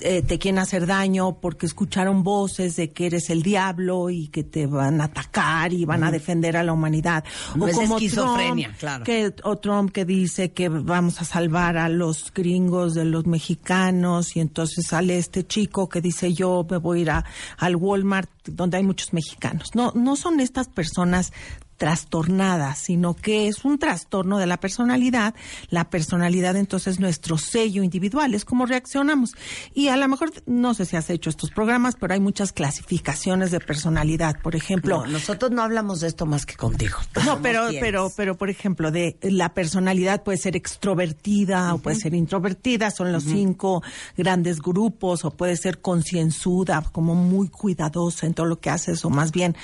eh, 0.00 0.22
te 0.22 0.38
quieren 0.38 0.58
hacer 0.58 0.86
daño 0.86 1.38
porque 1.40 1.66
escucharon 1.66 2.22
voces 2.22 2.76
de 2.76 2.90
que 2.90 3.06
eres 3.06 3.30
el 3.30 3.42
diablo 3.42 4.10
y 4.10 4.28
que 4.28 4.42
te 4.42 4.66
van 4.66 5.00
a 5.00 5.04
atacar 5.04 5.72
y 5.72 5.84
van 5.84 6.02
a 6.02 6.10
defender 6.10 6.56
a 6.56 6.62
la 6.62 6.72
humanidad. 6.72 7.24
No 7.54 7.68
es 7.68 7.76
como 7.76 7.96
esquizofrenia, 7.96 8.68
Trump, 8.68 8.78
claro. 8.80 9.04
que 9.04 9.34
o 9.44 9.56
Trump 9.56 9.92
que 9.92 10.04
dice 10.04 10.52
que 10.52 10.68
vamos 10.68 11.20
a 11.20 11.24
salvar 11.24 11.76
a 11.76 11.88
los 11.88 12.32
gringos 12.32 12.94
de 12.94 13.04
los 13.04 13.26
mexicanos 13.26 14.36
y 14.36 14.40
entonces 14.40 14.86
sale 14.86 15.18
este 15.18 15.46
chico 15.46 15.88
que 15.88 16.00
dice 16.00 16.32
yo 16.38 16.66
me 16.70 16.76
voy 16.78 16.98
a 16.98 17.02
ir 17.02 17.10
a- 17.10 17.24
al 17.58 17.76
Walmart 17.76 18.30
donde 18.46 18.76
hay 18.78 18.82
muchos 18.82 19.12
mexicanos. 19.12 19.74
No, 19.74 19.92
no 19.94 20.16
son 20.16 20.40
estas 20.40 20.68
personas 20.68 21.32
trastornadas, 21.78 22.78
sino 22.78 23.14
que 23.14 23.48
es 23.48 23.64
un 23.64 23.78
trastorno 23.78 24.38
de 24.38 24.46
la 24.46 24.58
personalidad. 24.58 25.34
La 25.70 25.88
personalidad 25.88 26.56
entonces 26.56 26.94
es 26.94 27.00
nuestro 27.00 27.38
sello 27.38 27.82
individual, 27.82 28.34
es 28.34 28.44
como 28.44 28.66
reaccionamos. 28.66 29.34
Y 29.72 29.88
a 29.88 29.96
lo 29.96 30.08
mejor, 30.08 30.32
no 30.46 30.74
sé 30.74 30.84
si 30.84 30.96
has 30.96 31.08
hecho 31.08 31.30
estos 31.30 31.50
programas, 31.50 31.96
pero 31.98 32.14
hay 32.14 32.20
muchas 32.20 32.52
clasificaciones 32.52 33.50
de 33.50 33.60
personalidad. 33.60 34.40
Por 34.42 34.56
ejemplo, 34.56 35.04
No, 35.04 35.06
nosotros 35.06 35.50
no 35.50 35.62
hablamos 35.62 36.00
de 36.00 36.08
esto 36.08 36.26
más 36.26 36.44
que 36.44 36.56
contigo. 36.56 36.98
no, 37.24 37.40
pero, 37.40 37.68
pero, 37.80 38.12
pero, 38.16 38.36
por 38.36 38.50
ejemplo, 38.50 38.90
de 38.90 39.16
la 39.22 39.54
personalidad 39.54 40.22
puede 40.22 40.38
ser 40.38 40.56
extrovertida 40.56 41.74
o 41.74 41.78
puede 41.78 41.96
ser 41.96 42.14
introvertida, 42.14 42.90
son 42.90 43.12
los 43.12 43.24
cinco 43.24 43.82
grandes 44.16 44.60
grupos, 44.60 45.24
o 45.24 45.30
puede 45.30 45.56
ser 45.56 45.80
concienzuda, 45.80 46.82
como 46.92 47.14
muy 47.14 47.48
cuidadosa 47.48 48.26
en 48.26 48.34
todo 48.34 48.46
lo 48.46 48.58
que 48.60 48.70
haces, 48.70 49.04
o 49.04 49.10
más 49.10 49.30
bien 49.30 49.56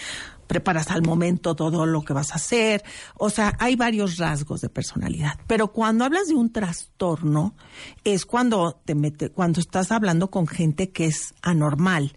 preparas 0.47 0.91
al 0.91 1.03
momento 1.03 1.55
todo 1.55 1.87
lo 1.87 2.03
que 2.03 2.13
vas 2.13 2.33
a 2.33 2.37
hacer. 2.37 2.85
O 3.17 3.31
sea, 3.31 3.55
hay 3.59 3.77
varios 3.77 4.19
rasgos 4.19 4.61
de 4.61 4.69
personalidad. 4.69 5.39
Pero 5.47 5.73
cuando 5.73 6.05
hablas 6.05 6.29
de 6.29 6.35
un 6.35 6.53
trastorno, 6.53 7.55
es 8.05 8.27
cuando 8.27 8.81
te 8.85 8.95
mete, 8.95 9.31
cuando 9.31 9.61
estás 9.61 9.93
hablando 9.93 10.31
con 10.31 10.47
gente 10.47 10.91
que 10.91 11.07
es 11.07 11.35
anormal. 11.43 12.17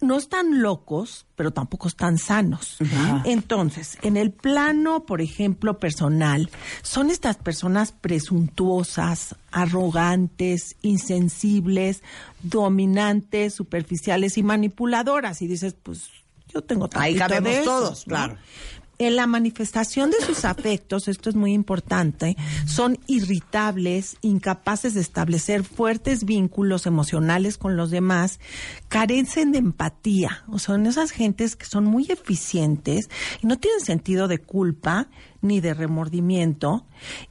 No 0.00 0.16
están 0.16 0.62
locos, 0.62 1.26
pero 1.34 1.52
tampoco 1.52 1.88
están 1.88 2.18
sanos. 2.18 2.78
Entonces, 3.24 3.98
en 4.02 4.16
el 4.16 4.32
plano, 4.32 5.06
por 5.06 5.20
ejemplo, 5.20 5.78
personal, 5.78 6.50
son 6.82 7.10
estas 7.10 7.36
personas 7.36 7.92
presuntuosas, 7.92 9.36
arrogantes, 9.50 10.76
insensibles, 10.82 12.02
dominantes, 12.42 13.54
superficiales 13.54 14.38
y 14.38 14.42
manipuladoras. 14.42 15.42
Y 15.42 15.46
dices, 15.46 15.74
pues 15.80 16.10
yo 16.48 16.62
tengo 16.62 16.88
Ahí 16.94 17.14
tantito 17.14 17.28
cabemos 17.28 17.52
de 17.52 17.60
esos, 17.60 17.64
todos, 17.66 18.06
¿no? 18.06 18.10
claro. 18.14 18.36
En 18.98 19.14
la 19.14 19.26
manifestación 19.28 20.10
de 20.10 20.20
sus 20.26 20.44
afectos, 20.44 21.06
esto 21.06 21.30
es 21.30 21.36
muy 21.36 21.52
importante, 21.52 22.36
son 22.66 22.98
irritables, 23.06 24.16
incapaces 24.22 24.94
de 24.94 25.00
establecer 25.00 25.62
fuertes 25.62 26.24
vínculos 26.24 26.84
emocionales 26.86 27.58
con 27.58 27.76
los 27.76 27.90
demás, 27.90 28.40
carecen 28.88 29.52
de 29.52 29.58
empatía, 29.58 30.42
o 30.48 30.58
son 30.58 30.86
esas 30.86 31.12
gentes 31.12 31.54
que 31.54 31.66
son 31.66 31.84
muy 31.84 32.06
eficientes 32.10 33.08
y 33.40 33.46
no 33.46 33.56
tienen 33.56 33.80
sentido 33.80 34.26
de 34.26 34.38
culpa 34.38 35.08
ni 35.40 35.60
de 35.60 35.74
remordimiento 35.74 36.84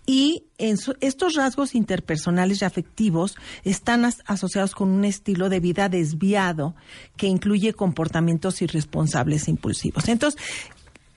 y 0.06 0.45
en 0.58 0.77
su- 0.77 0.95
estos 1.01 1.36
rasgos 1.36 1.75
interpersonales 1.75 2.62
y 2.62 2.65
afectivos 2.65 3.36
están 3.65 4.06
as- 4.06 4.23
asociados 4.25 4.73
con 4.73 4.88
un 4.88 5.03
estilo 5.03 5.49
de 5.49 5.60
vida 5.60 5.89
desviado 5.89 6.75
que 7.17 7.27
incluye 7.27 7.73
comportamientos 7.73 8.62
irresponsables 8.62 9.47
e 9.47 9.51
impulsivos. 9.51 10.08
Entonces, 10.08 10.41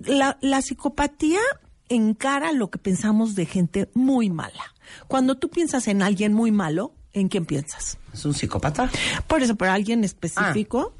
la, 0.05 0.39
la 0.41 0.63
psicopatía 0.63 1.41
encara 1.89 2.53
lo 2.53 2.71
que 2.71 2.79
pensamos 2.79 3.35
de 3.35 3.47
gente 3.47 3.91
muy 3.95 4.31
mala. 4.31 4.75
Cuando 5.09 5.37
tú 5.37 5.51
piensas 5.51 5.89
en 5.89 6.03
alguien 6.03 6.33
muy 6.33 6.53
malo, 6.53 6.95
¿en 7.13 7.29
quién 7.29 7.45
piensas? 7.45 7.99
¿Es 8.13 8.25
un 8.25 8.35
psicópata? 8.35 8.91
Por 9.27 9.43
eso, 9.43 9.57
por 9.57 9.69
alguien 9.69 10.05
específico. 10.05 10.95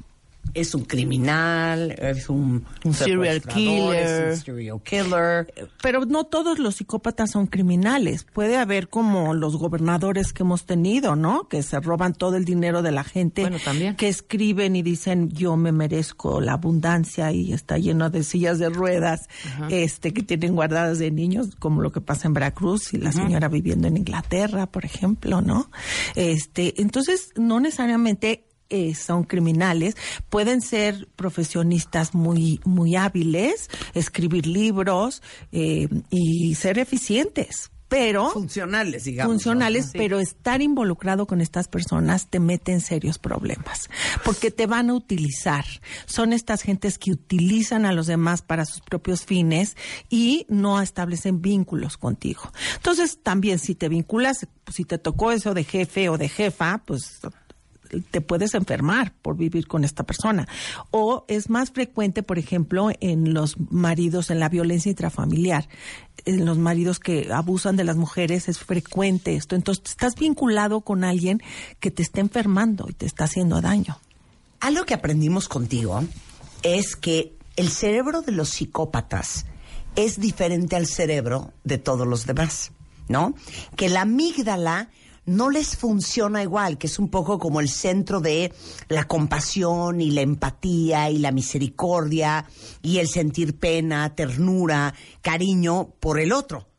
Es 0.53 0.75
un 0.75 0.83
criminal, 0.85 1.91
es 1.91 2.29
un, 2.29 2.65
un 2.83 2.93
Serial 2.93 3.41
killer. 3.41 3.95
es 3.95 4.39
un 4.39 4.43
serial 4.45 4.81
killer. 4.83 5.69
Pero 5.81 6.05
no 6.05 6.25
todos 6.25 6.59
los 6.59 6.75
psicópatas 6.75 7.31
son 7.31 7.47
criminales. 7.47 8.25
Puede 8.31 8.57
haber 8.57 8.89
como 8.89 9.33
los 9.33 9.57
gobernadores 9.57 10.33
que 10.33 10.43
hemos 10.43 10.65
tenido, 10.65 11.15
¿no? 11.15 11.47
Que 11.47 11.63
se 11.63 11.79
roban 11.79 12.13
todo 12.13 12.35
el 12.35 12.45
dinero 12.45 12.81
de 12.81 12.91
la 12.91 13.03
gente. 13.03 13.41
Bueno, 13.41 13.57
también. 13.63 13.95
Que 13.95 14.07
escriben 14.07 14.75
y 14.75 14.81
dicen, 14.81 15.29
yo 15.29 15.55
me 15.57 15.71
merezco 15.71 16.41
la 16.41 16.53
abundancia 16.53 17.31
y 17.31 17.53
está 17.53 17.77
lleno 17.77 18.09
de 18.09 18.23
sillas 18.23 18.59
de 18.59 18.69
ruedas, 18.69 19.27
este, 19.69 20.13
que 20.13 20.23
tienen 20.23 20.55
guardadas 20.55 20.99
de 20.99 21.11
niños, 21.11 21.55
como 21.59 21.81
lo 21.81 21.91
que 21.91 22.01
pasa 22.01 22.27
en 22.27 22.33
Veracruz 22.33 22.93
y 22.93 22.97
la 22.97 23.11
señora 23.11 23.47
viviendo 23.47 23.87
en 23.87 23.97
Inglaterra, 23.97 24.67
por 24.67 24.85
ejemplo, 24.85 25.41
¿no? 25.41 25.69
Este, 26.15 26.81
entonces, 26.81 27.29
no 27.35 27.59
necesariamente 27.59 28.45
eh, 28.71 28.95
son 28.95 29.25
criminales, 29.25 29.97
pueden 30.29 30.61
ser 30.61 31.09
profesionistas 31.17 32.15
muy, 32.15 32.61
muy 32.63 32.95
hábiles, 32.95 33.69
escribir 33.93 34.47
libros 34.47 35.21
eh, 35.51 35.89
y 36.09 36.55
ser 36.55 36.79
eficientes. 36.79 37.69
Pero 37.89 38.29
funcionales, 38.29 39.03
digamos. 39.03 39.33
funcionales, 39.33 39.87
¿no? 39.87 39.91
Sí. 39.91 39.97
pero 39.97 40.21
estar 40.21 40.61
involucrado 40.61 41.27
con 41.27 41.41
estas 41.41 41.67
personas 41.67 42.27
te 42.27 42.39
mete 42.39 42.71
en 42.71 42.79
serios 42.79 43.19
problemas, 43.19 43.89
porque 44.23 44.49
te 44.49 44.65
van 44.65 44.89
a 44.89 44.93
utilizar. 44.93 45.65
Son 46.05 46.31
estas 46.31 46.61
gentes 46.61 46.97
que 46.97 47.11
utilizan 47.11 47.85
a 47.85 47.91
los 47.91 48.07
demás 48.07 48.43
para 48.43 48.63
sus 48.63 48.79
propios 48.79 49.25
fines 49.25 49.75
y 50.09 50.45
no 50.47 50.81
establecen 50.81 51.41
vínculos 51.41 51.97
contigo. 51.97 52.53
Entonces, 52.77 53.19
también 53.21 53.59
si 53.59 53.75
te 53.75 53.89
vinculas, 53.89 54.47
si 54.71 54.85
te 54.85 54.97
tocó 54.97 55.33
eso 55.33 55.53
de 55.53 55.65
jefe 55.65 56.07
o 56.07 56.17
de 56.17 56.29
jefa, 56.29 56.81
pues 56.85 57.19
te 57.99 58.21
puedes 58.21 58.53
enfermar 58.53 59.13
por 59.21 59.37
vivir 59.37 59.67
con 59.67 59.83
esta 59.83 60.03
persona. 60.03 60.47
O 60.91 61.25
es 61.27 61.49
más 61.49 61.71
frecuente, 61.71 62.23
por 62.23 62.39
ejemplo, 62.39 62.89
en 62.99 63.33
los 63.33 63.59
maridos, 63.71 64.29
en 64.29 64.39
la 64.39 64.49
violencia 64.49 64.89
intrafamiliar. 64.89 65.67
En 66.25 66.45
los 66.45 66.57
maridos 66.57 66.99
que 66.99 67.31
abusan 67.33 67.75
de 67.75 67.83
las 67.83 67.97
mujeres 67.97 68.47
es 68.49 68.59
frecuente 68.59 69.35
esto. 69.35 69.55
Entonces, 69.55 69.83
estás 69.87 70.15
vinculado 70.15 70.81
con 70.81 71.03
alguien 71.03 71.41
que 71.79 71.91
te 71.91 72.03
está 72.03 72.21
enfermando 72.21 72.85
y 72.89 72.93
te 72.93 73.05
está 73.05 73.25
haciendo 73.25 73.61
daño. 73.61 73.99
Algo 74.59 74.85
que 74.85 74.93
aprendimos 74.93 75.47
contigo 75.47 76.03
es 76.63 76.95
que 76.95 77.35
el 77.55 77.69
cerebro 77.69 78.21
de 78.21 78.31
los 78.31 78.49
psicópatas 78.49 79.45
es 79.95 80.19
diferente 80.19 80.75
al 80.75 80.87
cerebro 80.87 81.53
de 81.63 81.77
todos 81.77 82.07
los 82.07 82.25
demás, 82.25 82.71
¿no? 83.07 83.33
Que 83.75 83.89
la 83.89 84.01
amígdala 84.01 84.89
no 85.25 85.49
les 85.49 85.77
funciona 85.77 86.41
igual, 86.41 86.77
que 86.77 86.87
es 86.87 86.99
un 86.99 87.09
poco 87.09 87.37
como 87.37 87.59
el 87.59 87.69
centro 87.69 88.21
de 88.21 88.53
la 88.87 89.05
compasión 89.05 90.01
y 90.01 90.11
la 90.11 90.21
empatía 90.21 91.09
y 91.09 91.19
la 91.19 91.31
misericordia 91.31 92.45
y 92.81 92.97
el 92.97 93.07
sentir 93.07 93.57
pena, 93.57 94.15
ternura, 94.15 94.93
cariño 95.21 95.93
por 95.99 96.19
el 96.19 96.31
otro. 96.31 96.70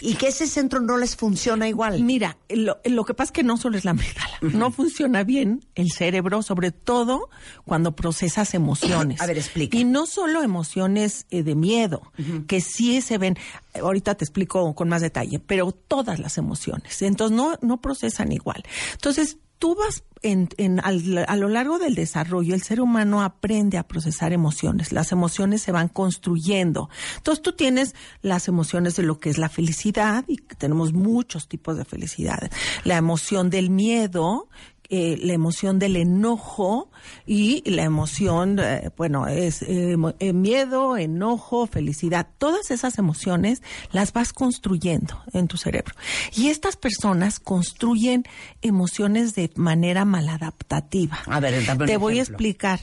Y 0.00 0.14
que 0.14 0.28
ese 0.28 0.46
centro 0.46 0.80
no 0.80 0.96
les 0.96 1.16
funciona 1.16 1.68
igual. 1.68 2.02
Mira, 2.02 2.36
lo, 2.48 2.78
lo 2.84 3.04
que 3.04 3.14
pasa 3.14 3.28
es 3.28 3.32
que 3.32 3.42
no 3.42 3.56
solo 3.56 3.78
es 3.78 3.84
la 3.84 3.92
amígdala, 3.92 4.38
no 4.40 4.70
funciona 4.70 5.22
bien 5.24 5.64
el 5.74 5.92
cerebro, 5.92 6.42
sobre 6.42 6.72
todo 6.72 7.28
cuando 7.64 7.94
procesas 7.94 8.54
emociones. 8.54 9.20
A 9.22 9.26
ver, 9.26 9.38
explica. 9.38 9.76
Y 9.76 9.84
no 9.84 10.06
solo 10.06 10.42
emociones 10.42 11.26
eh, 11.30 11.42
de 11.42 11.54
miedo, 11.54 12.12
que 12.46 12.60
sí 12.60 13.00
se 13.00 13.18
ven, 13.18 13.36
ahorita 13.80 14.14
te 14.14 14.24
explico 14.24 14.74
con 14.74 14.88
más 14.88 15.02
detalle, 15.02 15.38
pero 15.38 15.72
todas 15.72 16.18
las 16.18 16.38
emociones. 16.38 17.00
Entonces 17.02 17.36
no, 17.36 17.56
no 17.62 17.80
procesan 17.80 18.32
igual. 18.32 18.62
Entonces, 18.92 19.38
tú 19.62 19.76
vas 19.76 20.02
en, 20.22 20.48
en- 20.56 20.80
al- 20.80 21.24
a 21.28 21.36
lo 21.36 21.48
largo 21.48 21.78
del 21.78 21.94
desarrollo, 21.94 22.52
el 22.56 22.62
ser 22.62 22.80
humano 22.80 23.22
aprende 23.22 23.78
a 23.78 23.86
procesar 23.86 24.32
emociones. 24.32 24.90
Las 24.90 25.12
emociones 25.12 25.62
se 25.62 25.70
van 25.70 25.86
construyendo. 25.86 26.88
Entonces 27.18 27.42
tú 27.42 27.52
tienes 27.52 27.94
las 28.22 28.48
emociones 28.48 28.96
de 28.96 29.04
lo 29.04 29.20
que 29.20 29.30
es 29.30 29.38
la 29.38 29.48
felicidad 29.48 30.24
y 30.26 30.38
tenemos 30.58 30.92
muchos 30.92 31.46
tipos 31.48 31.76
de 31.76 31.84
felicidad. 31.84 32.50
La 32.82 32.96
emoción 32.96 33.50
del 33.50 33.70
miedo, 33.70 34.48
eh, 34.94 35.18
la 35.22 35.32
emoción 35.32 35.78
del 35.78 35.96
enojo 35.96 36.90
y 37.26 37.62
la 37.68 37.82
emoción, 37.82 38.58
eh, 38.58 38.90
bueno, 38.94 39.26
es 39.26 39.62
eh, 39.62 39.96
eh, 40.18 40.32
miedo, 40.34 40.98
enojo, 40.98 41.66
felicidad. 41.66 42.28
Todas 42.36 42.70
esas 42.70 42.98
emociones 42.98 43.62
las 43.90 44.12
vas 44.12 44.34
construyendo 44.34 45.18
en 45.32 45.48
tu 45.48 45.56
cerebro. 45.56 45.94
Y 46.36 46.48
estas 46.48 46.76
personas 46.76 47.40
construyen 47.40 48.24
emociones 48.60 49.34
de 49.34 49.50
manera 49.56 50.04
maladaptativa. 50.04 51.20
A 51.24 51.40
ver, 51.40 51.64
dame 51.64 51.84
un 51.84 51.88
Te 51.88 51.96
voy 51.96 52.18
a 52.18 52.22
explicar. 52.22 52.80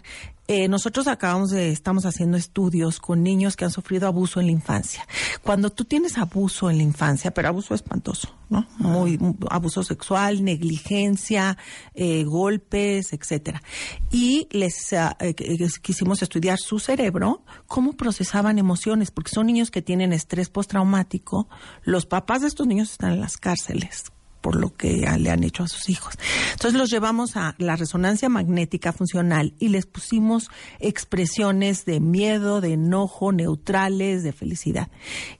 Eh, 0.51 0.67
nosotros 0.67 1.05
acabamos 1.05 1.51
de, 1.51 1.69
estamos 1.69 2.07
haciendo 2.07 2.35
estudios 2.35 2.99
con 2.99 3.21
niños 3.21 3.55
que 3.55 3.65
han 3.65 3.71
sufrido 3.71 4.07
abuso 4.07 4.39
en 4.39 4.47
la 4.47 4.51
infancia. 4.51 5.07
Cuando 5.43 5.69
tú 5.69 5.85
tienes 5.85 6.17
abuso 6.17 6.71
en 6.71 6.77
la 6.77 6.83
infancia, 6.83 7.29
pero 7.29 7.49
abuso 7.49 7.75
espantoso, 7.75 8.35
¿no? 8.49 8.65
Muy, 8.79 9.19
muy- 9.19 9.35
abuso 9.51 9.83
sexual, 9.83 10.43
negligencia, 10.43 11.55
eh, 11.93 12.23
golpes, 12.23 13.13
etcétera. 13.13 13.61
Y 14.09 14.47
les 14.49 14.91
ah, 14.93 15.15
eh, 15.19 15.35
quisimos 15.83 16.23
estudiar 16.23 16.57
su 16.57 16.79
cerebro, 16.79 17.43
cómo 17.67 17.93
procesaban 17.93 18.57
emociones, 18.57 19.11
porque 19.11 19.29
son 19.29 19.45
niños 19.45 19.69
que 19.69 19.83
tienen 19.83 20.13
estrés 20.13 20.49
postraumático. 20.49 21.47
Los 21.83 22.07
papás 22.07 22.41
de 22.41 22.47
estos 22.47 22.65
niños 22.65 22.91
están 22.91 23.11
en 23.11 23.21
las 23.21 23.37
cárceles 23.37 24.05
por 24.41 24.55
lo 24.55 24.75
que 24.75 25.07
le 25.17 25.29
han 25.29 25.43
hecho 25.43 25.63
a 25.63 25.67
sus 25.67 25.89
hijos. 25.89 26.15
Entonces 26.53 26.79
los 26.79 26.89
llevamos 26.89 27.35
a 27.35 27.55
la 27.57 27.75
resonancia 27.75 28.29
magnética 28.29 28.93
funcional 28.93 29.53
y 29.59 29.69
les 29.69 29.85
pusimos 29.85 30.49
expresiones 30.79 31.85
de 31.85 31.99
miedo, 31.99 32.61
de 32.61 32.73
enojo, 32.73 33.31
neutrales, 33.31 34.23
de 34.23 34.31
felicidad. 34.31 34.89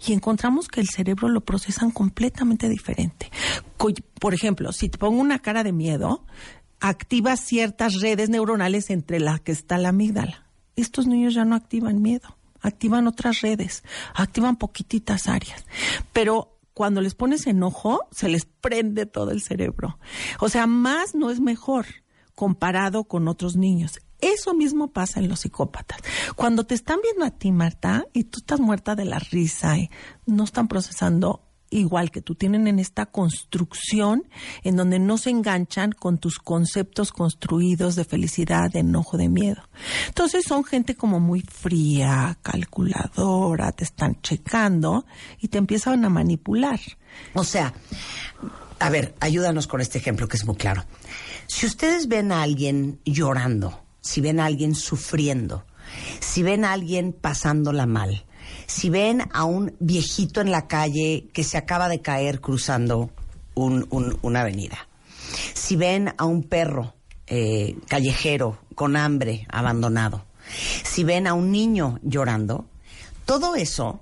Y 0.06 0.14
encontramos 0.14 0.68
que 0.68 0.82
el 0.82 0.90
cerebro 0.90 1.30
lo 1.30 1.42
procesan 1.42 1.92
completamente 1.92 2.70
diferente. 2.70 3.32
Por 4.20 4.34
ejemplo, 4.34 4.72
si 4.72 4.90
te 4.90 4.98
pongo 4.98 5.22
una 5.22 5.40
cara 5.40 5.64
de 5.64 5.72
miedo, 5.72 6.26
activa 6.80 7.38
ciertas 7.38 8.00
redes 8.02 8.30
neuronales 8.30 8.90
entre 8.90 9.20
las 9.20 9.42
que 9.42 9.52
está 9.52 9.78
la 9.78 9.90
amígdala. 9.90 10.46
Estos 10.76 11.08
niños 11.08 11.34
ya 11.34 11.46
no 11.46 11.56
activan 11.56 12.02
miedo, 12.02 12.38
activan 12.62 13.08
otras 13.08 13.42
redes, 13.42 13.84
activan 14.14 14.56
poquititas 14.56 15.28
áreas. 15.28 15.66
Pero 16.14 16.59
cuando 16.80 17.02
les 17.02 17.14
pones 17.14 17.46
enojo, 17.46 18.08
se 18.10 18.30
les 18.30 18.46
prende 18.46 19.06
todo 19.06 19.32
el 19.32 19.42
cerebro. 19.42 20.00
O 20.40 20.48
sea, 20.48 20.66
más 20.66 21.14
no 21.14 21.30
es 21.30 21.42
mejor 21.42 21.86
comparado 22.36 23.04
con 23.04 23.28
otros 23.28 23.58
niños. 23.58 24.00
Eso 24.22 24.54
mismo 24.54 24.94
pasa 24.94 25.20
en 25.20 25.28
los 25.28 25.42
psicópatas. 25.42 26.00
Cuando 26.38 26.64
te 26.64 26.76
están 26.76 27.00
viendo 27.04 27.26
a 27.26 27.32
ti, 27.32 27.52
Marta, 27.52 28.06
y 28.14 28.24
tú 28.24 28.40
estás 28.40 28.62
muerta 28.62 28.96
de 28.96 29.04
la 29.04 29.20
risa 29.20 29.78
y 29.78 29.90
no 30.26 30.46
están 30.46 30.70
procesando 30.70 31.49
igual 31.70 32.12
que 32.12 32.22
tú, 32.22 32.36
tienen 32.36 32.68
en 32.68 32.80
esta 32.80 33.06
construcción 33.06 34.24
en 34.64 34.76
donde 34.76 35.00
no 35.00 35.18
se 35.18 35.30
enganchan 35.30 35.92
con 35.92 36.18
tus 36.18 36.40
conceptos 36.40 37.12
construidos 37.12 37.96
de 37.96 38.06
felicidad, 38.06 38.72
de 38.72 38.80
enojo, 38.80 39.18
de 39.18 39.30
miedo. 39.30 39.62
Entonces 40.08 40.46
son 40.48 40.64
gente 40.64 40.96
como 40.96 41.20
muy 41.20 41.42
fría, 41.42 42.38
calculadora, 42.42 43.72
te 43.72 43.84
están 43.84 44.22
checando 44.22 45.06
y 45.40 45.50
te 45.50 45.58
empiezan 45.58 46.04
a 46.06 46.10
manipular. 46.10 46.80
O 47.34 47.44
sea, 47.44 47.74
a 48.80 48.90
ver, 48.90 49.16
ayúdanos 49.20 49.68
con 49.68 49.82
este 49.82 49.98
ejemplo 49.98 50.28
que 50.28 50.38
es 50.38 50.46
muy 50.46 50.56
claro. 50.56 50.86
Si 51.48 51.66
ustedes 51.66 52.08
ven 52.08 52.32
a 52.32 52.42
alguien 52.42 53.00
llorando, 53.06 53.84
si 54.02 54.22
ven 54.22 54.40
a 54.40 54.46
alguien 54.46 54.76
sufriendo, 54.76 55.66
si 56.20 56.44
ven 56.44 56.64
a 56.64 56.74
alguien 56.74 57.14
pasándola 57.14 57.86
mal, 57.86 58.26
si 58.70 58.90
ven 58.92 59.24
a 59.34 59.46
un 59.46 59.76
viejito 59.80 60.42
en 60.42 60.52
la 60.52 60.68
calle 60.68 61.28
que 61.34 61.44
se 61.44 61.58
acaba 61.58 61.90
de 61.90 62.02
caer 62.02 62.40
cruzando 62.40 63.10
un- 63.56 63.88
un- 63.90 64.18
una 64.22 64.42
avenida, 64.42 64.88
si 65.56 65.76
ven 65.76 66.14
a 66.18 66.26
un 66.26 66.44
perro 66.44 66.94
eh, 67.32 67.76
callejero 67.88 68.58
con 68.76 68.96
hambre 68.96 69.46
abandonado, 69.50 70.24
si 70.84 71.04
ven 71.04 71.26
a 71.28 71.34
un 71.34 71.52
niño 71.52 72.00
llorando, 72.04 72.66
todo 73.26 73.56
eso 73.56 74.02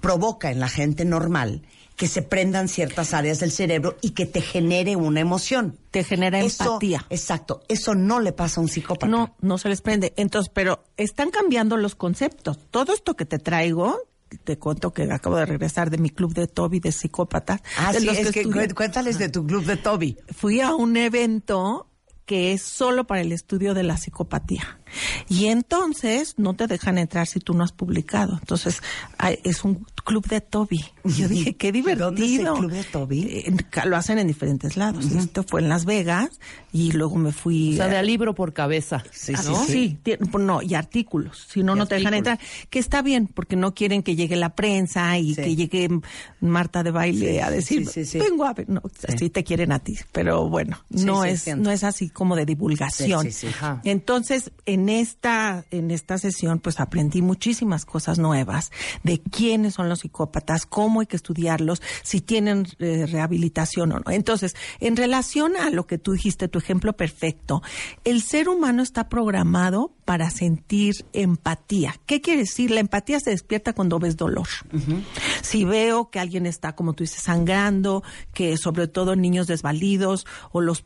provoca 0.00 0.50
en 0.50 0.60
la 0.60 0.68
gente 0.68 1.04
normal 1.04 1.62
que 1.96 2.08
se 2.08 2.22
prendan 2.22 2.68
ciertas 2.68 3.14
áreas 3.14 3.38
del 3.40 3.52
cerebro 3.52 3.96
y 4.00 4.10
que 4.10 4.26
te 4.26 4.40
genere 4.40 4.96
una 4.96 5.20
emoción. 5.20 5.78
Te 5.90 6.02
genera 6.04 6.40
Eso- 6.40 6.64
empatía. 6.64 7.06
Exacto. 7.10 7.62
Eso 7.68 7.94
no 7.94 8.18
le 8.20 8.32
pasa 8.32 8.60
a 8.60 8.62
un 8.62 8.68
psicópata. 8.68 9.06
No, 9.06 9.36
no 9.40 9.58
se 9.58 9.68
les 9.68 9.80
prende. 9.80 10.12
Entonces, 10.16 10.50
pero 10.52 10.82
están 10.96 11.30
cambiando 11.30 11.76
los 11.76 11.94
conceptos. 11.94 12.58
Todo 12.70 12.92
esto 12.92 13.14
que 13.14 13.24
te 13.26 13.38
traigo, 13.38 14.00
te 14.42 14.58
cuento 14.58 14.92
que 14.92 15.04
acabo 15.12 15.36
de 15.36 15.46
regresar 15.46 15.90
de 15.90 15.98
mi 15.98 16.10
club 16.10 16.34
de 16.34 16.48
Toby 16.48 16.80
de 16.80 16.90
psicópatas. 16.90 17.60
Ah, 17.78 17.92
de 17.92 18.00
sí, 18.00 18.06
los 18.06 18.16
es 18.18 18.30
que 18.32 18.40
estudian. 18.40 18.68
cu- 18.70 18.74
cuéntales 18.74 19.18
de 19.18 19.28
tu 19.28 19.46
club 19.46 19.64
de 19.64 19.76
Toby. 19.76 20.16
Fui 20.34 20.60
a 20.60 20.74
un 20.74 20.96
evento 20.96 21.88
que 22.26 22.54
es 22.54 22.62
solo 22.62 23.04
para 23.06 23.20
el 23.20 23.30
estudio 23.32 23.74
de 23.74 23.82
la 23.84 23.96
psicopatía. 23.98 24.80
Y 25.28 25.46
entonces 25.46 26.34
no 26.38 26.54
te 26.54 26.66
dejan 26.66 26.98
entrar 26.98 27.26
si 27.26 27.40
tú 27.40 27.54
no 27.54 27.64
has 27.64 27.72
publicado. 27.72 28.38
Entonces 28.40 28.80
hay- 29.18 29.38
es 29.44 29.64
un 29.64 29.86
club 30.04 30.26
de 30.28 30.40
Toby. 30.40 30.84
Y 31.04 31.12
yo 31.12 31.28
dije, 31.28 31.54
qué 31.56 31.72
divertido. 31.72 32.06
¿Dónde 32.10 32.24
es 32.26 32.38
el 32.40 32.52
club 32.52 32.70
de 32.70 32.84
Toby? 32.84 33.44
Ca- 33.70 33.86
lo 33.86 33.96
hacen 33.96 34.18
en 34.18 34.26
diferentes 34.26 34.76
lados. 34.76 35.06
Esto 35.06 35.42
fue 35.42 35.60
en 35.62 35.68
Las 35.68 35.84
Vegas 35.86 36.28
y 36.72 36.92
luego 36.92 37.16
me 37.16 37.32
fui... 37.32 37.74
O 37.74 37.76
sea, 37.76 37.88
de 37.88 37.96
a- 37.96 38.02
libro 38.02 38.34
por 38.34 38.52
cabeza. 38.52 39.02
Ah, 39.34 39.42
¿no? 39.44 39.64
Sí, 39.64 39.98
ti- 40.02 40.12
no, 40.38 40.60
y 40.62 40.74
artículos. 40.74 41.46
Si 41.50 41.62
no, 41.62 41.74
Y 41.74 41.78
no 41.78 41.86
te 41.86 41.94
dejan 41.96 42.14
entrar. 42.14 42.38
Que 42.70 42.78
está 42.78 43.00
bien, 43.02 43.26
porque 43.28 43.56
no 43.56 43.74
quieren 43.74 44.02
que 44.02 44.14
llegue 44.16 44.36
la 44.36 44.54
prensa 44.54 45.18
y 45.18 45.34
Sí. 45.34 45.42
que 45.42 45.56
llegue 45.56 45.88
Marta 46.40 46.82
de 46.82 46.90
baile 46.90 47.32
Sí, 47.32 47.38
a 47.40 47.50
decir, 47.50 47.86
sí, 47.86 48.04
sí, 48.04 48.04
sí. 48.04 48.18
vengo 48.18 48.44
a 48.44 48.52
ver. 48.52 48.68
No, 48.68 48.82
así 49.08 49.30
te 49.30 49.42
quieren 49.44 49.72
a 49.72 49.78
ti. 49.78 49.96
Pero 50.12 50.48
bueno, 50.48 50.78
Sí, 50.94 51.04
no 51.04 51.22
sí, 51.22 51.28
es 51.30 51.56
no 51.56 51.70
es 51.70 51.82
así 51.84 52.10
como 52.10 52.36
de 52.36 52.44
divulgación. 52.44 53.22
Sí, 53.22 53.30
sí, 53.30 53.46
sí. 53.46 53.54
Ajá. 53.54 53.80
Entonces, 53.84 54.50
en 54.66 54.83
esta, 54.88 55.64
en 55.70 55.90
esta 55.90 56.18
sesión, 56.18 56.58
pues 56.58 56.80
aprendí 56.80 57.22
muchísimas 57.22 57.84
cosas 57.84 58.18
nuevas 58.18 58.72
de 59.02 59.20
quiénes 59.20 59.74
son 59.74 59.88
los 59.88 60.00
psicópatas, 60.00 60.66
cómo 60.66 61.00
hay 61.00 61.06
que 61.06 61.16
estudiarlos, 61.16 61.82
si 62.02 62.20
tienen 62.20 62.66
eh, 62.78 63.06
rehabilitación 63.06 63.92
o 63.92 64.00
no. 64.00 64.10
Entonces, 64.10 64.54
en 64.80 64.96
relación 64.96 65.56
a 65.56 65.70
lo 65.70 65.86
que 65.86 65.98
tú 65.98 66.12
dijiste, 66.12 66.48
tu 66.48 66.58
ejemplo 66.58 66.94
perfecto, 66.94 67.62
el 68.04 68.22
ser 68.22 68.48
humano 68.48 68.82
está 68.82 69.08
programado 69.08 69.92
para 70.04 70.30
sentir 70.30 70.94
empatía. 71.12 71.96
¿Qué 72.06 72.20
quiere 72.20 72.40
decir? 72.40 72.70
La 72.70 72.80
empatía 72.80 73.20
se 73.20 73.30
despierta 73.30 73.72
cuando 73.72 73.98
ves 73.98 74.16
dolor. 74.16 74.48
Si 75.42 75.64
veo 75.64 76.10
que 76.10 76.20
alguien 76.20 76.46
está, 76.46 76.74
como 76.74 76.92
tú 76.92 77.04
dices, 77.04 77.22
sangrando, 77.22 78.02
que 78.32 78.56
sobre 78.56 78.88
todo 78.88 79.16
niños 79.16 79.46
desvalidos 79.46 80.26
o 80.52 80.60
los 80.60 80.84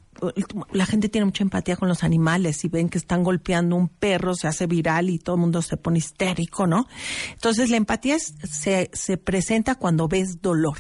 la 0.73 0.87
gente 0.87 1.09
tiene 1.09 1.25
mucha 1.25 1.45
empatía 1.45 1.77
con 1.77 1.89
los 1.89 2.03
animales. 2.05 2.57
Si 2.57 2.69
ven 2.69 2.89
que 2.89 2.99
están 2.99 3.23
golpeando 3.23 3.77
un 3.77 3.89
perro, 3.89 4.35
se 4.35 4.49
hace 4.49 4.67
viral 4.67 5.11
y 5.11 5.19
todo 5.19 5.37
el 5.37 5.41
mundo 5.41 5.63
se 5.63 5.77
pone 5.77 5.99
histérico, 5.99 6.67
¿no? 6.67 6.87
Entonces, 7.33 7.71
la 7.71 7.77
empatía 7.77 8.19
se, 8.19 8.91
se 8.93 9.17
presenta 9.17 9.77
cuando 9.77 10.09
ves 10.09 10.41
dolor. 10.43 10.79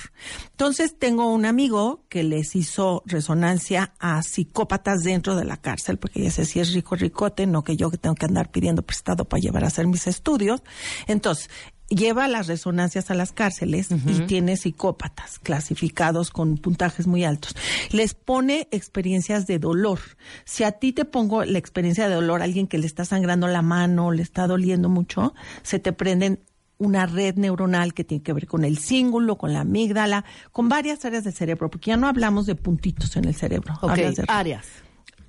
Entonces, 0.51 0.98
tengo 0.98 1.33
un 1.33 1.44
amigo 1.44 2.05
que 2.09 2.22
les 2.22 2.57
hizo 2.57 3.03
resonancia 3.07 3.94
a 3.98 4.22
psicópatas 4.22 5.01
dentro 5.01 5.37
de 5.37 5.44
la 5.44 5.57
cárcel, 5.57 5.98
porque 5.98 6.22
ya 6.22 6.31
sé 6.31 6.44
si 6.44 6.61
es 6.61 6.72
rico 6.72 6.96
ricote, 6.96 7.46
no 7.46 7.62
que 7.62 7.77
yo 7.77 7.90
que 7.90 7.98
tengo 7.98 8.14
que 8.14 8.27
andar 8.27 8.51
pidiendo 8.51 8.83
prestado 8.83 9.24
para 9.24 9.40
llevar 9.40 9.64
a 9.64 9.68
hacer 9.68 9.87
mis 9.87 10.07
estudios. 10.07 10.62
Entonces, 11.07 11.48
lleva 11.88 12.29
las 12.29 12.46
resonancias 12.46 13.11
a 13.11 13.14
las 13.14 13.33
cárceles 13.33 13.88
y 13.90 14.20
tiene 14.27 14.57
psicópatas 14.57 15.38
clasificados 15.38 16.31
con 16.31 16.59
puntajes 16.59 17.07
muy 17.07 17.24
altos. 17.24 17.55
Les 17.90 18.14
pone 18.14 18.68
experiencias 18.70 19.46
de 19.46 19.59
dolor. 19.59 20.01
Si 20.44 20.64
a 20.64 20.72
ti 20.72 20.92
te 20.92 21.05
pongo 21.05 21.44
la 21.44 21.59
experiencia 21.59 22.09
de 22.09 22.14
dolor, 22.14 22.42
alguien 22.42 22.66
que 22.66 22.79
le 22.79 22.87
está 22.87 23.05
sangrando 23.05 23.48
la 23.48 23.62
mano, 23.62 24.12
le 24.12 24.22
está 24.22 24.46
doliendo 24.46 24.88
mucho, 24.88 25.35
se 25.62 25.79
te 25.79 25.92
prenden 25.92 26.40
una 26.79 27.07
red 27.07 27.35
neuronal 27.37 27.92
que 27.92 28.05
tiene 28.05 28.22
que 28.22 28.33
ver 28.33 28.46
con 28.46 28.64
el 28.64 28.79
cíngulo, 28.79 29.37
con 29.37 29.53
la 29.53 29.61
amígdala, 29.61 30.24
con 30.53 30.68
varias 30.68 31.05
áreas 31.05 31.24
del 31.24 31.35
cerebro, 31.35 31.70
porque 31.70 31.90
ya 31.90 31.96
no 31.96 32.07
hablamos 32.07 32.46
de 32.46 32.55
puntitos 32.55 33.16
en 33.16 33.24
el 33.24 33.35
cerebro. 33.35 33.74
Ok, 33.83 33.90
hablas 33.90 34.16
de 34.16 34.24
áreas. 34.29 34.66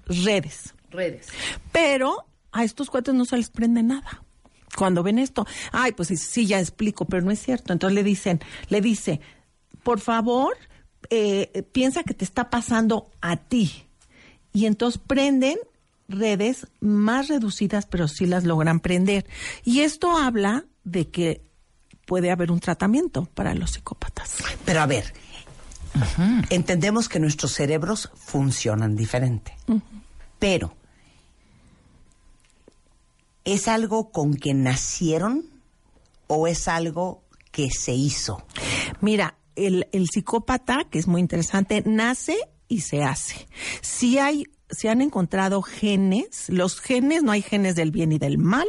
redes. 0.06 0.76
Redes. 0.92 1.28
Pero 1.72 2.26
a 2.52 2.64
estos 2.64 2.90
cuates 2.90 3.14
no 3.14 3.26
se 3.26 3.38
les 3.38 3.50
prende 3.50 3.84
nada. 3.84 4.24
Cuando 4.80 5.04
ven 5.04 5.20
esto, 5.20 5.46
ay, 5.72 5.92
pues 5.92 6.08
sí, 6.08 6.48
ya 6.48 6.60
explico, 6.60 7.06
pero 7.06 7.22
no 7.22 7.32
es 7.32 7.42
cierto. 7.42 7.74
Entonces 7.74 7.96
le 7.96 8.04
dicen, 8.04 8.40
le 8.70 8.82
dice, 8.82 9.20
por 9.84 10.00
favor, 10.00 10.56
eh, 11.10 11.64
piensa 11.72 12.04
que 12.04 12.14
te 12.14 12.24
está 12.24 12.50
pasando 12.50 13.12
a 13.22 13.36
ti. 13.38 13.86
Y 14.54 14.66
entonces 14.66 15.02
prenden 15.06 15.58
redes 16.08 16.68
más 16.80 17.28
reducidas, 17.28 17.86
pero 17.86 18.08
sí 18.08 18.26
las 18.26 18.46
logran 18.46 18.80
prender. 18.80 19.28
Y 19.64 19.82
esto 19.82 20.18
habla 20.18 20.66
de 20.84 21.10
que 21.10 21.44
puede 22.06 22.32
haber 22.32 22.52
un 22.52 22.60
tratamiento 22.60 23.26
para 23.26 23.54
los 23.54 23.72
psicópatas. 23.72 24.38
Pero 24.66 24.82
a 24.82 24.86
ver, 24.86 25.14
Entendemos 26.50 27.10
que 27.10 27.20
nuestros 27.20 27.54
cerebros 27.54 28.12
funcionan 28.16 28.96
diferente. 28.96 29.56
Pero, 30.38 30.74
¿es 33.54 33.68
algo 33.68 34.12
con 34.12 34.36
que 34.36 34.54
nacieron 34.54 35.50
o 36.28 36.48
es 36.48 36.68
algo 36.68 37.24
que 37.52 37.70
se 37.72 37.94
hizo? 37.94 38.44
Mira, 39.02 39.38
el, 39.56 39.88
el 39.92 40.08
psicópata, 40.08 40.86
que 40.90 41.00
es 41.00 41.08
muy 41.08 41.22
interesante, 41.22 41.84
nace 41.86 42.38
y 42.68 42.82
se 42.82 43.04
hace. 43.04 43.48
Si 43.82 44.20
hay, 44.20 44.46
se 44.70 44.90
han 44.90 45.02
encontrado 45.02 45.62
genes, 45.62 46.46
los 46.50 46.80
genes, 46.80 47.24
no 47.24 47.32
hay 47.32 47.42
genes 47.42 47.76
del 47.76 47.92
bien 47.92 48.12
y 48.12 48.20
del 48.20 48.38
mal, 48.38 48.68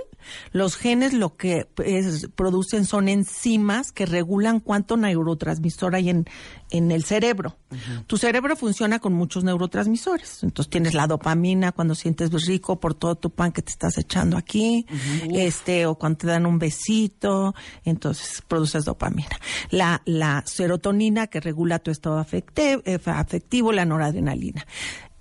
los 0.52 0.76
genes 0.76 1.12
lo 1.12 1.36
que 1.36 1.66
es- 1.84 2.28
producen 2.34 2.84
son 2.84 3.08
enzimas 3.08 3.92
que 3.92 4.06
regulan 4.06 4.60
cuánto 4.60 4.96
neurotransmisor 4.96 5.94
hay 5.94 6.10
en, 6.10 6.26
en 6.70 6.90
el 6.90 7.04
cerebro. 7.04 7.56
Tu 8.06 8.16
cerebro 8.16 8.56
funciona 8.56 8.98
con 8.98 9.12
muchos 9.12 9.44
neurotransmisores. 9.44 10.42
Entonces 10.42 10.70
tienes 10.70 10.94
la 10.94 11.06
dopamina 11.06 11.72
cuando 11.72 11.94
sientes 11.94 12.30
rico 12.46 12.80
por 12.80 12.94
todo 12.94 13.14
tu 13.14 13.30
pan 13.30 13.52
que 13.52 13.62
te 13.62 13.70
estás 13.70 13.96
echando 13.98 14.36
aquí, 14.36 14.86
este, 15.32 15.86
o 15.86 15.94
cuando 15.96 16.18
te 16.18 16.26
dan 16.26 16.46
un 16.46 16.58
besito, 16.58 17.54
entonces 17.84 18.42
produces 18.46 18.84
dopamina. 18.84 19.38
La, 19.70 20.02
la 20.04 20.42
serotonina 20.46 21.26
que 21.28 21.40
regula 21.40 21.78
tu 21.78 21.90
estado 21.90 22.24
eh, 22.56 22.98
afectivo, 23.06 23.72
la 23.72 23.84
noradrenalina. 23.84 24.66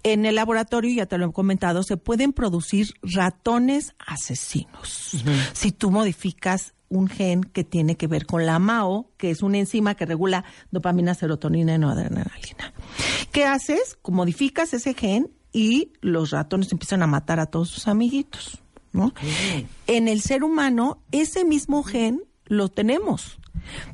En 0.04 0.26
el 0.26 0.36
laboratorio, 0.36 0.94
ya 0.94 1.06
te 1.06 1.18
lo 1.18 1.28
he 1.28 1.34
comentado, 1.34 1.84
se 1.84 1.98
pueden 1.98 2.34
producir 2.34 2.94
ratones 3.02 3.94
asesinos. 4.00 5.24
Si 5.54 5.72
tú 5.72 5.92
modificas 5.92 6.74
un 6.90 7.08
gen 7.08 7.44
que 7.44 7.64
tiene 7.64 7.98
que 7.98 8.08
ver 8.08 8.26
con 8.26 8.46
la 8.46 8.60
MAO, 8.60 9.12
que 9.18 9.30
es 9.30 9.44
una 9.44 9.60
enzima 9.60 9.96
que 9.96 10.06
regula 10.06 10.44
dopamina, 10.72 11.14
serotonina 11.14 11.76
y 11.76 11.78
noradrenalina. 11.78 12.74
¿Qué 13.32 13.46
haces? 13.46 13.98
Modificas 14.08 14.74
ese 14.74 14.96
gen 14.96 15.30
y 15.54 15.92
los 16.02 16.32
ratones 16.32 16.72
empiezan 16.72 17.04
a 17.04 17.08
matar 17.08 17.40
a 17.40 17.46
todos 17.46 17.70
sus 17.70 17.88
amiguitos. 17.88 18.60
¿no? 18.92 19.14
En 19.88 20.08
el 20.08 20.22
ser 20.22 20.44
humano, 20.44 21.00
ese 21.12 21.46
mismo 21.46 21.84
gen 21.84 22.24
lo 22.46 22.70
tenemos, 22.70 23.40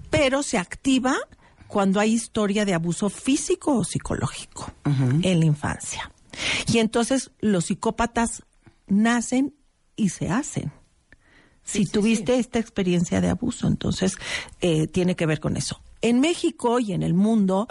pero 0.09 0.43
se 0.43 0.57
activa 0.57 1.17
cuando 1.67 1.99
hay 1.99 2.13
historia 2.13 2.65
de 2.65 2.73
abuso 2.73 3.09
físico 3.09 3.77
o 3.77 3.83
psicológico 3.83 4.71
en 4.85 5.39
la 5.39 5.45
infancia. 5.45 6.11
Y 6.71 6.79
entonces 6.79 7.31
los 7.39 7.65
psicópatas 7.65 8.43
nacen 8.87 9.55
y 9.95 10.09
se 10.09 10.29
hacen. 10.29 10.71
Si 11.63 11.85
tuviste 11.85 12.37
esta 12.37 12.59
experiencia 12.59 13.21
de 13.21 13.29
abuso, 13.29 13.67
entonces 13.67 14.17
eh, 14.61 14.85
tiene 14.87 15.15
que 15.15 15.25
ver 15.25 15.39
con 15.39 15.57
eso. 15.57 15.81
En 16.01 16.19
México 16.19 16.79
y 16.79 16.93
en 16.93 17.01
el 17.01 17.15
mundo 17.15 17.67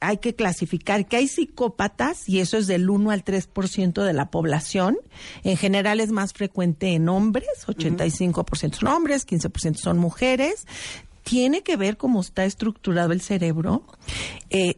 hay 0.00 0.18
que 0.18 0.34
clasificar 0.34 1.06
que 1.06 1.16
hay 1.16 1.28
psicópatas, 1.28 2.28
y 2.28 2.40
eso 2.40 2.56
es 2.56 2.66
del 2.66 2.88
1 2.88 3.10
al 3.10 3.24
3% 3.24 4.04
de 4.04 4.12
la 4.12 4.30
población. 4.30 4.98
En 5.42 5.56
general 5.56 6.00
es 6.00 6.10
más 6.10 6.32
frecuente 6.32 6.94
en 6.94 7.08
hombres, 7.08 7.48
85% 7.66 8.74
son 8.74 8.88
hombres, 8.88 9.26
15% 9.26 9.76
son 9.76 9.98
mujeres. 9.98 10.66
Tiene 11.26 11.62
que 11.64 11.76
ver 11.76 11.96
cómo 11.96 12.20
está 12.20 12.44
estructurado 12.44 13.10
el 13.12 13.20
cerebro. 13.20 13.82
Eh, 14.48 14.76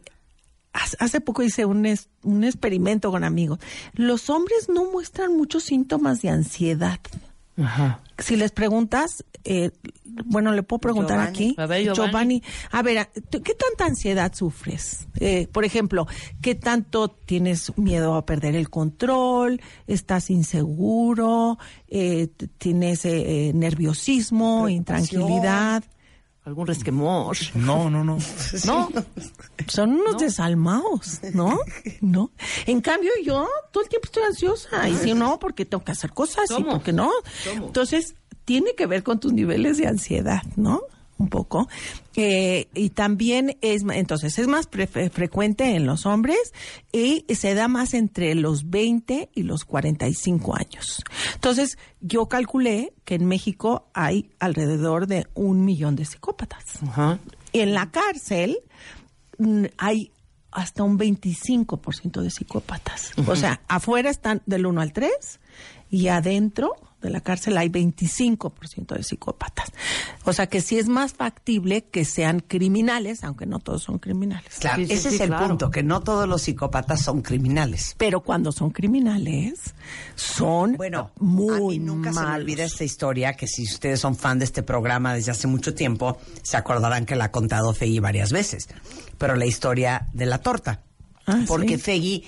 hace- 0.73 1.21
poco 1.21 1.43
hice 1.43 1.63
un, 1.65 1.85
es- 1.85 2.09
un 2.23 2.43
experimento 2.43 3.11
con 3.11 3.23
amigos. 3.23 3.59
Los 3.93 4.31
hombres 4.31 4.67
no 4.67 4.91
muestran 4.91 5.37
muchos 5.37 5.61
síntomas 5.63 6.23
de 6.23 6.29
ansiedad. 6.29 6.99
Si 8.17 8.35
les 8.35 8.51
preguntas, 8.51 9.23
eh, 9.43 9.69
bueno, 10.25 10.53
le 10.53 10.63
puedo 10.63 10.79
preguntar 10.79 11.17
Giovanni. 11.19 11.49
aquí. 11.51 11.55
A 11.61 11.65
ver, 11.67 11.93
Giovanni. 11.93 12.41
A 12.71 12.81
ver, 12.81 13.09
¿tú 13.29 13.43
¿qué 13.43 13.53
tanta 13.53 13.85
ansiedad 13.85 14.33
sufres? 14.33 15.07
Eh, 15.19 15.47
por 15.51 15.65
ejemplo, 15.65 16.07
¿qué 16.41 16.55
tanto 16.55 17.09
tienes 17.09 17.77
miedo 17.77 18.15
a 18.15 18.25
perder 18.25 18.55
el 18.55 18.69
control? 18.71 19.61
¿Estás 19.87 20.29
inseguro? 20.31 21.59
Eh, 21.89 22.29
¿Tienes 22.57 23.05
eh, 23.05 23.49
eh, 23.49 23.53
nerviosismo, 23.53 24.67
intranquilidad? 24.69 25.83
¿Algún 26.49 26.65
resquemor? 26.65 27.37
No, 27.53 27.91
no, 27.91 28.03
no. 28.03 28.17
No, 28.65 28.89
son 29.67 29.91
unos 29.91 30.17
desalmados, 30.17 31.19
¿no? 31.35 31.59
¿No? 32.01 32.31
En 32.65 32.81
cambio, 32.81 33.11
yo 33.23 33.47
todo 33.71 33.83
el 33.83 33.89
tiempo 33.89 34.05
estoy 34.05 34.23
ansiosa. 34.23 34.89
Y 34.89 34.95
si 34.95 35.13
no, 35.13 35.37
porque 35.37 35.65
tengo 35.65 35.83
que 35.83 35.91
hacer 35.91 36.11
cosas. 36.11 36.45
Y 36.57 36.63
porque 36.63 36.91
no. 36.91 37.11
¿Cómo? 37.47 37.67
Entonces, 37.67 38.15
tiene 38.45 38.73
que 38.73 38.87
ver 38.87 39.03
con 39.03 39.19
tus 39.19 39.31
niveles 39.31 39.77
de 39.77 39.85
ansiedad, 39.85 40.41
¿no? 40.55 40.81
Un 41.19 41.27
poco. 41.27 41.67
Eh, 42.15 42.69
y 42.73 42.89
también 42.91 43.57
es, 43.61 43.83
entonces, 43.93 44.39
es 44.39 44.47
más 44.47 44.67
pre- 44.67 44.87
frecuente 44.87 45.75
en 45.75 45.85
los 45.85 46.05
hombres 46.05 46.53
y 46.93 47.25
se 47.35 47.53
da 47.55 47.67
más 47.67 47.93
entre 47.93 48.33
los 48.35 48.69
20 48.69 49.29
y 49.35 49.43
los 49.43 49.65
45 49.65 50.55
años. 50.55 51.03
Entonces, 51.35 51.77
yo 51.99 52.27
calculé 52.27 52.93
que 53.03 53.15
en 53.15 53.25
México 53.25 53.89
hay 53.93 54.29
alrededor 54.39 55.07
de 55.07 55.27
un 55.35 55.65
millón 55.65 55.97
de 55.97 56.05
psicópatas. 56.05 56.63
En 57.51 57.73
la 57.73 57.91
cárcel 57.91 58.57
mm, 59.37 59.65
hay 59.77 60.11
hasta 60.51 60.83
un 60.83 60.97
25% 60.97 62.21
de 62.21 62.29
psicópatas. 62.31 63.11
O 63.27 63.35
sea, 63.35 63.61
afuera 63.67 64.09
están 64.09 64.41
del 64.45 64.65
1 64.65 64.81
al 64.81 64.93
3 64.93 65.11
y 65.91 66.07
adentro 66.07 66.75
de 67.01 67.09
la 67.09 67.21
cárcel 67.21 67.57
hay 67.57 67.69
25% 67.69 68.95
de 68.95 69.03
psicópatas. 69.03 69.71
O 70.25 70.33
sea 70.33 70.47
que 70.47 70.61
sí 70.61 70.77
es 70.77 70.87
más 70.87 71.13
factible 71.13 71.83
que 71.85 72.05
sean 72.05 72.39
criminales, 72.39 73.23
aunque 73.23 73.45
no 73.45 73.59
todos 73.59 73.83
son 73.83 73.99
criminales. 73.99 74.55
Claro, 74.59 74.81
ese 74.83 75.09
es 75.09 75.19
el 75.21 75.33
punto, 75.33 75.71
que 75.71 75.83
no 75.83 76.01
todos 76.01 76.27
los 76.27 76.41
psicópatas 76.41 77.01
son 77.01 77.21
criminales. 77.21 77.95
Pero 77.97 78.21
cuando 78.21 78.51
son 78.51 78.71
criminales, 78.71 79.73
son 80.15 80.75
Bueno, 80.77 81.11
muy 81.19 81.77
a 81.77 81.79
mí 81.79 81.79
nunca 81.79 82.13
se 82.13 82.19
me 82.19 82.35
olvida 82.35 82.63
esta 82.63 82.83
historia, 82.83 83.33
que 83.33 83.47
si 83.47 83.63
ustedes 83.63 83.99
son 83.99 84.15
fan 84.15 84.39
de 84.39 84.45
este 84.45 84.63
programa 84.63 85.13
desde 85.13 85.31
hace 85.31 85.47
mucho 85.47 85.73
tiempo, 85.73 86.17
se 86.43 86.57
acordarán 86.57 87.05
que 87.05 87.15
la 87.15 87.25
ha 87.25 87.31
contado 87.31 87.73
Fegui 87.73 87.99
varias 87.99 88.31
veces. 88.31 88.67
Pero 89.17 89.35
la 89.35 89.45
historia 89.45 90.07
de 90.13 90.25
la 90.25 90.39
torta. 90.39 90.83
Ah, 91.29 91.43
Porque 91.47 91.77
sí. 91.77 91.83
Fegui 91.83 92.23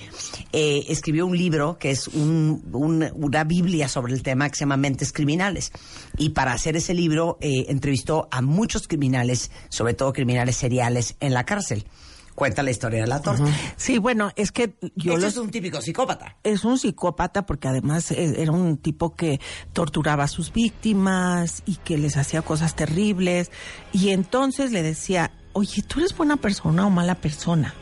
eh, 0.53 0.85
escribió 0.89 1.25
un 1.25 1.37
libro 1.37 1.77
que 1.79 1.91
es 1.91 2.07
un- 2.07 2.63
un- 2.73 3.09
una 3.15 3.43
biblia 3.43 3.87
sobre 3.87 4.13
el 4.13 4.23
tema 4.23 4.49
que 4.49 4.55
se 4.55 4.59
llama 4.61 4.77
Mentes 4.77 5.11
Criminales. 5.13 5.71
Y 6.17 6.29
para 6.29 6.53
hacer 6.53 6.75
ese 6.75 6.93
libro 6.93 7.37
eh, 7.41 7.65
entrevistó 7.69 8.27
a 8.31 8.41
muchos 8.41 8.87
criminales, 8.87 9.51
sobre 9.69 9.93
todo 9.93 10.13
criminales 10.13 10.55
seriales, 10.57 11.15
en 11.19 11.33
la 11.33 11.45
cárcel. 11.45 11.85
Cuenta 12.33 12.63
la 12.63 12.71
historia 12.71 13.01
de 13.01 13.07
la 13.07 13.21
torta. 13.21 13.45
Sí, 13.75 13.97
bueno, 13.97 14.31
es 14.37 14.53
que 14.53 14.73
yo 14.95 15.13
Este 15.13 15.25
los- 15.25 15.33
es 15.33 15.37
un 15.37 15.51
típico 15.51 15.81
psicópata. 15.81 16.37
es 16.43 16.63
un 16.63 16.79
psicópata 16.79 17.45
porque 17.45 17.67
además 17.67 18.09
eh, 18.11 18.35
era 18.41 18.53
un 18.53 18.77
tipo 18.77 19.15
que 19.15 19.39
torturaba 19.73 20.23
a 20.23 20.27
sus 20.29 20.51
víctimas 20.53 21.61
y 21.65 21.75
que 21.75 21.97
les 21.97 22.17
hacía 22.17 22.41
cosas 22.41 22.75
terribles. 22.75 23.51
Y 23.91 24.09
entonces 24.09 24.71
le 24.71 24.81
decía, 24.81 25.31
oye, 25.53 25.81
¿tú 25.83 25.99
eres 25.99 26.15
buena 26.15 26.37
persona 26.37 26.85
o 26.85 26.89
mala 26.89 27.15
persona? 27.15 27.73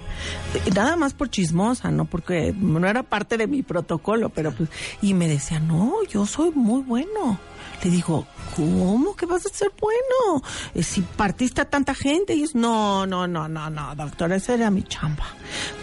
Nada 0.76 0.96
más 0.98 1.14
por 1.14 1.30
chismosa, 1.30 1.92
¿no? 1.92 2.06
Porque 2.06 2.54
no 2.58 2.86
era 2.88 3.04
parte 3.04 3.38
de 3.38 3.48
mi 3.48 3.64
protocolo, 3.64 4.30
pero 4.30 4.52
pues... 4.52 4.70
Y 5.02 5.14
me 5.14 5.28
decía, 5.30 5.60
no, 5.62 5.94
yo 6.10 6.26
soy 6.26 6.52
muy 6.52 6.82
bueno. 6.82 7.40
Le 7.82 7.90
digo, 7.90 8.28
¿cómo 8.58 9.16
que 9.16 9.26
vas 9.26 9.46
a 9.46 9.50
ser 9.50 9.72
bueno? 9.80 10.44
Eh, 10.74 10.84
si 10.84 11.00
partiste 11.02 11.62
a 11.62 11.66
tanta 11.70 11.96
gente. 11.96 12.36
Y 12.36 12.44
es, 12.44 12.54
no, 12.54 13.06
no, 13.06 13.28
no, 13.28 13.48
no, 13.48 13.70
no, 13.70 13.96
doctora, 13.96 14.36
esa 14.36 14.56
era 14.56 14.70
mi 14.70 14.84
chamba. 14.84 15.24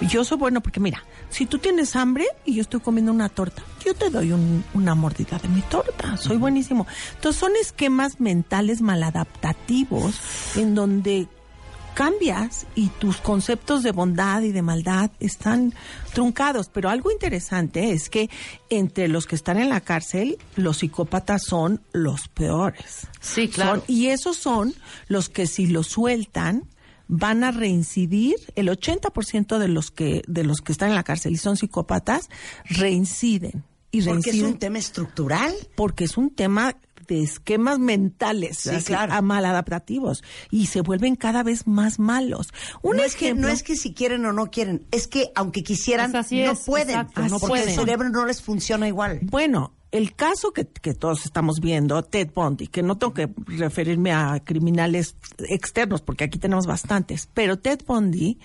Yo 0.02 0.22
soy 0.22 0.36
bueno 0.36 0.60
porque, 0.60 0.80
mira, 0.80 1.02
si 1.30 1.46
tú 1.46 1.58
tienes 1.58 1.96
hambre 1.96 2.26
y 2.44 2.56
yo 2.56 2.60
estoy 2.60 2.80
comiendo 2.80 3.12
una 3.12 3.30
torta, 3.30 3.62
yo 3.82 3.94
te 3.94 4.10
doy 4.10 4.32
un- 4.32 4.62
una 4.74 4.94
mordida 4.94 5.38
de 5.38 5.48
mi 5.48 5.62
torta. 5.62 6.18
Soy 6.18 6.36
buenísimo. 6.36 6.86
Entonces, 7.14 7.40
son 7.40 7.52
esquemas 7.58 8.20
mentales 8.20 8.82
maladaptativos 8.82 10.14
en 10.56 10.74
donde 10.74 11.28
cambias 11.96 12.66
y 12.74 12.88
tus 12.90 13.16
conceptos 13.16 13.82
de 13.82 13.90
bondad 13.90 14.42
y 14.42 14.52
de 14.52 14.60
maldad 14.60 15.10
están 15.18 15.72
truncados. 16.12 16.68
Pero 16.68 16.90
algo 16.90 17.10
interesante 17.10 17.90
es 17.92 18.10
que 18.10 18.28
entre 18.68 19.08
los 19.08 19.24
que 19.26 19.34
están 19.34 19.58
en 19.58 19.70
la 19.70 19.80
cárcel, 19.80 20.36
los 20.56 20.76
psicópatas 20.78 21.42
son 21.44 21.80
los 21.92 22.28
peores. 22.28 23.08
Sí, 23.20 23.48
claro. 23.48 23.76
Son- 23.80 23.84
y 23.88 24.08
esos 24.08 24.36
son 24.36 24.74
los 25.08 25.30
que 25.30 25.46
si 25.46 25.66
los 25.66 25.86
sueltan 25.86 26.68
van 27.08 27.44
a 27.44 27.50
reincidir 27.50 28.34
el 28.56 28.68
80% 28.68 29.58
de 29.58 29.68
los 29.68 29.90
que 29.90 30.22
de 30.26 30.44
los 30.44 30.58
que 30.60 30.72
están 30.72 30.90
en 30.90 30.96
la 30.96 31.02
cárcel 31.04 31.32
y 31.32 31.36
son 31.38 31.56
psicópatas 31.56 32.28
reinciden 32.64 33.64
y 33.90 34.02
Porque 34.02 34.18
es 34.18 34.24
reinciden 34.26 34.46
un 34.52 34.58
tema 34.58 34.78
estructural. 34.78 35.54
porque 35.76 36.04
es 36.04 36.16
un 36.18 36.30
tema 36.34 36.76
de 37.06 37.22
esquemas 37.22 37.78
mentales, 37.78 38.58
Sí, 38.58 38.70
así, 38.70 38.84
claro. 38.86 39.12
a 39.12 39.22
maladaptativos 39.22 40.22
y 40.50 40.66
se 40.66 40.80
vuelven 40.80 41.16
cada 41.16 41.42
vez 41.42 41.66
más 41.66 41.98
malos. 41.98 42.52
Un 42.82 42.96
no, 42.98 43.02
es 43.02 43.14
que, 43.14 43.34
no 43.34 43.48
es 43.48 43.62
que 43.62 43.76
si 43.76 43.94
quieren 43.94 44.24
o 44.26 44.32
no 44.32 44.50
quieren, 44.50 44.86
es 44.90 45.06
que 45.08 45.30
aunque 45.34 45.62
quisieran, 45.62 46.12
Pues 46.12 46.26
así 46.26 46.42
no 46.42 46.52
es, 46.52 46.60
pueden, 46.60 46.90
exacto, 47.00 47.22
no 47.28 47.38
porque 47.38 47.62
el 47.62 47.70
cerebro 47.70 48.08
no 48.10 48.26
les 48.26 48.42
funciona 48.42 48.88
igual. 48.88 49.20
bueno, 49.22 49.72
el 49.96 50.14
caso 50.14 50.52
que, 50.52 50.66
que 50.66 50.94
todos 50.94 51.24
estamos 51.24 51.60
viendo, 51.60 52.02
Ted 52.04 52.30
Bundy, 52.34 52.68
que 52.68 52.82
no 52.82 52.96
tengo 52.98 53.12
que 53.14 53.28
referirme 53.46 54.12
a 54.12 54.38
criminales 54.44 55.16
externos, 55.48 56.02
porque 56.02 56.24
aquí 56.24 56.38
tenemos 56.38 56.66
bastantes, 56.66 57.28
pero 57.34 57.58
Ted 57.58 57.80
Bundy, 57.86 58.38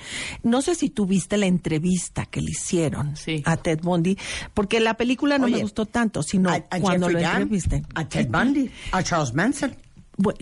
no 0.44 0.62
sé 0.62 0.76
si 0.76 0.90
tú 0.90 1.06
viste 1.06 1.38
la 1.38 1.46
entrevista 1.46 2.26
que 2.26 2.42
le 2.42 2.52
hicieron 2.52 3.16
a 3.46 3.58
Ted 3.58 3.80
Bundy, 3.82 4.18
porque 4.54 4.80
la 4.80 4.96
película 4.96 5.38
no 5.38 5.46
me 5.48 5.62
gustó 5.62 5.86
tanto, 5.86 6.24
sino 6.24 6.50
a- 6.50 6.56
a 6.70 6.80
cuando 6.80 7.08
lo 7.10 7.20
Jeffrey 7.20 7.24
Dahmer, 7.24 7.42
entrevisté. 7.44 7.84
a 7.96 8.08
Ted 8.08 8.28
Bundy, 8.30 8.72
a 8.92 9.04
Charles 9.04 9.34
Manson. 9.34 9.76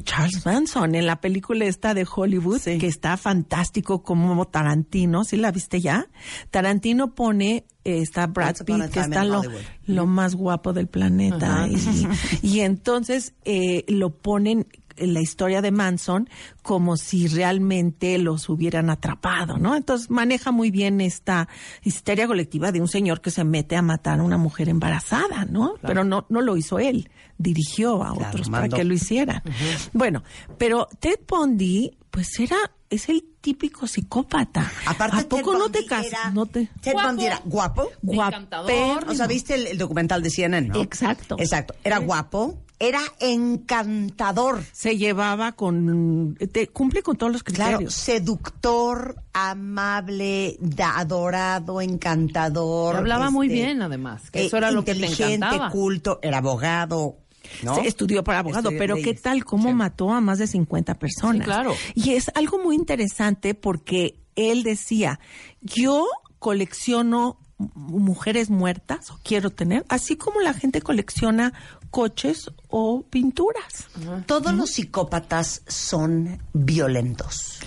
Charles 0.03 0.45
Manson 0.45 0.95
en 0.95 1.05
la 1.05 1.21
película 1.21 1.65
esta 1.65 1.93
de 1.93 2.05
Hollywood 2.13 2.61
que 2.61 2.87
está 2.87 3.17
fantástico 3.17 4.03
como 4.03 4.45
Tarantino, 4.45 5.23
¿sí 5.23 5.37
la 5.37 5.51
viste 5.51 5.79
ya? 5.79 6.07
Tarantino 6.51 7.13
pone 7.15 7.65
eh, 7.85 7.99
está 7.99 8.27
Brad 8.27 8.57
Pitt 8.65 8.89
que 8.91 8.99
está 8.99 9.23
lo, 9.23 9.41
lo 9.85 10.05
más 10.05 10.35
guapo 10.35 10.73
del 10.73 10.87
planeta 10.87 11.67
y, 11.67 12.07
y 12.41 12.59
entonces 12.61 13.33
eh, 13.45 13.85
lo 13.87 14.09
ponen 14.09 14.67
en 14.73 14.78
la 15.01 15.21
historia 15.21 15.61
de 15.61 15.71
Manson 15.71 16.29
como 16.61 16.97
si 16.97 17.27
realmente 17.27 18.17
los 18.17 18.49
hubieran 18.49 18.89
atrapado, 18.89 19.57
¿no? 19.57 19.75
Entonces 19.75 20.09
maneja 20.09 20.51
muy 20.51 20.71
bien 20.71 21.01
esta 21.01 21.47
histeria 21.83 22.27
colectiva 22.27 22.71
de 22.71 22.81
un 22.81 22.87
señor 22.87 23.21
que 23.21 23.31
se 23.31 23.43
mete 23.43 23.75
a 23.75 23.81
matar 23.81 24.19
a 24.19 24.23
una 24.23 24.37
mujer 24.37 24.69
embarazada, 24.69 25.45
¿no? 25.45 25.75
Pero 25.81 26.03
no, 26.03 26.25
no 26.29 26.41
lo 26.41 26.57
hizo 26.57 26.79
él, 26.79 27.09
dirigió 27.37 28.03
a 28.03 28.13
otros 28.13 28.49
para 28.49 28.69
que 28.69 28.83
lo 28.83 28.93
hicieran. 28.93 29.41
Bueno, 29.93 30.23
pero 30.57 30.87
Ted 30.99 31.19
Bundy, 31.27 31.97
pues 32.19 32.37
era, 32.41 32.57
es 32.89 33.07
el 33.07 33.23
típico 33.39 33.87
psicópata. 33.87 34.69
Aparte, 34.85 35.19
¿A 35.19 35.29
poco 35.29 35.53
Ted 35.53 35.57
no 35.59 35.69
te 35.71 35.85
casas? 35.85 36.33
No 36.33 36.45
te... 36.45 36.67
Ted 36.81 36.91
Bundy 36.91 37.25
era 37.27 37.41
guapo. 37.45 37.89
Guapérrimo. 38.01 38.99
O 39.09 39.15
sea, 39.15 39.25
¿viste 39.25 39.55
el, 39.55 39.67
el 39.67 39.77
documental 39.77 40.21
de 40.21 40.29
CNN, 40.29 40.67
no? 40.67 40.81
Exacto. 40.81 41.37
Exacto. 41.39 41.75
Era 41.81 41.99
guapo, 41.99 42.57
era 42.77 42.99
encantador. 43.21 44.61
Se 44.73 44.97
llevaba 44.97 45.53
con... 45.53 46.35
Te, 46.51 46.67
cumple 46.67 47.03
con 47.03 47.15
todos 47.15 47.31
los 47.31 47.43
Claro, 47.43 47.77
criterios. 47.77 47.93
seductor, 47.93 49.15
amable, 49.31 50.57
da- 50.59 50.99
adorado, 50.99 51.79
encantador. 51.79 52.97
Hablaba 52.97 53.31
muy 53.31 53.47
este, 53.47 53.55
bien, 53.55 53.81
además, 53.81 54.29
que 54.29 54.41
eh, 54.41 54.45
eso 54.47 54.57
era 54.57 54.71
lo 54.71 54.83
que 54.83 54.91
inteligente, 54.91 55.35
encantaba. 55.35 55.69
culto, 55.71 56.19
era 56.21 56.39
abogado. 56.39 57.17
¿No? 57.63 57.75
Se 57.75 57.87
estudió 57.87 58.23
para 58.23 58.39
abogado, 58.39 58.71
pero 58.77 58.95
¿qué 58.95 59.13
tal 59.13 59.45
cómo 59.45 59.73
mató 59.73 60.11
a 60.11 60.21
más 60.21 60.39
de 60.39 60.47
50 60.47 60.95
personas? 60.95 61.37
Sí, 61.37 61.43
claro. 61.43 61.73
Y 61.95 62.11
es 62.11 62.31
algo 62.35 62.57
muy 62.59 62.75
interesante 62.75 63.55
porque 63.55 64.19
él 64.35 64.63
decía, 64.63 65.19
yo 65.61 66.07
colecciono 66.39 67.37
mujeres 67.75 68.49
muertas, 68.49 69.11
o 69.11 69.19
quiero 69.21 69.49
tener, 69.49 69.85
así 69.89 70.15
como 70.15 70.39
la 70.39 70.53
gente 70.53 70.81
colecciona 70.81 71.53
coches 71.91 72.49
o 72.69 73.03
pinturas. 73.03 73.87
Todos 74.25 74.53
los 74.53 74.71
psicópatas 74.71 75.63
son 75.67 76.41
violentos. 76.53 77.59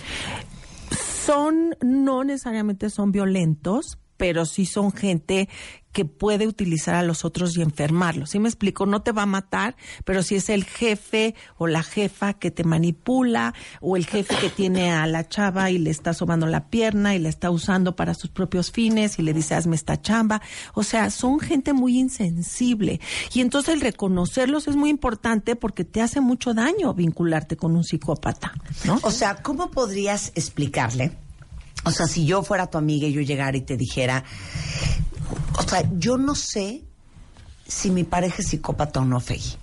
Son, 1.25 1.75
no 1.81 2.23
necesariamente 2.23 2.89
son 2.89 3.11
violentos, 3.11 3.99
pero 4.23 4.45
sí 4.45 4.65
son 4.65 4.93
gente 4.93 5.49
que 5.91 6.05
puede 6.05 6.47
utilizar 6.47 6.95
a 6.95 7.03
los 7.03 7.25
otros 7.25 7.57
y 7.57 7.61
enfermarlos. 7.61 8.29
¿Sí 8.29 8.39
me 8.39 8.47
explico? 8.47 8.85
No 8.85 9.01
te 9.01 9.11
va 9.11 9.23
a 9.23 9.25
matar, 9.25 9.75
pero 10.05 10.23
si 10.23 10.35
es 10.35 10.47
el 10.47 10.63
jefe 10.63 11.35
o 11.57 11.67
la 11.67 11.83
jefa 11.83 12.31
que 12.31 12.49
te 12.49 12.63
manipula, 12.63 13.53
o 13.81 13.97
el 13.97 14.05
jefe 14.05 14.33
que 14.37 14.47
tiene 14.49 14.93
a 14.93 15.05
la 15.07 15.27
chava 15.27 15.71
y 15.71 15.77
le 15.77 15.89
está 15.89 16.13
sobando 16.13 16.47
la 16.47 16.69
pierna 16.69 17.15
y 17.15 17.19
la 17.19 17.27
está 17.27 17.51
usando 17.51 17.97
para 17.97 18.13
sus 18.13 18.29
propios 18.29 18.71
fines 18.71 19.19
y 19.19 19.23
le 19.23 19.33
dice, 19.33 19.55
hazme 19.55 19.75
esta 19.75 20.01
chamba. 20.01 20.41
O 20.73 20.83
sea, 20.83 21.09
son 21.09 21.41
gente 21.41 21.73
muy 21.73 21.99
insensible. 21.99 23.01
Y 23.33 23.41
entonces 23.41 23.73
el 23.73 23.81
reconocerlos 23.81 24.69
es 24.69 24.77
muy 24.77 24.89
importante 24.89 25.57
porque 25.57 25.83
te 25.83 26.01
hace 26.01 26.21
mucho 26.21 26.53
daño 26.53 26.93
vincularte 26.93 27.57
con 27.57 27.75
un 27.75 27.83
psicópata. 27.83 28.53
O 29.01 29.11
sea, 29.11 29.43
¿cómo 29.43 29.69
podrías 29.69 30.31
explicarle? 30.33 31.11
O 31.85 31.91
sea, 31.91 32.07
si 32.07 32.25
yo 32.25 32.43
fuera 32.43 32.67
tu 32.67 32.77
amiga 32.77 33.07
y 33.07 33.13
yo 33.13 33.21
llegara 33.21 33.57
y 33.57 33.61
te 33.61 33.75
dijera, 33.77 34.23
o 35.57 35.63
sea, 35.63 35.83
yo 35.97 36.17
no 36.17 36.35
sé 36.35 36.83
si 37.67 37.89
mi 37.91 38.03
pareja 38.03 38.35
es 38.39 38.47
psicópata 38.47 38.99
o 39.01 39.05
no, 39.05 39.19
Fegui. 39.19 39.53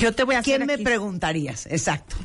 Yo 0.00 0.14
te 0.14 0.22
voy 0.22 0.34
a 0.34 0.42
¿Quién 0.42 0.56
hacer 0.62 0.66
me 0.66 0.74
aquí- 0.74 0.84
preguntarías? 0.84 1.66
Exacto. 1.66 2.16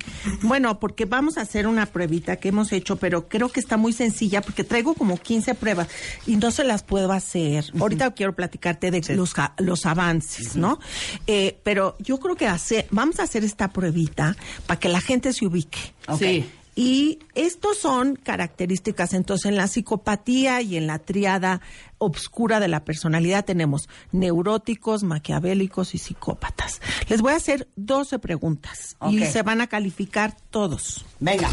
Bueno, 0.41 0.79
porque 0.79 1.05
vamos 1.05 1.37
a 1.37 1.41
hacer 1.41 1.65
una 1.65 1.85
pruebita 1.85 2.35
que 2.35 2.49
hemos 2.49 2.71
hecho, 2.73 2.97
pero 2.97 3.29
creo 3.29 3.49
que 3.49 3.59
está 3.61 3.77
muy 3.77 3.93
sencilla 3.93 4.41
porque 4.41 4.63
traigo 4.65 4.93
como 4.93 5.17
15 5.17 5.55
pruebas 5.55 5.87
y 6.27 6.35
no 6.35 6.51
se 6.51 6.65
las 6.65 6.83
puedo 6.83 7.11
hacer. 7.13 7.65
Ahorita 7.79 8.11
quiero 8.13 8.35
platicarte 8.35 8.91
de 8.91 9.01
los, 9.15 9.33
los 9.59 9.85
avances, 9.85 10.55
¿no? 10.57 10.79
Eh, 11.25 11.59
pero 11.63 11.95
yo 11.99 12.19
creo 12.19 12.35
que 12.35 12.47
hace, 12.47 12.85
vamos 12.91 13.19
a 13.19 13.23
hacer 13.23 13.43
esta 13.45 13.69
pruebita 13.69 14.35
para 14.67 14.79
que 14.79 14.89
la 14.89 14.99
gente 14.99 15.31
se 15.31 15.45
ubique. 15.45 15.79
Sí. 16.17 16.45
Y 16.79 17.19
estos 17.35 17.77
son 17.77 18.15
características. 18.15 19.13
Entonces, 19.13 19.47
en 19.47 19.57
la 19.57 19.67
psicopatía 19.67 20.61
y 20.61 20.77
en 20.77 20.87
la 20.87 20.99
triada 20.99 21.59
obscura 21.97 22.61
de 22.61 22.69
la 22.69 22.85
personalidad 22.85 23.43
tenemos 23.43 23.89
neuróticos, 24.13 25.03
maquiavélicos 25.03 25.93
y 25.93 25.97
psicópatas. 25.97 26.79
Les 27.09 27.21
voy 27.21 27.33
a 27.33 27.35
hacer 27.35 27.67
12 27.75 28.19
preguntas 28.19 28.95
y 29.09 29.25
se 29.25 29.41
van 29.41 29.59
a 29.59 29.67
calificar 29.67 30.37
todos. 30.51 31.05
Venga. 31.19 31.49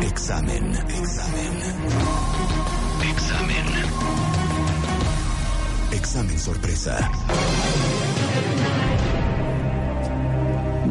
Examen. 0.00 0.72
Examen. 0.72 1.52
Examen. 3.10 3.66
Examen 5.92 6.38
sorpresa. 6.38 7.10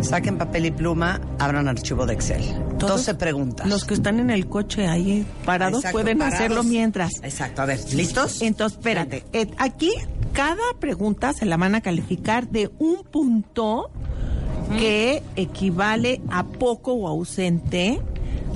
Saquen 0.01 0.37
papel 0.37 0.65
y 0.65 0.71
pluma, 0.71 1.21
abran 1.39 1.67
archivo 1.67 2.05
de 2.05 2.13
Excel. 2.13 2.41
Todos 2.79 3.05
12 3.05 3.15
preguntas. 3.15 3.67
Los 3.67 3.85
que 3.85 3.93
están 3.93 4.19
en 4.19 4.29
el 4.29 4.47
coche 4.47 4.87
ahí 4.87 5.25
parados 5.45 5.79
Exacto, 5.79 5.97
pueden 5.99 6.17
parados. 6.17 6.39
hacerlo 6.39 6.63
mientras. 6.63 7.11
Exacto, 7.23 7.61
a 7.61 7.65
ver, 7.65 7.79
¿listos? 7.93 8.41
Entonces, 8.41 8.77
espérate. 8.77 9.23
Eh, 9.33 9.47
aquí 9.57 9.91
cada 10.33 10.63
pregunta 10.79 11.33
se 11.33 11.45
la 11.45 11.57
van 11.57 11.75
a 11.75 11.81
calificar 11.81 12.47
de 12.49 12.71
un 12.79 13.03
punto 13.03 13.91
que 14.79 15.21
equivale 15.35 16.21
a 16.29 16.43
poco 16.45 16.93
o 16.93 17.07
ausente 17.07 18.01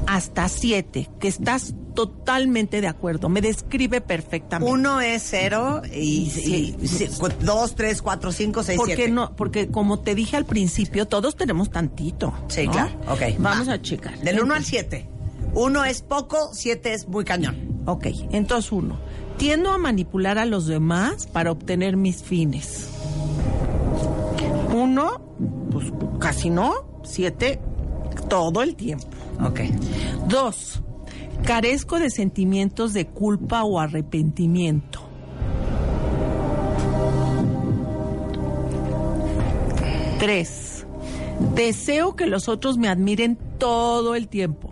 hasta 0.07 0.47
siete, 0.49 1.09
que 1.19 1.27
estás 1.27 1.73
totalmente 1.95 2.81
de 2.81 2.87
acuerdo. 2.87 3.29
Me 3.29 3.41
describe 3.41 4.01
perfectamente. 4.01 4.71
Uno 4.71 5.01
es 5.01 5.23
cero 5.25 5.81
y, 5.91 6.29
Sí. 6.29 6.75
y- 6.79 7.43
dos, 7.43 7.73
tres, 7.75 8.01
cuatro, 8.01 8.31
cinco, 8.31 8.61
seis, 8.61 8.77
porque 8.77 8.95
siete. 8.95 9.11
no, 9.11 9.35
porque 9.35 9.69
como 9.69 9.99
te 10.01 10.13
dije 10.13 10.37
al 10.37 10.45
principio, 10.45 11.07
todos 11.07 11.35
tenemos 11.35 11.71
tantito. 11.71 12.33
Sí, 12.49 12.67
¿no? 12.67 12.73
claro. 12.73 12.91
Ok. 13.09 13.21
Vamos 13.39 13.69
va. 13.69 13.73
a 13.73 13.81
checar. 13.81 14.19
Del 14.19 14.41
uno 14.41 14.53
al 14.53 14.63
siete. 14.63 15.09
Uno 15.53 15.83
es 15.85 16.01
poco, 16.01 16.49
siete 16.53 16.93
es 16.93 17.07
muy 17.07 17.23
cañón. 17.23 17.81
Ok, 17.85 18.07
entonces 18.31 18.71
uno. 18.71 18.97
Tiendo 19.37 19.71
a 19.71 19.77
manipular 19.77 20.37
a 20.37 20.45
los 20.45 20.67
demás 20.67 21.27
para 21.27 21.51
obtener 21.51 21.97
mis 21.97 22.21
fines. 22.23 22.87
Uno, 24.73 25.21
pues 25.71 25.87
casi 26.19 26.49
no. 26.49 26.73
Siete, 27.03 27.59
todo 28.29 28.61
el 28.63 28.75
tiempo. 28.75 29.05
Ok. 29.45 29.61
Dos, 30.27 30.81
carezco 31.45 31.99
de 31.99 32.09
sentimientos 32.09 32.93
de 32.93 33.05
culpa 33.05 33.63
o 33.63 33.79
arrepentimiento. 33.79 34.99
Tres, 40.17 40.87
deseo 41.53 42.15
que 42.15 42.25
los 42.25 42.49
otros 42.49 42.79
me 42.79 42.87
admiren 42.87 43.37
todo 43.59 44.15
el 44.15 44.27
tiempo. 44.27 44.71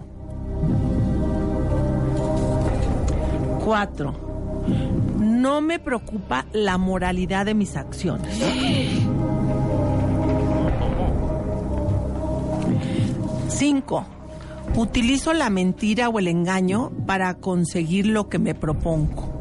Cuatro, 3.64 4.16
no 5.20 5.62
me 5.62 5.78
preocupa 5.78 6.48
la 6.54 6.80
moralidad 6.80 7.46
de 7.46 7.54
mis 7.54 7.78
acciones. 7.78 8.36
Cinco, 13.48 14.08
utilizo 14.76 15.34
la 15.34 15.50
mentira 15.50 16.10
o 16.10 16.20
el 16.20 16.28
engaño 16.28 16.92
para 17.06 17.36
conseguir 17.36 18.08
lo 18.08 18.30
que 18.30 18.40
me 18.40 18.56
propongo. 18.56 19.32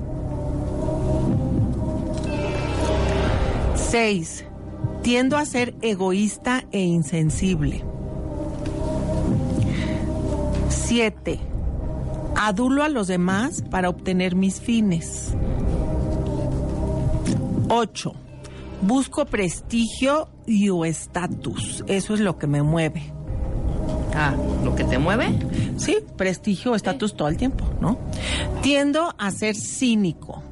Seis, 3.75 4.45
tiendo 5.03 5.37
a 5.37 5.45
ser 5.45 5.75
egoísta 5.83 6.65
e 6.73 6.81
insensible. 6.81 7.85
Siete, 10.69 11.41
adulo 12.37 12.83
a 12.83 12.89
los 12.89 13.07
demás 13.07 13.63
para 13.71 13.89
obtener 13.89 14.35
mis 14.35 14.61
fines. 14.61 15.35
8. 17.69 18.13
Busco 18.83 19.25
prestigio 19.27 20.29
y 20.47 20.69
o 20.69 20.85
estatus. 20.85 21.85
Eso 21.87 22.15
es 22.15 22.21
lo 22.21 22.37
que 22.39 22.47
me 22.47 22.63
mueve. 22.63 23.13
Ah, 24.15 24.35
¿lo 24.65 24.75
que 24.77 24.85
te 24.85 24.99
mueve? 24.99 25.29
Sí, 25.79 25.99
prestigio 26.17 26.75
estatus 26.75 27.17
todo 27.17 27.29
el 27.29 27.37
tiempo, 27.37 27.65
¿no? 27.81 27.99
Tiendo 28.63 29.15
a 29.19 29.31
ser 29.31 29.57
cínico. 29.57 30.43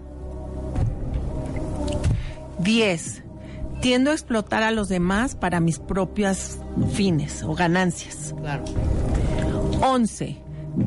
10. 2.59 3.23
Tiendo 3.81 4.11
a 4.11 4.15
explotar 4.15 4.63
a 4.63 4.71
los 4.71 4.89
demás 4.89 5.35
para 5.35 5.61
mis 5.61 5.79
propias 5.79 6.59
fines 6.93 7.43
o 7.43 7.55
ganancias. 7.55 8.35
Claro. 8.39 8.65
11. 9.83 10.37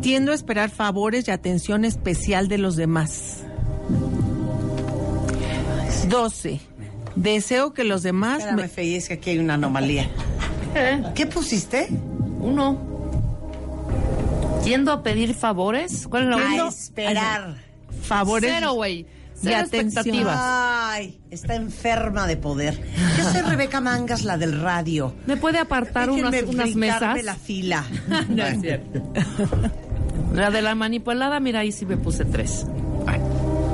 Tiendo 0.02 0.32
a 0.32 0.36
esperar 0.36 0.70
favores 0.70 1.28
y 1.28 1.32
atención 1.32 1.86
especial 1.86 2.48
de 2.48 2.58
los 2.60 2.76
demás. 2.76 3.40
12. 6.10 6.60
Deseo 7.16 7.74
que 7.74 7.84
los 7.84 8.04
demás... 8.04 8.40
Espérame, 8.40 8.62
me- 8.62 8.68
Fey, 8.68 8.96
es 8.96 9.08
que 9.08 9.16
aquí 9.16 9.32
hay 9.32 9.40
una 9.40 9.56
anomalía. 9.56 10.08
¿Qué 11.16 11.26
pusiste? 11.28 11.88
Uno. 12.44 12.78
Yendo 14.66 14.91
a 14.91 15.04
pedir 15.04 15.34
favores. 15.34 16.08
¿Cuál 16.10 16.24
es 16.24 16.30
la 16.30 16.36
A 16.36 16.39
última? 16.48 16.68
esperar. 16.70 17.56
favores 18.04 18.52
Cero, 18.54 18.74
güey. 18.74 19.06
de 19.41 19.54
expectativas. 19.60 20.38
Ay, 20.39 21.20
está 21.32 21.56
enferma 21.56 22.28
de 22.28 22.38
poder. 22.38 22.80
Yo 23.18 23.24
soy 23.32 23.41
Rebeca 23.41 23.82
Mangas, 23.82 24.24
la 24.24 24.38
del 24.38 24.62
radio. 24.62 25.14
¿Me 25.26 25.36
puede 25.38 25.58
apartar 25.60 26.10
unas, 26.10 26.32
Déjenme 26.32 26.54
unas 26.54 26.76
mesas? 26.76 27.24
la 27.24 27.36
fila. 27.36 27.84
No 28.30 28.44
es 28.46 28.62
cierto. 28.62 29.02
La 30.34 30.50
de 30.50 30.62
la 30.62 30.76
manipulada, 30.76 31.39
mira, 31.41 31.60
ahí 31.60 31.72
sí 31.72 31.86
me 31.86 31.98
puse 31.98 32.24
tres. 32.26 32.66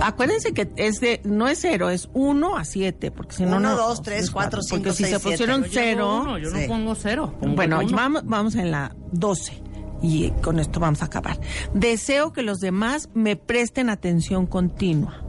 Acuérdense 0.02 0.54
que 0.54 0.70
es 0.76 1.00
de, 1.02 1.22
no 1.24 1.48
es 1.48 1.60
cero, 1.62 1.90
es 1.90 2.10
1 2.14 2.58
a 2.58 2.64
7, 2.66 3.12
porque 3.12 3.36
si 3.36 3.44
no, 3.44 3.58
Uno, 3.58 3.72
no. 3.72 3.76
dos, 3.78 4.02
tres, 4.02 4.32
cuatro, 4.32 4.62
cinco, 4.62 4.78
Porque 4.84 4.92
si 4.92 5.04
seis, 5.04 5.16
se 5.16 5.20
siete. 5.20 5.32
pusieron 5.38 5.64
Yo 5.64 5.68
llevo 5.70 5.74
cero. 5.84 6.20
uno, 6.22 6.38
yo 6.38 6.50
Sí. 6.52 6.58
no 6.62 6.68
pongo 6.68 6.96
cero. 6.96 7.36
pongo 7.40 7.56
Bueno, 7.56 7.80
uno. 7.84 7.96
vamos, 7.98 8.22
vamos 8.26 8.56
en 8.56 8.72
la 8.72 8.96
12 9.12 9.62
y 10.02 10.32
con 10.42 10.60
esto 10.60 10.80
vamos 10.80 11.02
a 11.02 11.06
acabar. 11.06 11.40
Deseo 11.74 12.32
que 12.34 12.42
los 12.42 12.60
demás 12.60 13.10
me 13.14 13.36
presten 13.36 13.90
atención 13.90 14.46
continua. 14.48 15.22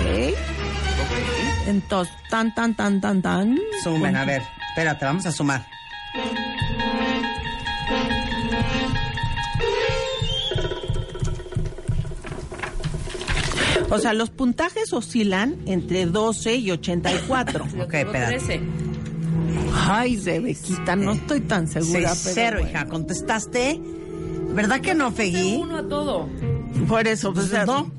Ok. 0.00 0.34
Entonces, 1.66 2.14
tan, 2.30 2.54
tan, 2.54 2.74
tan, 2.74 3.00
tan, 3.00 3.20
tan. 3.22 3.58
Sumen, 3.84 4.16
a 4.16 4.24
ver. 4.24 4.42
Espérate, 4.70 5.04
vamos 5.04 5.26
a 5.26 5.32
sumar. 5.32 5.66
O 13.90 13.98
sea, 13.98 14.14
los 14.14 14.30
puntajes 14.30 14.92
oscilan 14.92 15.56
entre 15.66 16.06
12 16.06 16.56
y 16.56 16.70
84. 16.70 17.66
Yo 17.76 17.84
Ok, 17.84 17.94
espérate. 17.94 18.38
13. 18.38 18.60
Ay, 19.74 20.16
Rebequita, 20.16 20.96
no 20.96 21.12
estoy 21.12 21.40
tan 21.40 21.66
segura. 21.66 22.00
Pero 22.00 22.14
cero, 22.14 22.56
bueno. 22.60 22.70
hija. 22.70 22.86
¿Contestaste? 22.86 23.80
¿Verdad 24.54 24.80
que 24.80 24.94
no, 24.94 25.12
Fegui? 25.12 25.56
Uno 25.60 25.78
a 25.78 25.88
todo. 25.88 26.28
Por 26.88 27.06
eso, 27.06 27.32
pues, 27.32 27.48
Pues 27.48 27.66
no. 27.66 27.90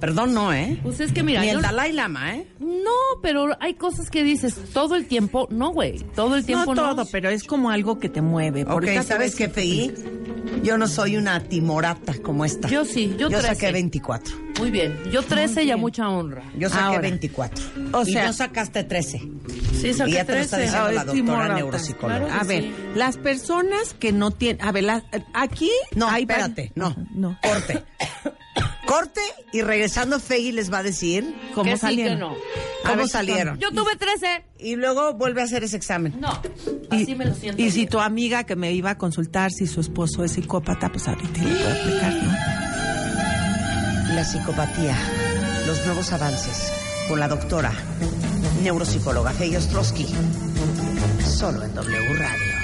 Perdón, 0.00 0.32
no, 0.34 0.52
¿eh? 0.52 0.78
Pues 0.82 1.00
es 1.00 1.12
que 1.12 1.22
mira, 1.22 1.40
Ni 1.40 1.48
yo- 1.50 1.56
el 1.56 1.62
Dalai 1.62 1.92
Lama, 1.92 2.36
¿eh? 2.36 2.46
no, 2.60 3.20
pero 3.22 3.56
hay 3.60 3.74
cosas 3.74 4.10
que 4.10 4.22
dices 4.22 4.54
todo 4.72 4.94
el 4.94 5.06
tiempo, 5.06 5.48
no, 5.50 5.70
güey, 5.72 5.98
todo 6.14 6.36
el 6.36 6.44
tiempo 6.44 6.74
no 6.74 6.82
no. 6.86 6.94
todo, 6.94 7.06
pero 7.10 7.30
es 7.30 7.42
como 7.44 7.70
algo 7.70 7.98
que 7.98 8.08
te 8.08 8.22
mueve. 8.22 8.62
Ok, 8.62 8.70
Ahorita 8.70 9.00
te 9.00 9.06
¿sabes 9.06 9.34
qué, 9.34 9.48
Fegui? 9.48 9.92
Yo 10.62 10.78
no 10.78 10.86
soy 10.88 11.16
una 11.16 11.40
timorata 11.40 12.14
como 12.22 12.44
esta. 12.44 12.68
Yo 12.68 12.84
sí, 12.84 13.14
yo 13.18 13.28
Yo 13.28 13.38
13. 13.40 13.54
saqué 13.54 13.72
24. 13.72 14.36
Muy 14.58 14.70
bien, 14.70 14.96
yo 15.12 15.22
13 15.22 15.64
y 15.64 15.70
a 15.70 15.76
mucha 15.76 16.08
honra. 16.08 16.42
Yo 16.56 16.68
saqué 16.68 16.82
Ahora. 16.84 17.00
24. 17.00 17.64
O 17.92 18.02
y 18.02 18.12
sea- 18.12 18.26
no 18.26 18.32
sacaste 18.32 18.84
13. 18.84 19.18
Sí, 19.80 19.88
Y 19.88 19.94
saqué 19.94 20.12
ya 20.12 20.24
te 20.24 20.32
lo 20.34 20.38
está 20.38 20.56
13. 20.56 20.72
diciendo 20.72 20.88
Ah, 20.88 20.92
la 20.92 21.04
doctora 21.04 21.54
neuropsicóloga. 21.54 22.26
Claro. 22.26 22.40
A 22.40 22.44
ver, 22.44 22.62
Sí. 22.64 22.74
las 22.94 23.16
personas 23.18 23.94
que 23.98 24.12
no 24.12 24.30
tienen, 24.32 24.64
a 24.66 24.72
ver, 24.72 24.84
la- 24.84 25.04
aquí 25.34 25.70
No, 25.94 26.08
hay 26.08 26.22
espérate, 26.22 26.72
no. 26.74 26.94
no. 27.14 27.38
Corte. 27.42 27.84
Corte 28.88 29.20
y 29.52 29.60
regresando 29.60 30.18
Fegui 30.18 30.50
les 30.52 30.72
va 30.72 30.78
a 30.78 30.82
decir 30.82 31.34
¿Cómo 31.54 31.64
Que 31.70 31.76
sí, 31.76 31.80
salieron? 31.82 32.14
que 32.14 32.20
no. 32.20 32.30
A 32.84 32.88
cómo 32.90 32.96
ver, 33.02 33.08
salieron. 33.08 33.58
Yo 33.58 33.70
tuve 33.70 33.96
13. 33.96 34.44
Y 34.60 34.76
luego 34.76 35.12
vuelve 35.12 35.42
a 35.42 35.44
hacer 35.44 35.62
ese 35.62 35.76
examen. 35.76 36.18
No, 36.18 36.40
Y, 36.90 37.02
así 37.02 37.14
me 37.14 37.26
lo 37.26 37.34
siento. 37.34 37.62
y 37.62 37.70
si 37.70 37.86
tu 37.86 38.00
amiga 38.00 38.44
que 38.44 38.56
me 38.56 38.72
iba 38.72 38.90
a 38.90 38.96
consultar 38.98 39.52
si 39.52 39.66
su 39.66 39.80
esposo 39.80 40.24
es 40.24 40.32
psicópata, 40.32 40.88
pues 40.88 41.06
ahorita 41.06 41.42
le 41.42 41.54
puedo 41.54 41.70
aplicar, 41.70 42.14
¿no? 42.14 42.32
La 44.14 44.24
psicopatía, 44.24 44.96
los 45.66 45.84
nuevos 45.84 46.10
avances 46.12 46.72
con 47.08 47.20
la 47.20 47.28
doctora 47.28 47.72
neuropsicóloga 48.62 49.32
Fegui 49.32 49.56
Ostrowski. 49.56 50.06
Solo 51.24 51.62
en 51.62 51.74
W 51.74 52.14
Radio. 52.14 52.54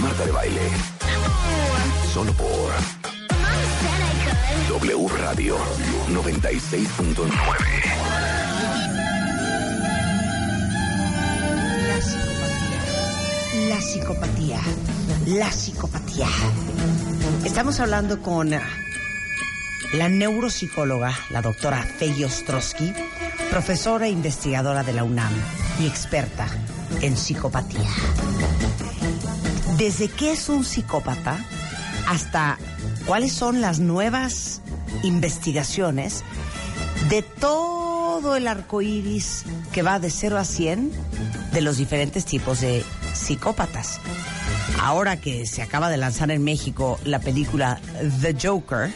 Marta 0.00 0.24
de 0.24 0.30
baile. 0.32 0.60
Solo 2.14 2.32
por 2.34 2.70
W 4.68 5.08
Radio 5.18 5.56
96.9. 6.10 7.26
La 13.68 13.80
psicopatía. 13.80 13.80
La 13.80 13.80
psicopatía. 13.80 14.60
La 15.26 15.50
psicopatía. 15.50 16.28
Estamos 17.44 17.80
hablando 17.80 18.22
con 18.22 18.54
ah, 18.54 18.62
la 19.94 20.08
neuropsicóloga, 20.08 21.12
la 21.30 21.42
doctora 21.42 21.82
Fey 21.82 22.22
Ostrowski, 22.22 22.92
profesora 23.50 24.06
e 24.06 24.10
investigadora 24.10 24.84
de 24.84 24.92
la 24.92 25.02
UNAM 25.02 25.32
y 25.80 25.88
experta 25.88 26.46
en 27.00 27.16
psicopatía. 27.16 27.90
Desde 29.76 30.06
qué 30.06 30.30
es 30.30 30.48
un 30.48 30.64
psicópata 30.64 31.44
hasta 32.06 32.58
cuáles 33.06 33.32
son 33.32 33.60
las 33.60 33.80
nuevas 33.80 34.60
investigaciones 35.02 36.22
de 37.08 37.22
todo 37.22 38.36
el 38.36 38.48
arco 38.48 38.82
iris 38.82 39.44
que 39.72 39.82
va 39.82 39.98
de 39.98 40.10
0 40.10 40.38
a 40.38 40.44
100 40.44 40.92
de 41.52 41.60
los 41.60 41.76
diferentes 41.76 42.24
tipos 42.24 42.60
de 42.60 42.84
psicópatas. 43.12 44.00
Ahora 44.80 45.20
que 45.20 45.46
se 45.46 45.62
acaba 45.62 45.88
de 45.88 45.96
lanzar 45.96 46.30
en 46.30 46.42
México 46.42 46.98
la 47.04 47.18
película 47.20 47.80
The 48.20 48.36
Joker 48.40 48.92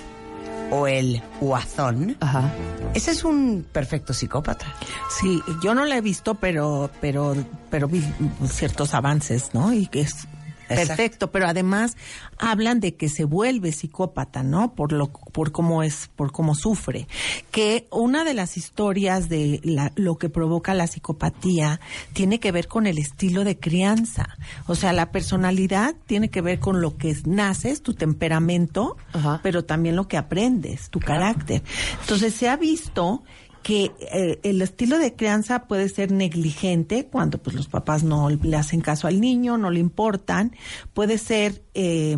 o 0.70 0.86
el 0.86 1.22
Guasón, 1.40 2.16
Ajá. 2.20 2.52
ese 2.94 3.10
es 3.12 3.24
un 3.24 3.66
perfecto 3.72 4.12
psicópata. 4.12 4.66
Sí, 5.08 5.40
yo 5.62 5.74
no 5.74 5.86
la 5.86 5.96
he 5.96 6.00
visto, 6.02 6.34
pero, 6.34 6.90
pero, 7.00 7.34
pero 7.70 7.88
vi 7.88 8.04
ciertos 8.46 8.92
avances, 8.92 9.50
¿no? 9.54 9.72
Y 9.72 9.86
que 9.86 10.02
es 10.02 10.26
Exacto. 10.68 10.86
perfecto, 10.88 11.30
pero 11.32 11.46
además 11.48 11.96
hablan 12.38 12.80
de 12.80 12.94
que 12.94 13.08
se 13.08 13.24
vuelve 13.24 13.72
psicópata, 13.72 14.42
¿no? 14.42 14.74
Por 14.74 14.92
lo, 14.92 15.08
por 15.08 15.52
cómo 15.52 15.82
es, 15.82 16.10
por 16.14 16.32
cómo 16.32 16.54
sufre. 16.54 17.06
Que 17.50 17.86
una 17.90 18.24
de 18.24 18.34
las 18.34 18.56
historias 18.56 19.28
de 19.28 19.60
la- 19.64 19.92
lo 19.96 20.16
que 20.18 20.28
provoca 20.28 20.74
la 20.74 20.86
psicopatía 20.86 21.80
tiene 22.12 22.38
que 22.40 22.52
ver 22.52 22.68
con 22.68 22.86
el 22.86 22.98
estilo 22.98 23.44
de 23.44 23.58
crianza. 23.58 24.36
O 24.66 24.74
sea, 24.74 24.92
la 24.92 25.10
personalidad 25.10 25.94
tiene 26.06 26.28
que 26.30 26.40
ver 26.42 26.58
con 26.58 26.80
lo 26.80 26.96
que 26.96 27.16
naces, 27.24 27.82
tu 27.82 27.94
temperamento, 27.94 28.96
Ajá. 29.12 29.40
pero 29.42 29.64
también 29.64 29.96
lo 29.96 30.08
que 30.08 30.16
aprendes, 30.16 30.90
tu 30.90 31.00
carácter. 31.00 31.62
Entonces 32.02 32.34
se 32.34 32.48
ha 32.48 32.56
visto 32.56 33.22
que 33.68 33.92
eh, 34.00 34.40
el 34.44 34.62
estilo 34.62 34.98
de 34.98 35.14
crianza 35.14 35.64
puede 35.64 35.90
ser 35.90 36.10
negligente 36.10 37.04
cuando 37.04 37.36
pues 37.36 37.54
los 37.54 37.68
papás 37.68 38.02
no 38.02 38.30
le 38.30 38.56
hacen 38.56 38.80
caso 38.80 39.08
al 39.08 39.20
niño, 39.20 39.58
no 39.58 39.70
le 39.70 39.78
importan, 39.78 40.56
puede 40.94 41.18
ser 41.18 41.60
eh, 41.74 42.16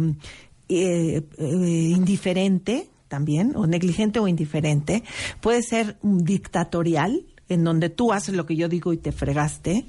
eh, 0.68 1.22
eh, 1.38 1.92
indiferente 1.92 2.88
también, 3.08 3.56
o 3.56 3.66
negligente 3.66 4.20
o 4.20 4.28
indiferente, 4.28 5.02
puede 5.40 5.64
ser 5.64 5.98
dictatorial, 6.02 7.26
en 7.48 7.64
donde 7.64 7.90
tú 7.90 8.12
haces 8.12 8.36
lo 8.36 8.46
que 8.46 8.54
yo 8.54 8.68
digo 8.68 8.92
y 8.92 8.96
te 8.96 9.10
fregaste, 9.10 9.86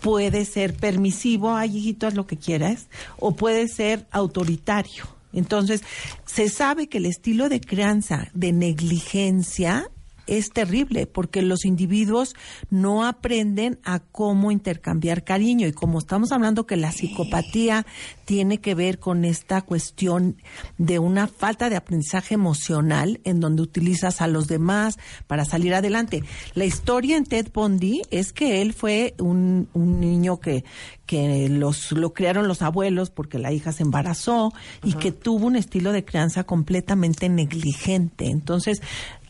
puede 0.00 0.44
ser 0.44 0.74
permisivo, 0.74 1.56
ay 1.56 1.76
hijito, 1.76 2.06
haz 2.06 2.14
lo 2.14 2.28
que 2.28 2.36
quieras, 2.36 2.86
o 3.18 3.34
puede 3.34 3.66
ser 3.66 4.06
autoritario. 4.12 5.08
Entonces, 5.32 5.82
se 6.24 6.48
sabe 6.48 6.88
que 6.88 6.98
el 6.98 7.06
estilo 7.06 7.48
de 7.48 7.60
crianza 7.60 8.28
de 8.32 8.52
negligencia 8.52 9.90
es 10.26 10.50
terrible 10.50 11.06
porque 11.06 11.42
los 11.42 11.64
individuos 11.64 12.34
no 12.70 13.04
aprenden 13.04 13.78
a 13.84 14.00
cómo 14.00 14.50
intercambiar 14.50 15.24
cariño 15.24 15.66
y 15.66 15.72
como 15.72 15.98
estamos 15.98 16.32
hablando 16.32 16.66
que 16.66 16.76
la 16.76 16.92
psicopatía 16.92 17.86
tiene 18.24 18.58
que 18.58 18.74
ver 18.74 18.98
con 18.98 19.24
esta 19.24 19.62
cuestión 19.62 20.36
de 20.78 20.98
una 20.98 21.26
falta 21.26 21.68
de 21.68 21.76
aprendizaje 21.76 22.34
emocional 22.34 23.20
en 23.24 23.40
donde 23.40 23.62
utilizas 23.62 24.20
a 24.20 24.28
los 24.28 24.46
demás 24.46 24.98
para 25.26 25.44
salir 25.44 25.74
adelante. 25.74 26.22
La 26.54 26.64
historia 26.64 27.16
en 27.16 27.24
Ted 27.24 27.48
Bundy 27.52 28.02
es 28.10 28.32
que 28.32 28.62
él 28.62 28.72
fue 28.72 29.14
un, 29.18 29.68
un 29.72 30.00
niño 30.00 30.38
que, 30.38 30.64
que 31.06 31.48
los, 31.48 31.90
lo 31.90 32.14
crearon 32.14 32.46
los 32.46 32.62
abuelos 32.62 33.10
porque 33.10 33.40
la 33.40 33.52
hija 33.52 33.72
se 33.72 33.82
embarazó 33.82 34.52
y 34.84 34.92
que 34.92 35.10
tuvo 35.10 35.48
un 35.48 35.56
estilo 35.56 35.90
de 35.90 36.04
crianza 36.04 36.44
completamente 36.44 37.28
negligente. 37.28 38.26
Entonces, 38.26 38.80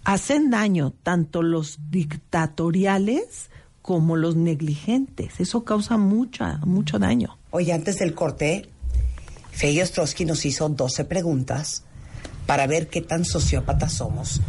hacen 0.04 0.50
daño 0.50 0.92
tanto 1.02 1.42
los 1.42 1.78
dictatoriales 1.90 3.50
como 3.82 4.16
los 4.16 4.36
negligentes. 4.36 5.40
Eso 5.40 5.64
causa 5.64 5.96
mucha, 5.96 6.58
mucho 6.64 6.98
daño. 6.98 7.38
Oye, 7.50 7.72
antes 7.72 7.98
del 7.98 8.14
corte, 8.14 8.68
Fey 9.52 9.80
Ostrowski 9.80 10.24
nos 10.24 10.44
hizo 10.44 10.68
12 10.68 11.04
preguntas 11.06 11.84
para 12.46 12.66
ver 12.66 12.88
qué 12.88 13.00
tan 13.00 13.24
sociópatas 13.24 13.92
somos 13.92 14.40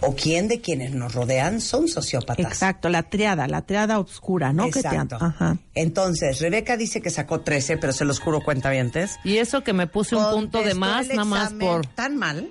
o 0.00 0.14
quién 0.14 0.46
de 0.48 0.60
quienes 0.60 0.92
nos 0.94 1.14
rodean 1.14 1.60
son 1.60 1.88
sociópatas. 1.88 2.44
Exacto, 2.44 2.88
la 2.88 3.04
triada, 3.04 3.48
la 3.48 3.62
triada 3.62 3.98
oscura, 3.98 4.52
¿no? 4.52 4.70
Que 4.70 4.82
te 4.82 4.88
han- 4.88 4.94
Exacto. 5.06 5.18
Ajá. 5.24 5.56
Entonces, 5.74 6.40
Rebeca 6.40 6.76
dice 6.76 7.00
que 7.00 7.10
sacó 7.10 7.40
13, 7.40 7.76
pero 7.78 7.92
se 7.92 8.04
los 8.04 8.20
juro 8.20 8.40
cuentavientes. 8.40 9.16
Y 9.24 9.38
eso 9.38 9.62
que 9.64 9.72
me 9.72 9.86
puse 9.86 10.14
un 10.16 10.30
punto 10.30 10.62
de 10.62 10.74
más, 10.74 11.08
nada 11.08 11.24
más 11.24 11.52
por... 11.54 11.86
Tan 11.86 12.16
mal. 12.16 12.50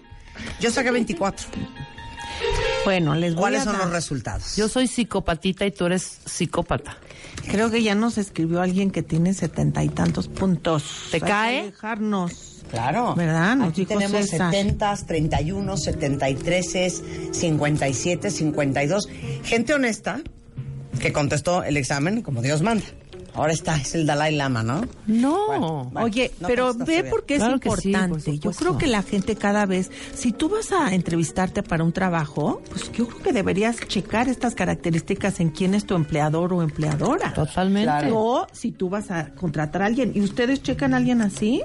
Yo 0.59 0.71
saqué 0.71 0.91
24. 0.91 1.47
Bueno, 2.85 3.15
les 3.15 3.33
voy 3.33 3.41
¿Cuáles 3.41 3.61
a 3.61 3.65
son 3.65 3.77
los 3.77 3.91
resultados? 3.91 4.55
Yo 4.55 4.67
soy 4.67 4.87
psicopatita 4.87 5.65
y 5.65 5.71
tú 5.71 5.85
eres 5.85 6.19
psicópata. 6.25 6.97
Creo 7.49 7.71
que 7.71 7.81
ya 7.81 7.95
nos 7.95 8.17
escribió 8.17 8.61
alguien 8.61 8.91
que 8.91 9.03
tiene 9.03 9.33
setenta 9.33 9.83
y 9.83 9.89
tantos 9.89 10.27
puntos. 10.27 10.83
¿Te 11.11 11.17
Hay 11.17 11.21
que 11.21 11.27
cae? 11.27 11.63
dejarnos. 11.65 12.61
Claro. 12.69 13.13
¿Verdad? 13.15 13.55
Nos 13.55 13.69
Aquí 13.69 13.85
tenemos 13.85 14.29
César. 14.29 14.51
70, 14.51 14.95
31, 15.07 15.77
73, 15.77 17.03
57, 17.31 18.31
52. 18.31 19.07
Gente 19.43 19.73
honesta 19.73 20.21
que 20.99 21.13
contestó 21.13 21.63
el 21.63 21.77
examen 21.77 22.21
como 22.21 22.41
Dios 22.41 22.61
manda. 22.61 22.85
Ahora 23.35 23.53
está, 23.53 23.75
es 23.77 23.95
el 23.95 24.05
Dalai 24.05 24.35
Lama, 24.35 24.61
¿no? 24.63 24.85
No. 25.07 25.47
Bueno, 25.47 25.91
Oye, 26.03 26.31
no 26.39 26.47
pero 26.47 26.73
ve 26.73 27.03
por 27.03 27.25
qué 27.25 27.35
es 27.35 27.39
Claro 27.41 27.59
que 27.59 27.69
sí, 27.71 27.75
por 27.75 27.85
importante. 27.85 28.37
yo 28.39 28.51
creo 28.51 28.77
que 28.77 28.87
la 28.87 29.01
gente 29.03 29.35
cada 29.35 29.65
vez, 29.65 29.89
si 30.13 30.31
tú 30.31 30.49
vas 30.49 30.71
a 30.71 30.93
entrevistarte 30.93 31.63
para 31.63 31.83
un 31.83 31.91
trabajo, 31.93 32.61
pues 32.69 32.91
yo 32.91 33.07
creo 33.07 33.21
que 33.23 33.33
deberías 33.33 33.77
checar 33.87 34.27
estas 34.29 34.53
características 34.55 35.39
en 35.39 35.49
quién 35.49 35.73
es 35.73 35.85
tu 35.85 35.95
empleador 35.95 36.53
o 36.53 36.61
empleadora. 36.61 37.33
Totalmente. 37.33 37.85
Claro. 37.85 38.17
O 38.19 38.47
si 38.51 38.71
tú 38.71 38.89
vas 38.89 39.09
a 39.11 39.29
contratar 39.33 39.81
a 39.81 39.85
alguien 39.87 40.11
y 40.15 40.21
ustedes 40.21 40.61
checan 40.61 40.93
a 40.93 40.97
alguien 40.97 41.21
así, 41.21 41.63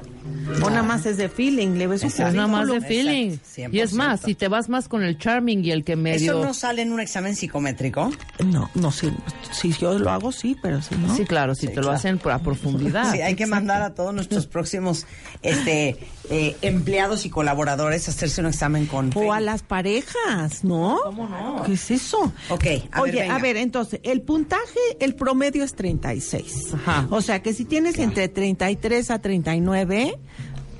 o 0.62 0.70
nada 0.70 0.82
más 0.82 1.04
es 1.06 1.16
de 1.16 1.28
feeling, 1.28 1.76
le 1.78 1.86
ves 1.86 2.00
su 2.02 2.06
Es 2.08 2.18
nada 2.18 2.46
más 2.46 2.66
de 2.68 2.80
feeling. 2.80 3.30
Exacto, 3.32 3.76
Y 3.76 3.80
es 3.80 3.92
más, 3.92 4.22
100%. 4.22 4.24
si 4.24 4.34
te 4.34 4.48
vas 4.48 4.68
más 4.68 4.88
con 4.88 5.02
el 5.02 5.18
charming 5.18 5.64
y 5.64 5.70
el 5.70 5.84
que 5.84 5.96
medio... 5.96 6.32
¿Eso 6.32 6.44
no 6.44 6.54
sale 6.54 6.82
en 6.82 6.92
un 6.92 7.00
examen 7.00 7.36
psicométrico? 7.36 8.10
No, 8.44 8.70
no, 8.74 8.90
si, 8.90 9.10
si 9.52 9.72
yo 9.72 9.98
lo 9.98 10.10
hago, 10.10 10.32
sí, 10.32 10.56
pero 10.62 10.80
si 10.82 10.94
no. 10.96 11.14
Sí, 11.14 11.24
claro, 11.24 11.54
si 11.58 11.66
te 11.66 11.76
lo 11.76 11.82
claro. 11.82 11.96
hacen 11.96 12.20
a 12.24 12.38
profundidad. 12.38 13.12
Sí, 13.12 13.20
hay 13.20 13.34
que 13.34 13.46
mandar 13.46 13.82
a 13.82 13.94
todos 13.94 14.14
nuestros 14.14 14.46
próximos 14.46 15.06
este, 15.42 15.96
eh, 16.30 16.56
empleados 16.62 17.26
y 17.26 17.30
colaboradores 17.30 18.08
a 18.08 18.12
hacerse 18.12 18.40
un 18.40 18.46
examen 18.48 18.86
con... 18.86 19.10
O 19.14 19.32
a 19.32 19.40
las 19.40 19.62
parejas, 19.62 20.64
¿no? 20.64 20.98
¿Cómo 21.02 21.28
no? 21.28 21.62
¿Qué 21.64 21.72
es 21.72 21.90
eso? 21.90 22.32
Ok, 22.50 22.64
a 22.92 23.02
Oye, 23.02 23.12
ver, 23.12 23.22
venga. 23.22 23.36
a 23.36 23.38
ver, 23.38 23.56
entonces, 23.56 24.00
el 24.02 24.22
puntaje, 24.22 24.78
el 25.00 25.14
promedio 25.14 25.64
es 25.64 25.74
36. 25.74 26.74
Ajá. 26.74 27.06
O 27.10 27.20
sea, 27.20 27.42
que 27.42 27.52
si 27.52 27.64
tienes 27.64 27.98
entre 27.98 28.28
33 28.28 29.10
a 29.10 29.18
39, 29.18 30.18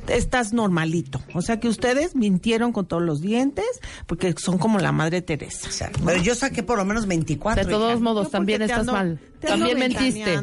estás 0.08 0.52
normalito. 0.52 1.20
O 1.34 1.42
sea, 1.42 1.60
que 1.60 1.68
ustedes 1.68 2.14
mintieron 2.16 2.72
con 2.72 2.86
todos 2.86 3.02
los 3.02 3.20
dientes, 3.20 3.66
porque 4.06 4.34
son 4.38 4.58
como 4.58 4.78
la 4.78 4.92
Madre 4.92 5.22
Teresa. 5.22 5.68
O 5.68 5.72
sea, 5.72 5.90
Pero 6.04 6.20
yo 6.22 6.34
saqué 6.34 6.62
por 6.62 6.78
lo 6.78 6.84
menos 6.84 7.06
24. 7.06 7.64
De 7.64 7.70
todos 7.70 7.92
hija. 7.92 8.00
modos, 8.00 8.30
también 8.30 8.62
estás 8.62 8.86
ando- 8.86 8.92
mal. 8.92 9.20
También 9.40 9.78
mentiste. 9.78 10.38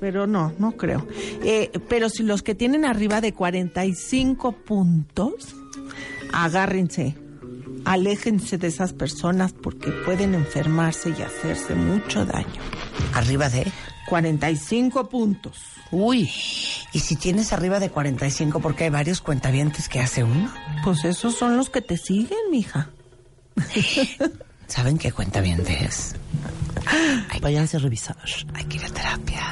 Pero 0.00 0.26
no, 0.26 0.52
no 0.58 0.72
creo. 0.72 1.06
Eh, 1.44 1.70
pero 1.88 2.08
si 2.08 2.24
los 2.24 2.42
que 2.42 2.54
tienen 2.56 2.84
arriba 2.84 3.20
de 3.20 3.32
45 3.32 4.50
puntos, 4.52 5.54
agárrense, 6.32 7.16
aléjense 7.84 8.58
de 8.58 8.66
esas 8.68 8.92
personas 8.92 9.52
porque 9.52 9.90
pueden 10.04 10.34
enfermarse 10.34 11.10
y 11.16 11.22
hacerse 11.22 11.74
mucho 11.74 12.24
daño. 12.24 12.60
Arriba 13.14 13.48
de... 13.48 13.66
45 14.08 15.08
puntos. 15.08 15.56
Uy, 15.92 16.30
Y 16.94 17.00
si 17.00 17.16
tienes 17.16 17.52
arriba 17.52 17.78
de 17.78 17.90
45, 17.90 18.60
porque 18.60 18.84
hay 18.84 18.90
varios 18.90 19.20
cuentavientes 19.20 19.90
que 19.90 20.00
hace 20.00 20.24
uno. 20.24 20.50
Pues 20.82 21.04
esos 21.04 21.36
son 21.36 21.58
los 21.58 21.68
que 21.68 21.82
te 21.82 21.98
siguen, 21.98 22.38
mija. 22.50 22.88
¿Saben 24.66 24.96
qué 24.96 25.12
cuentaviente 25.12 25.84
es? 25.84 26.16
váyanse 27.42 27.76
a 27.76 27.80
revisar. 27.80 28.16
Hay 28.54 28.64
que 28.64 28.78
ir 28.78 28.84
a 28.84 28.88
terapia. 28.88 29.42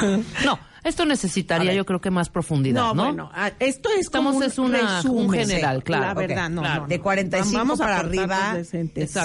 No, 0.44 0.58
esto 0.88 1.04
necesitaría 1.04 1.72
yo 1.74 1.84
creo 1.84 2.00
que 2.00 2.10
más 2.10 2.28
profundidad, 2.30 2.80
No, 2.80 2.94
¿no? 2.94 3.04
bueno, 3.04 3.30
ah, 3.34 3.50
esto 3.58 3.88
es 3.90 4.00
Estamos 4.00 4.32
como 4.34 4.38
un 4.38 4.50
es 4.50 4.58
una- 4.58 5.02
un 5.10 5.30
general, 5.30 5.82
claro, 5.84 6.04
La 6.06 6.14
verdad, 6.14 6.50
no, 6.50 6.62
claro. 6.62 6.82
no, 6.82 6.88
De 6.88 6.96
no. 6.98 7.02
45 7.02 7.58
Vamos 7.58 7.80
a 7.80 7.84
para 7.84 7.98
arriba, 8.00 8.56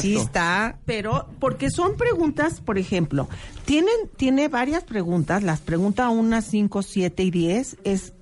sí 0.01 0.16
está... 0.16 0.78
Pero, 0.86 1.28
porque 1.39 1.70
son 1.70 1.95
preguntas, 1.97 2.62
por 2.62 2.78
ejemplo, 2.78 3.30
tienen, 3.66 3.93
tiene 4.18 4.47
varias 4.47 4.84
preguntas, 4.84 5.43
las 5.43 5.59
preguntas 5.62 6.09
1, 6.12 6.41
5, 6.41 6.82
7 6.82 7.24
y 7.24 7.32
10 7.32 7.78
es 7.84 8.14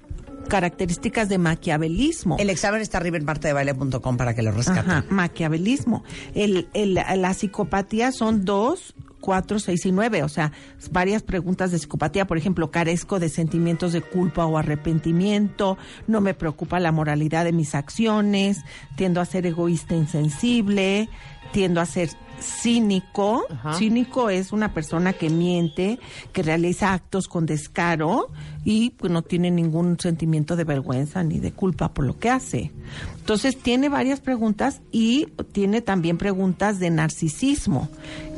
características 0.47 1.29
de 1.29 1.37
maquiavelismo. 1.37 2.37
El 2.39 2.49
examen 2.49 2.81
está 2.81 2.97
arriba 2.97 3.17
en 3.17 3.25
martadebaile.com 3.25 4.17
para 4.17 4.33
que 4.33 4.41
lo 4.41 4.51
rescaten. 4.51 4.89
Ajá, 4.91 5.05
maquiavelismo. 5.09 6.03
El, 6.33 6.67
el- 6.73 6.95
la 6.95 7.33
psicopatía 7.33 8.11
son 8.11 8.45
dos, 8.45 8.95
cuatro, 9.19 9.59
seis 9.59 9.85
y 9.85 9.91
nueve. 9.91 10.23
O 10.23 10.29
sea, 10.29 10.51
varias 10.91 11.23
preguntas 11.23 11.71
de 11.71 11.79
psicopatía. 11.79 12.25
Por 12.25 12.37
ejemplo, 12.37 12.71
carezco 12.71 13.19
de 13.19 13.29
sentimientos 13.29 13.93
de 13.93 14.01
culpa 14.01 14.45
o 14.45 14.57
arrepentimiento. 14.57 15.77
No 16.07 16.21
me 16.21 16.33
preocupa 16.33 16.79
la 16.79 16.91
moralidad 16.91 17.45
de 17.45 17.51
mis 17.51 17.75
acciones. 17.75 18.59
Tiendo 18.95 19.21
a 19.21 19.25
ser 19.25 19.45
egoísta 19.45 19.93
e 19.93 19.97
insensible. 19.97 21.09
Tiendo 21.51 21.81
a 21.81 21.85
ser 21.85 22.09
cínico. 22.41 23.45
Ajá. 23.49 23.73
Cínico 23.73 24.29
es 24.29 24.51
una 24.51 24.73
persona 24.73 25.13
que 25.13 25.29
miente, 25.29 25.99
que 26.33 26.43
realiza 26.43 26.93
actos 26.93 27.27
con 27.27 27.45
descaro 27.45 28.27
y 28.65 28.91
pues 28.91 29.11
no 29.11 29.21
tiene 29.21 29.51
ningún 29.51 29.99
sentimiento 29.99 30.55
de 30.55 30.63
vergüenza 30.63 31.23
ni 31.23 31.39
de 31.39 31.51
culpa 31.51 31.93
por 31.93 32.05
lo 32.05 32.17
que 32.17 32.29
hace. 32.29 32.71
Entonces 33.17 33.57
tiene 33.57 33.89
varias 33.89 34.19
preguntas 34.19 34.81
y 34.91 35.27
tiene 35.51 35.81
también 35.81 36.17
preguntas 36.17 36.79
de 36.79 36.89
narcisismo, 36.89 37.89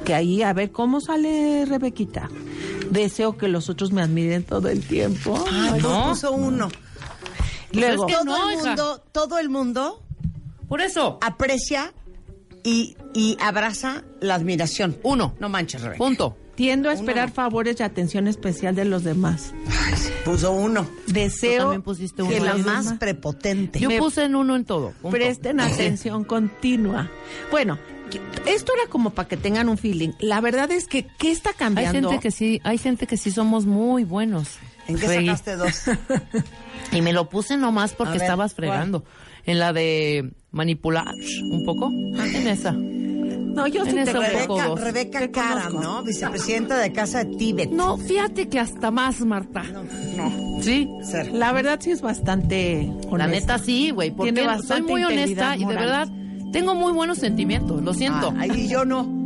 que 0.06 0.14
ahí 0.14 0.44
a 0.44 0.54
ver 0.54 0.72
cómo 0.72 1.02
sale 1.02 1.66
Rebequita. 1.66 2.30
Deseo 2.90 3.38
que 3.38 3.48
los 3.48 3.70
otros 3.70 3.92
me 3.92 4.02
admiren 4.02 4.44
todo 4.44 4.68
el 4.68 4.86
tiempo. 4.86 5.44
Ah, 5.50 5.78
no. 5.82 6.04
no, 6.04 6.10
puso 6.10 6.32
uno. 6.34 6.70
Luego, 7.72 8.08
es 8.08 8.16
que 8.16 8.26
todo 8.26 8.26
no, 8.26 8.50
el 8.50 8.56
hija. 8.58 8.68
mundo, 8.68 9.04
todo 9.12 9.40
el 9.40 9.50
mundo 9.50 10.04
Por 10.68 10.82
eso, 10.82 11.18
aprecia 11.22 11.94
y, 12.64 12.96
y 13.14 13.38
abraza 13.42 14.04
la 14.20 14.36
admiración. 14.36 14.98
uno. 15.04 15.36
No 15.40 15.50
manches, 15.50 15.82
Rebeca. 15.82 15.98
Punto. 15.98 16.38
tiendo 16.56 16.90
a 16.90 16.94
esperar 16.94 17.32
favores 17.32 17.80
y 17.80 17.84
atención 17.84 18.28
especial 18.28 18.76
de 18.76 18.86
los 18.86 19.04
demás. 19.04 19.54
Puso 20.26 20.52
uno. 20.52 20.88
Deseo 21.08 21.64
también 21.64 21.82
pusiste 21.82 22.18
que 22.18 22.24
uno. 22.24 22.32
Que 22.32 22.40
la 22.40 22.54
más 22.56 22.58
demás 22.86 22.94
prepotente. 23.00 23.80
Yo 23.80 23.90
Me- 23.90 23.98
puse 23.98 24.26
en 24.26 24.36
uno 24.36 24.56
en 24.56 24.66
todo. 24.66 24.92
punto. 25.02 25.18
presten 25.18 25.60
atención 25.60 26.24
continua. 26.24 27.10
Bueno, 27.50 27.80
esto 28.46 28.74
era 28.80 28.90
como 28.92 29.10
para 29.12 29.28
que 29.28 29.38
tengan 29.38 29.70
un 29.70 29.78
feeling. 29.80 30.12
La 30.20 30.42
verdad 30.42 30.70
es 30.72 30.88
que, 30.88 31.08
¿qué 31.18 31.32
está 31.32 31.52
Hay 31.52 31.56
cambiando? 31.56 32.10
gente 32.10 32.22
que 32.22 32.30
sí, 32.32 32.62
hay 32.64 32.78
gente 32.78 33.08
que 33.08 33.18
sí 33.18 33.32
somos 33.32 33.66
muy 33.66 34.04
buenos. 34.04 34.50
¿En 34.88 35.00
qué 35.00 35.08
sacaste 35.08 35.56
dos? 35.56 35.84
Y 36.92 37.02
me 37.02 37.14
lo 37.14 37.30
puse 37.30 37.56
nomás 37.58 37.94
porque 37.94 38.14
ver, 38.14 38.22
estabas 38.24 38.54
fregando. 38.54 39.04
En 39.46 39.58
la 39.60 39.74
de 39.74 40.34
manipular 40.52 41.16
un 41.44 41.66
poco. 41.66 41.90
En 41.92 42.48
esa. 42.48 42.72
No, 42.72 43.68
yo 43.68 43.84
sí 43.86 43.92
te 43.92 44.06
Rebeca, 44.06 44.46
dos. 44.48 44.80
Rebeca 44.80 45.30
Karam. 45.30 45.82
¿no? 45.82 46.04
Vicepresidenta 46.04 46.78
de 46.78 46.94
Casa 46.94 47.24
de 47.24 47.36
Tíbet. 47.36 47.70
No, 47.72 47.98
fíjate 47.98 48.48
que 48.48 48.60
hasta 48.60 48.92
más, 48.92 49.20
Marta. 49.22 49.64
no, 49.64 49.84
no. 49.84 50.62
Sí. 50.62 50.88
Ser. 51.04 51.34
La 51.34 51.52
verdad 51.52 51.80
sí 51.82 51.92
es 51.92 52.02
bastante 52.02 52.90
honesta. 52.90 53.18
La 53.18 53.28
neta 53.28 53.58
sí, 53.58 53.90
güey. 53.92 54.12
Porque 54.12 54.32
Tiene 54.32 54.62
soy 54.62 54.82
muy 54.84 55.04
honesta 55.04 55.58
y 55.58 55.66
de 55.66 55.76
verdad 55.76 56.08
tengo 56.52 56.76
muy 56.76 56.94
buenos 56.94 57.18
sentimientos. 57.18 57.82
Lo 57.82 57.94
siento. 57.94 58.34
Ah, 58.38 58.42
ahí 58.42 58.68
yo 58.68 58.86
no. 58.86 59.21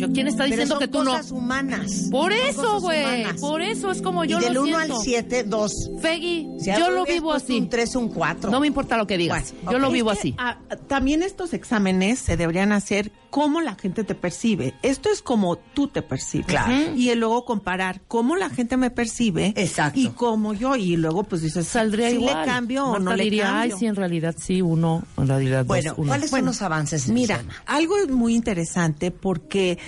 No, 0.00 0.06
yo, 0.06 0.12
¿Quién 0.12 0.26
está 0.28 0.44
Pero 0.44 0.50
diciendo 0.56 0.74
son 0.74 0.80
que 0.80 0.88
tú 0.88 1.02
no? 1.02 1.10
cosas 1.10 1.30
humanas. 1.30 2.08
Por 2.10 2.32
Son 2.32 2.40
eso, 2.48 2.80
güey. 2.80 3.24
Por 3.40 3.62
eso 3.62 3.90
es 3.90 4.00
como 4.02 4.24
yo 4.24 4.38
y 4.38 4.44
del 4.44 4.54
lo 4.54 4.62
1 4.62 4.76
siento. 4.78 4.94
al 4.96 5.02
7, 5.02 5.44
2. 5.44 5.72
Feggy, 6.00 6.48
Si 6.60 6.70
yo 6.70 6.90
lo 6.90 7.04
vivo 7.04 7.30
puesto 7.30 7.46
así. 7.52 7.58
un 7.58 7.68
3, 7.68 7.96
un 7.96 8.08
4. 8.08 8.50
No 8.50 8.60
me 8.60 8.66
importa 8.66 8.96
lo 8.96 9.06
que 9.06 9.18
digas. 9.18 9.52
Bueno, 9.62 9.72
yo 9.72 9.78
lo 9.78 9.86
Es 9.88 9.92
vivo 9.92 10.12
Es 10.12 10.18
que, 10.18 10.28
así. 10.28 10.34
ah, 10.38 10.58
también 10.86 11.22
estos 11.22 11.52
exámenes 11.52 12.18
se 12.18 12.36
deberían 12.36 12.72
hacer 12.72 13.10
cómo 13.30 13.60
la 13.60 13.74
gente 13.74 14.04
te 14.04 14.14
percibe. 14.14 14.74
Esto 14.82 15.10
es 15.10 15.20
como 15.20 15.56
tú 15.58 15.88
te 15.88 16.00
percibes. 16.02 16.46
Claro. 16.46 16.72
Y 16.96 17.14
luego 17.14 17.44
comparar 17.44 18.00
cómo 18.08 18.36
la 18.36 18.48
gente 18.48 18.76
me 18.78 18.90
percibe 18.90 19.52
Exacto. 19.56 19.98
y 20.00 20.08
cómo 20.08 20.54
yo. 20.54 20.76
Y 20.76 20.96
luego 20.96 21.24
pues 21.24 21.42
dices, 21.42 21.66
Saldría 21.66 22.08
si 22.08 22.14
igual. 22.16 22.40
le 22.40 22.44
cambio 22.46 22.84
o 22.86 22.90
Marta 22.92 23.04
no 23.04 23.16
le 23.16 23.24
diría, 23.24 23.44
cambio. 23.44 23.74
ay, 23.74 23.78
sí, 23.78 23.86
en 23.86 23.96
realidad 23.96 24.34
sí, 24.38 24.62
uno, 24.62 25.02
en 25.18 25.28
realidad 25.28 25.66
Bueno, 25.66 25.90
dos, 25.90 25.98
uno. 25.98 26.08
¿cuáles 26.08 26.30
son 26.30 26.38
Bueno, 26.38 26.46
los 26.46 26.62
avances 26.62 27.08
en 27.08 27.14
Mira, 27.14 27.44
algo 27.66 27.96
muy 28.08 28.34
interesante 28.34 29.10
porque 29.10 29.78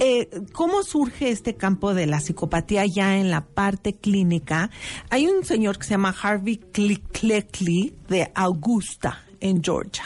eh, 0.00 0.28
cómo 0.52 0.82
surge 0.84 1.30
este 1.30 1.54
campo 1.56 1.92
de 1.94 2.06
la 2.06 2.20
psicopatía 2.20 2.86
ya 2.86 3.18
en 3.18 3.30
la 3.30 3.44
parte 3.46 3.94
clínica. 3.94 4.70
Hay 5.10 5.26
un 5.26 5.44
señor 5.44 5.78
que 5.78 5.84
se 5.84 5.90
llama 5.90 6.14
Harvey 6.22 6.60
Cle- 6.72 7.02
Cleckley 7.12 7.94
de 8.08 8.30
Augusta 8.34 9.24
en 9.40 9.62
Georgia, 9.62 10.02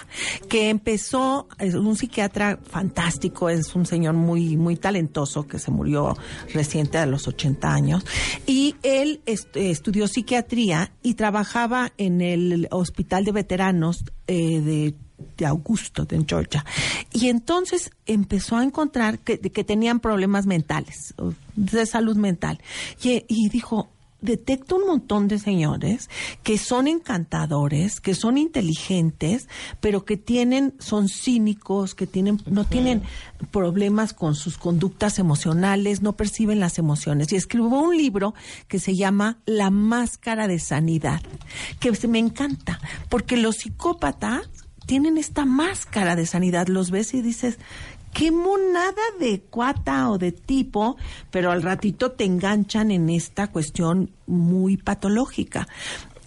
que 0.51 0.69
empezó, 0.69 1.49
es 1.59 1.75
un 1.75 1.97
psiquiatra 1.97 2.59
fantástico, 2.63 3.49
es 3.49 3.75
un 3.75 3.87
señor 3.87 4.13
muy, 4.15 4.59
muy 4.59 4.77
talentoso 4.77 5.47
que 5.47 5.59
se 5.59 5.71
murió 5.71 6.15
reciente 6.53 6.99
a 6.99 7.07
los 7.07 7.27
80 7.29 7.73
años, 7.73 8.05
y 8.47 8.77
él 8.83 9.23
est- 9.25 9.57
estudió 9.57 10.07
psiquiatría 10.07 10.93
y 11.03 11.15
trabajaba 11.15 11.93
en 11.97 12.21
el 12.21 12.69
hospital 12.73 13.25
de 13.25 13.33
veteranos 13.33 14.05
eh, 14.27 14.61
de 14.61 14.95
de 15.37 15.47
Augusto, 15.47 16.05
de 16.05 16.25
Georgia. 16.27 16.65
Y 17.13 17.29
entonces 17.29 17.91
empezó 18.07 18.57
a 18.57 18.65
encontrar 18.65 19.19
que, 19.19 19.39
que 19.39 19.65
tenían 19.65 20.01
problemas 20.01 20.47
mentales, 20.47 21.15
de 21.57 21.87
salud 21.87 22.17
mental. 22.17 22.61
Y, 23.03 23.25
y 23.29 23.49
dijo, 23.49 23.89
detecto 24.23 24.77
un 24.77 24.87
montón 24.87 25.29
de 25.29 25.39
señores 25.39 26.09
que 26.43 26.57
son 26.57 26.89
encantadores, 26.89 28.01
que 28.01 28.15
son 28.15 28.39
inteligentes, 28.39 29.49
pero 29.81 30.05
que 30.05 30.17
tienen, 30.17 30.75
son 30.79 31.09
cínicos, 31.09 31.95
que 31.95 32.07
tienen, 32.07 32.41
no 32.47 32.65
tienen 32.65 33.03
problemas 33.51 34.15
con 34.15 34.35
sus 34.35 34.57
conductas 34.57 35.19
emocionales, 35.19 36.01
no 36.01 36.15
perciben 36.15 36.61
las 36.61 36.79
emociones. 36.79 37.33
Y 37.33 37.37
escribió 37.37 37.69
un 37.69 37.97
libro 37.97 38.35
que 38.69 38.79
se 38.79 38.97
llama 38.97 39.39
La 39.45 39.71
máscara 39.71 40.47
de 40.47 40.61
sanidad, 40.61 41.21
que 41.81 41.95
se 41.95 42.09
me 42.09 42.21
encanta, 42.21 42.81
porque 43.11 43.37
los 43.37 43.57
psicópatas 43.57 44.49
tienen 44.93 45.17
esta 45.17 45.47
máscara 45.47 46.17
de 46.17 46.27
sanidad, 46.27 46.67
los 46.69 46.91
ves 46.91 47.15
y 47.15 47.23
dices, 47.23 47.57
qué 48.13 48.31
monada 48.31 48.93
de 49.19 49.41
cuata 49.41 50.11
o 50.11 50.19
de 50.19 50.33
tipo, 50.33 50.99
pero 51.31 51.51
al 51.51 51.63
ratito 51.63 52.13
te 52.13 52.25
enganchan 52.25 52.91
en 52.91 53.09
esta 53.09 53.47
cuestión 53.47 54.11
muy 54.27 54.77
patológica. 54.77 55.67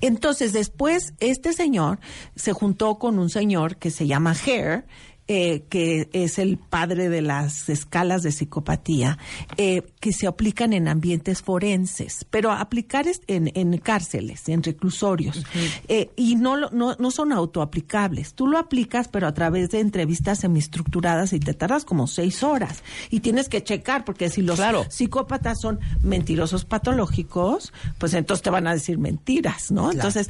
Entonces, 0.02 0.52
después, 0.52 1.14
este 1.20 1.54
señor 1.54 2.00
se 2.36 2.54
juntó 2.54 2.96
con 2.98 3.20
un 3.20 3.30
señor 3.30 3.76
que 3.78 3.92
se 3.92 4.08
llama 4.08 4.32
Hare, 4.32 4.86
eh, 5.28 5.64
que 5.70 6.10
es 6.14 6.38
el 6.38 6.58
padre 6.58 7.10
de 7.10 7.22
las 7.22 7.70
escalas 7.70 8.22
de 8.24 8.32
psicopatía, 8.32 9.18
eh, 9.58 9.82
que 10.00 10.14
se 10.14 10.28
aplican 10.28 10.74
en 10.74 10.88
ambientes 10.88 11.42
forenses, 11.42 12.26
pero 12.30 12.52
aplicar 12.52 13.08
es 13.08 13.22
en, 13.28 13.52
en 13.56 13.78
cárceles, 13.80 14.48
en 14.50 14.62
reclusorios, 14.62 15.44
eh, 15.88 16.12
y 16.16 16.36
no, 16.36 16.70
no, 16.70 16.96
no 16.96 17.12
son 17.12 17.32
autoaplicables. 17.32 18.34
Tú 18.34 18.48
lo 18.48 18.58
aplicas, 18.58 19.08
pero 19.08 19.28
a 19.28 19.34
través 19.34 19.70
de 19.72 19.80
entrevistas 19.80 20.40
semiestructuradas 20.40 21.34
y 21.34 21.40
te 21.40 21.54
tardas 21.54 21.86
como 21.86 22.08
seis 22.08 22.44
horas. 22.44 22.84
Y 23.10 23.22
tienes 23.22 23.50
que 23.50 23.64
checar, 23.64 24.06
porque 24.06 24.30
si 24.30 24.42
los 24.42 24.60
psicópatas 24.90 25.60
son 25.60 25.80
mentirosos 26.02 26.66
patológicos, 26.66 27.74
pues 27.98 28.14
entonces 28.14 28.44
te 28.44 28.50
van 28.50 28.68
a 28.68 28.74
decir 28.74 28.98
mentiras, 28.98 29.72
¿no? 29.72 29.92
Entonces, 29.92 30.30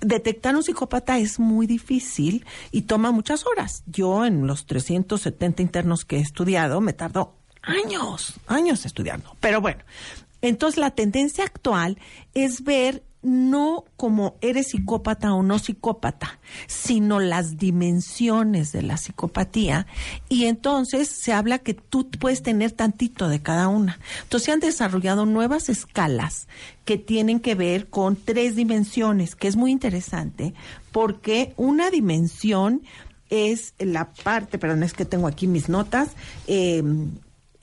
detectar 0.00 0.54
un 0.56 0.62
psicópata 0.62 1.18
es 1.18 1.38
muy 1.38 1.66
difícil 1.66 2.46
y 2.70 2.82
toma 2.82 3.10
muchas 3.10 3.44
horas. 3.46 3.82
Yo 3.86 4.24
en 4.24 4.46
los 4.46 4.66
370 4.66 5.62
internos 5.62 6.04
que 6.04 6.18
he 6.18 6.20
estudiado 6.20 6.80
me 6.80 6.92
tardó 6.92 7.34
años, 7.62 8.34
años 8.46 8.84
estudiando. 8.86 9.36
Pero 9.40 9.60
bueno, 9.60 9.82
entonces 10.42 10.78
la 10.78 10.90
tendencia 10.90 11.44
actual 11.44 11.98
es 12.34 12.62
ver 12.62 13.02
no 13.24 13.84
como 13.96 14.36
eres 14.42 14.68
psicópata 14.68 15.32
o 15.34 15.42
no 15.42 15.58
psicópata, 15.58 16.38
sino 16.66 17.20
las 17.20 17.56
dimensiones 17.56 18.70
de 18.70 18.82
la 18.82 18.98
psicopatía. 18.98 19.86
Y 20.28 20.44
entonces 20.44 21.08
se 21.08 21.32
habla 21.32 21.58
que 21.58 21.74
tú 21.74 22.08
puedes 22.10 22.42
tener 22.42 22.72
tantito 22.72 23.28
de 23.28 23.40
cada 23.40 23.68
una. 23.68 23.98
Entonces 24.22 24.44
se 24.46 24.52
han 24.52 24.60
desarrollado 24.60 25.24
nuevas 25.24 25.70
escalas 25.70 26.48
que 26.84 26.98
tienen 26.98 27.40
que 27.40 27.54
ver 27.54 27.88
con 27.88 28.16
tres 28.16 28.56
dimensiones, 28.56 29.34
que 29.34 29.48
es 29.48 29.56
muy 29.56 29.70
interesante, 29.70 30.52
porque 30.92 31.54
una 31.56 31.90
dimensión 31.90 32.82
es 33.30 33.72
la 33.78 34.12
parte, 34.12 34.58
perdón, 34.58 34.82
es 34.82 34.92
que 34.92 35.06
tengo 35.06 35.26
aquí 35.26 35.46
mis 35.46 35.70
notas, 35.70 36.10
eh, 36.46 36.82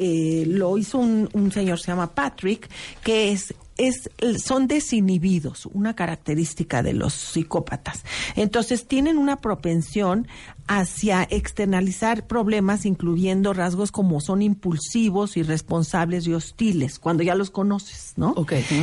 eh, 0.04 0.46
lo 0.48 0.80
hizo 0.80 0.98
un, 0.98 1.30
un 1.34 1.52
señor, 1.52 1.80
se 1.80 1.88
llama 1.88 2.16
Patrick, 2.16 2.68
que 3.04 3.32
es, 3.32 3.54
es, 3.88 4.10
son 4.44 4.68
desinhibidos, 4.68 5.66
una 5.66 5.96
característica 5.96 6.84
de 6.84 6.94
los 6.94 7.14
psicópatas. 7.14 8.04
Entonces 8.36 8.88
tienen 8.88 9.18
una 9.18 9.38
propensión 9.38 10.28
hacia 10.68 11.28
externalizar 11.30 12.28
problemas, 12.28 12.86
incluyendo 12.86 13.52
rasgos 13.54 13.92
como 13.92 14.22
son 14.22 14.42
impulsivos, 14.42 15.36
irresponsables 15.36 16.28
y 16.28 16.34
hostiles, 16.34 17.00
cuando 17.00 17.24
ya 17.24 17.36
los 17.36 17.50
conoces, 17.50 18.14
¿no? 18.16 18.34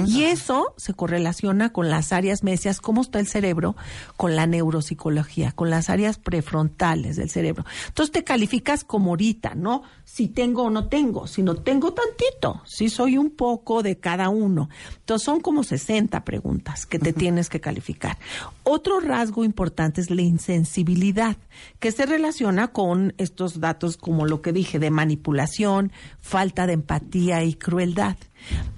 Y 0.06 0.24
eso 0.24 0.74
se 0.76 0.92
correlaciona 0.92 1.72
con 1.72 1.88
las 1.88 2.12
áreas 2.12 2.42
mesias, 2.42 2.80
cómo 2.80 3.00
está 3.00 3.20
el 3.20 3.26
cerebro, 3.26 3.76
con 4.16 4.36
la 4.36 4.46
neuropsicología, 4.46 5.52
con 5.52 5.70
las 5.70 5.88
áreas 5.88 6.18
prefrontales 6.18 7.16
del 7.16 7.30
cerebro. 7.30 7.64
Entonces 7.86 8.12
te 8.12 8.24
calificas 8.24 8.84
como 8.84 9.10
ahorita, 9.10 9.54
¿no? 9.54 9.82
Si 10.04 10.28
tengo 10.28 10.64
o 10.64 10.70
no 10.70 10.88
tengo, 10.88 11.26
si 11.26 11.42
no 11.42 11.54
tengo 11.54 11.94
tantito, 11.94 12.60
si 12.66 12.90
soy 12.90 13.16
un 13.16 13.30
poco 13.30 13.82
de 13.82 13.98
cada 13.98 14.28
uno. 14.28 14.68
Entonces 15.00 15.24
son 15.24 15.40
como 15.40 15.64
60 15.64 16.24
preguntas 16.24 16.86
que 16.86 16.98
te 16.98 17.12
tienes 17.12 17.48
que 17.48 17.60
calificar. 17.60 18.18
Otro 18.64 19.00
rasgo 19.00 19.44
importante 19.44 20.00
es 20.00 20.10
la 20.10 20.22
insensibilidad, 20.22 21.36
que 21.78 21.92
se 21.92 22.06
relaciona 22.06 22.68
con 22.68 23.14
estos 23.18 23.60
datos 23.60 23.96
como 23.96 24.26
lo 24.26 24.42
que 24.42 24.52
dije 24.52 24.78
de 24.78 24.90
manipulación, 24.90 25.92
falta 26.20 26.66
de 26.66 26.74
empatía 26.74 27.44
y 27.44 27.54
crueldad. 27.54 28.16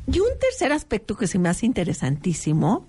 Y 0.07 0.21
un 0.21 0.39
tercer 0.39 0.73
aspecto 0.73 1.17
que 1.17 1.27
se 1.27 1.39
me 1.39 1.49
hace 1.49 1.67
interesantísimo 1.67 2.87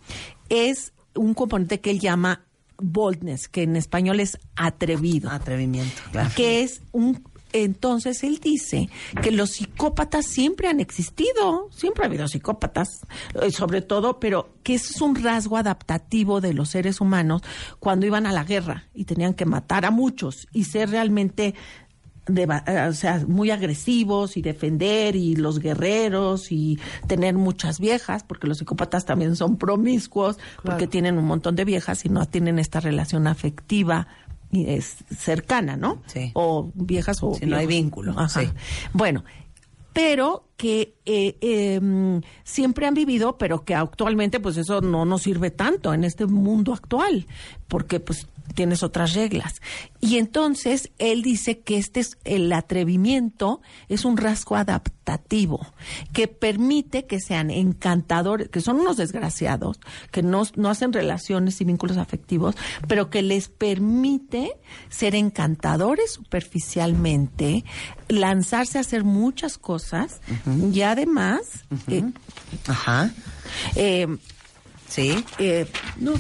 es 0.49 0.93
un 1.15 1.33
componente 1.33 1.79
que 1.79 1.91
él 1.91 1.99
llama 1.99 2.45
boldness, 2.77 3.47
que 3.47 3.63
en 3.63 3.75
español 3.75 4.19
es 4.19 4.39
atrevido. 4.55 5.29
Atrevimiento, 5.29 6.01
Que 6.35 6.63
es 6.63 6.81
un 6.91 7.23
entonces 7.53 8.23
él 8.23 8.39
dice 8.39 8.89
que 9.21 9.31
los 9.31 9.51
psicópatas 9.51 10.25
siempre 10.25 10.67
han 10.67 10.79
existido, 10.79 11.69
siempre 11.71 12.03
ha 12.03 12.07
habido 12.07 12.27
psicópatas, 12.27 13.01
eh, 13.41 13.51
sobre 13.51 13.81
todo, 13.81 14.19
pero 14.19 14.49
que 14.63 14.75
es 14.75 15.01
un 15.01 15.15
rasgo 15.15 15.57
adaptativo 15.57 16.41
de 16.41 16.53
los 16.53 16.69
seres 16.69 17.01
humanos 17.01 17.41
cuando 17.79 18.05
iban 18.05 18.25
a 18.25 18.31
la 18.31 18.43
guerra 18.43 18.85
y 18.93 19.05
tenían 19.05 19.33
que 19.33 19.45
matar 19.45 19.85
a 19.85 19.91
muchos 19.91 20.47
y 20.51 20.65
ser 20.65 20.89
realmente 20.89 21.55
eh, 22.27 22.87
o 22.87 22.93
sea, 22.93 23.23
muy 23.27 23.49
agresivos 23.49 24.37
y 24.37 24.41
defender 24.41 25.15
y 25.15 25.35
los 25.35 25.59
guerreros 25.59 26.51
y 26.51 26.79
tener 27.07 27.33
muchas 27.33 27.79
viejas, 27.79 28.23
porque 28.23 28.47
los 28.47 28.59
psicópatas 28.59 29.05
también 29.05 29.35
son 29.35 29.57
promiscuos, 29.57 30.37
porque 30.63 30.87
tienen 30.87 31.17
un 31.17 31.25
montón 31.25 31.55
de 31.55 31.65
viejas 31.65 32.05
y 32.05 32.09
no 32.09 32.27
tienen 32.27 32.59
esta 32.59 32.79
relación 32.79 33.25
afectiva 33.25 34.07
es 34.53 34.97
cercana, 35.17 35.77
¿no? 35.77 36.01
Sí. 36.07 36.31
O 36.33 36.71
viejas 36.73 37.17
o 37.21 37.33
Sí, 37.35 37.45
no 37.45 37.57
hay 37.57 37.67
vínculo, 37.67 38.13
Ajá. 38.17 38.41
sí. 38.41 38.49
Bueno, 38.93 39.23
pero 39.93 40.45
que 40.57 40.95
eh, 41.05 41.37
eh, 41.41 42.21
siempre 42.43 42.87
han 42.87 42.93
vivido, 42.93 43.37
pero 43.37 43.65
que 43.65 43.75
actualmente 43.75 44.39
pues 44.39 44.57
eso 44.57 44.81
no 44.81 45.05
nos 45.05 45.23
sirve 45.23 45.51
tanto 45.51 45.93
en 45.93 46.03
este 46.03 46.25
mundo 46.27 46.73
actual, 46.73 47.25
porque 47.67 47.99
pues 47.99 48.27
tienes 48.55 48.83
otras 48.83 49.13
reglas. 49.13 49.61
Y 49.99 50.17
entonces 50.17 50.91
él 50.97 51.21
dice 51.21 51.59
que 51.59 51.77
este 51.77 51.99
es 52.01 52.17
el 52.23 52.51
atrevimiento 52.53 53.61
es 53.87 54.03
un 54.05 54.17
rasgo 54.17 54.55
adaptativo 54.55 55.65
que 56.13 56.27
permite 56.27 57.05
que 57.05 57.19
sean 57.19 57.49
encantadores, 57.51 58.49
que 58.49 58.61
son 58.61 58.79
unos 58.79 58.97
desgraciados, 58.97 59.79
que 60.11 60.21
no, 60.23 60.43
no 60.55 60.69
hacen 60.69 60.93
relaciones 60.93 61.59
y 61.61 61.65
vínculos 61.65 61.97
afectivos, 61.97 62.55
pero 62.87 63.09
que 63.09 63.21
les 63.21 63.49
permite 63.49 64.53
ser 64.89 65.15
encantadores 65.15 66.11
superficialmente, 66.13 67.63
lanzarse 68.09 68.77
a 68.77 68.81
hacer 68.81 69.03
muchas 69.03 69.57
cosas 69.57 70.21
y 70.73 70.81
además, 70.81 71.41
eh, 71.87 72.03
Ajá. 72.67 73.11
eh, 73.75 74.07
Sí. 74.87 75.23
eh, 75.39 75.65
no, 75.97 76.11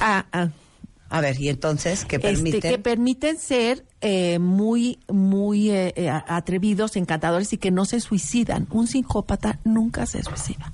ah, 0.00 0.26
ah, 0.32 0.48
A 1.10 1.20
ver, 1.20 1.40
y 1.40 1.48
entonces, 1.48 2.04
¿qué 2.04 2.16
este, 2.16 2.28
permiten? 2.28 2.60
que 2.60 2.78
permiten 2.78 3.38
ser 3.38 3.84
eh, 4.00 4.38
muy, 4.38 4.98
muy 5.08 5.70
eh, 5.70 5.92
eh, 5.96 6.08
atrevidos, 6.10 6.96
encantadores 6.96 7.52
y 7.52 7.58
que 7.58 7.70
no 7.70 7.84
se 7.84 8.00
suicidan. 8.00 8.66
Un 8.70 8.86
psicópata 8.86 9.58
nunca 9.64 10.06
se 10.06 10.22
suicida. 10.22 10.72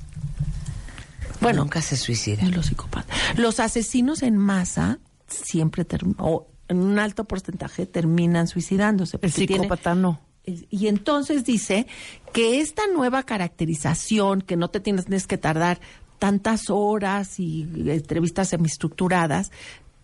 Bueno, 1.40 1.62
Nunca 1.62 1.82
se 1.82 1.96
suicida. 1.96 2.42
los 2.48 2.66
psicópatas. 2.66 3.16
Los 3.36 3.60
asesinos 3.60 4.22
en 4.22 4.36
masa 4.38 4.98
siempre 5.26 5.84
o 6.18 6.46
en 6.68 6.78
un 6.78 6.98
alto 6.98 7.24
porcentaje 7.24 7.86
terminan 7.86 8.46
suicidándose. 8.48 9.18
El 9.20 9.32
tiene- 9.32 9.54
psicópata 9.54 9.94
no. 9.94 10.20
y 10.46 10.86
entonces 10.88 11.44
dice 11.44 11.86
que 12.32 12.60
esta 12.60 12.82
nueva 12.94 13.22
caracterización, 13.24 14.40
que 14.42 14.56
no 14.56 14.68
te 14.68 14.80
tienes, 14.80 15.04
tienes 15.06 15.26
que 15.26 15.38
tardar 15.38 15.80
tantas 16.18 16.70
horas 16.70 17.38
y 17.38 17.66
entrevistas 17.86 18.48
semiestructuradas, 18.48 19.50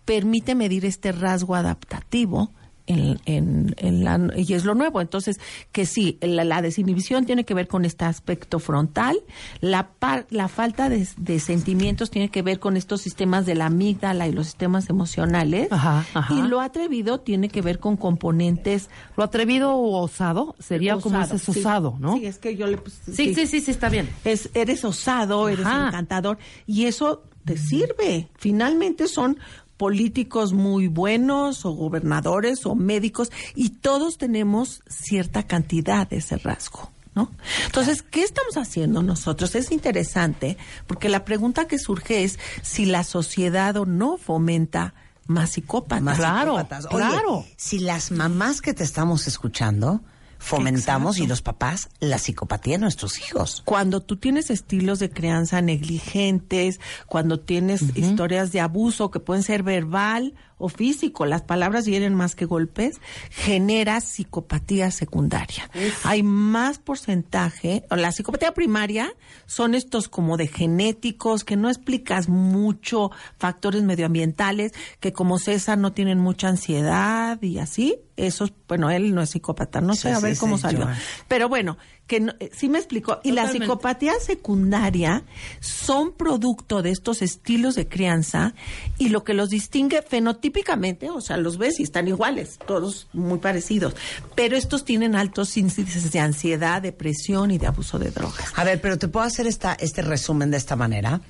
permite 0.05 0.55
medir 0.55 0.85
este 0.85 1.11
rasgo 1.11 1.55
adaptativo. 1.55 2.51
En, 2.91 3.19
en- 3.25 3.73
en 3.77 4.03
la, 4.03 4.19
y 4.35 4.53
es 4.53 4.65
lo 4.65 4.75
nuevo. 4.75 4.99
Entonces, 5.01 5.39
que 5.71 5.85
sí, 5.85 6.17
la, 6.21 6.43
la 6.43 6.61
desinhibición 6.61 7.25
tiene 7.25 7.45
que 7.45 7.53
ver 7.53 7.67
con 7.67 7.85
este 7.85 8.05
aspecto 8.05 8.59
frontal, 8.59 9.17
la, 9.61 9.89
par- 9.91 10.27
la 10.29 10.47
falta 10.47 10.89
de, 10.89 11.07
de 11.17 11.39
sentimientos 11.39 12.09
tiene 12.11 12.29
que 12.29 12.41
ver 12.41 12.59
con 12.59 12.75
estos 12.75 13.01
sistemas 13.01 13.45
de 13.45 13.55
la 13.55 13.67
amígdala 13.67 14.27
y 14.27 14.33
los 14.33 14.47
sistemas 14.47 14.89
emocionales, 14.89 15.71
Ajá, 15.71 16.05
ajá. 16.13 16.33
y 16.33 16.41
lo 16.41 16.59
atrevido 16.59 17.19
tiene 17.21 17.47
que 17.49 17.61
ver 17.61 17.79
con 17.79 17.95
componentes 17.97 18.89
Lo 19.15 19.23
atrevido 19.23 19.73
o 19.73 20.01
osado 20.03 20.55
sería 20.59 20.97
como 20.97 21.17
Osado, 21.19 21.35
ese 21.35 21.53
sí. 21.53 21.59
osado, 21.59 21.95
¿no? 21.99 22.17
Sí, 22.17 22.25
es 22.25 22.37
que 22.39 22.55
yo 22.55 22.67
le 22.67 22.77
puse- 22.77 23.13
Sí, 23.13 23.33
sí, 23.33 23.47
sí, 23.47 23.61
sí, 23.61 23.71
está 23.71 23.89
bien. 23.89 24.09
Es, 24.25 24.49
eres 24.53 24.83
osado, 24.83 25.47
eres 25.49 25.65
Ajá. 25.65 25.87
encantador 25.87 26.37
y 26.67 26.85
eso 26.85 27.23
te 27.45 27.57
sirve. 27.57 28.29
Finalmente 28.37 29.07
son 29.07 29.37
políticos 29.81 30.53
muy 30.53 30.85
buenos 30.85 31.65
o 31.65 31.71
gobernadores 31.71 32.67
o 32.67 32.75
médicos 32.75 33.31
y 33.55 33.69
todos 33.69 34.19
tenemos 34.19 34.83
cierta 34.87 35.47
cantidad 35.47 36.07
de 36.07 36.17
ese 36.17 36.37
rasgo. 36.37 36.91
¿No? 37.15 37.31
Entonces, 37.65 38.03
¿qué 38.03 38.21
estamos 38.21 38.57
haciendo 38.57 39.01
nosotros? 39.01 39.55
Es 39.55 39.71
interesante 39.71 40.55
porque 40.85 41.09
la 41.09 41.25
pregunta 41.25 41.65
que 41.67 41.79
surge 41.79 42.23
es 42.23 42.37
si 42.61 42.85
la 42.85 43.03
sociedad 43.03 43.75
o 43.75 43.87
no 43.87 44.19
fomenta 44.19 44.93
más 45.25 45.53
psicópatas. 45.53 46.03
Más 46.03 46.17
psicópatas. 46.17 46.85
Oye, 46.91 47.55
si 47.57 47.79
las 47.79 48.11
mamás 48.11 48.61
que 48.61 48.75
te 48.75 48.83
estamos 48.83 49.25
escuchando 49.25 50.01
fomentamos 50.41 51.19
y 51.19 51.27
los 51.27 51.41
papás 51.41 51.89
la 51.99 52.17
psicopatía 52.17 52.73
de 52.73 52.79
nuestros 52.79 53.19
hijos. 53.19 53.61
Cuando 53.63 54.01
tú 54.01 54.17
tienes 54.17 54.49
estilos 54.49 54.99
de 54.99 55.11
crianza 55.11 55.61
negligentes, 55.61 56.79
cuando 57.05 57.39
tienes 57.39 57.83
historias 57.95 58.51
de 58.51 58.59
abuso 58.59 59.11
que 59.11 59.19
pueden 59.19 59.43
ser 59.43 59.61
verbal 59.61 60.33
o 60.61 60.69
físico, 60.69 61.25
las 61.25 61.41
palabras 61.41 61.85
vienen 61.85 62.15
más 62.15 62.35
que 62.35 62.45
golpes, 62.45 63.01
genera 63.29 63.99
psicopatía 63.99 64.91
secundaria. 64.91 65.69
Hay 66.03 66.23
más 66.23 66.79
porcentaje, 66.79 67.83
o 67.89 67.95
la 67.95 68.11
psicopatía 68.11 68.53
primaria 68.53 69.13
son 69.45 69.75
estos 69.75 70.07
como 70.07 70.37
de 70.37 70.47
genéticos, 70.47 71.43
que 71.43 71.57
no 71.57 71.69
explicas 71.69 72.29
mucho, 72.29 73.11
factores 73.37 73.83
medioambientales, 73.83 74.71
que 74.99 75.11
como 75.11 75.39
César 75.39 75.77
no 75.77 75.91
tienen 75.93 76.19
mucha 76.19 76.47
ansiedad 76.47 77.41
y 77.41 77.59
así, 77.59 77.99
esos, 78.17 78.53
bueno, 78.67 78.91
él 78.91 79.13
no 79.15 79.21
es 79.21 79.31
psicópata, 79.31 79.81
no 79.81 79.95
sé 79.95 80.11
a 80.11 80.19
ver 80.19 80.35
sí, 80.35 80.39
cómo 80.39 80.57
sí, 80.57 80.63
salió. 80.63 80.87
Pero 81.27 81.49
bueno, 81.49 81.77
que 82.11 82.19
no- 82.19 82.33
eh, 82.41 82.49
sí 82.53 82.67
me 82.67 82.77
explicó. 82.77 83.21
Y 83.23 83.31
la 83.31 83.43
psicopatía 83.61 84.11
secundaria 84.19 85.23
son 85.61 86.11
producto 86.11 86.81
de 86.81 86.91
estos 86.91 87.21
estilos 87.21 87.75
de 87.75 87.87
crianza 87.87 88.53
y 88.97 89.07
lo 89.07 89.23
que 89.23 89.33
los 89.33 89.49
distingue 89.49 90.01
fenotípicamente, 90.01 91.09
o 91.09 91.21
sea, 91.21 91.37
los 91.37 91.57
ves 91.57 91.79
y 91.79 91.83
están 91.83 92.09
iguales, 92.09 92.59
todos 92.67 93.07
muy 93.13 93.39
parecidos, 93.39 93.95
pero 94.35 94.57
estos 94.57 94.83
tienen 94.83 95.15
altos 95.15 95.55
índices 95.55 96.11
de 96.11 96.19
ansiedad, 96.19 96.81
depresión 96.81 97.49
y 97.51 97.57
de 97.57 97.67
abuso 97.67 97.97
de 97.97 98.11
drogas. 98.11 98.43
A 98.57 98.65
ver, 98.65 98.81
pero 98.81 98.97
te 98.97 99.07
puedo 99.07 99.25
hacer 99.25 99.47
esta, 99.47 99.73
este 99.79 100.01
resumen 100.01 100.51
de 100.51 100.57
esta 100.57 100.75
manera. 100.75 101.21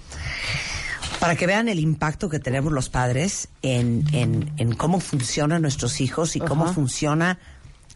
Para 1.20 1.36
que 1.36 1.46
vean 1.46 1.70
el 1.70 1.80
impacto 1.80 2.28
que 2.28 2.40
tenemos 2.40 2.74
los 2.74 2.90
padres 2.90 3.50
en, 3.62 4.04
en, 4.14 4.52
en 4.58 4.74
cómo 4.74 5.00
funcionan 5.00 5.62
nuestros 5.62 6.02
hijos 6.02 6.36
y 6.36 6.40
cómo 6.40 6.74
funciona 6.74 7.38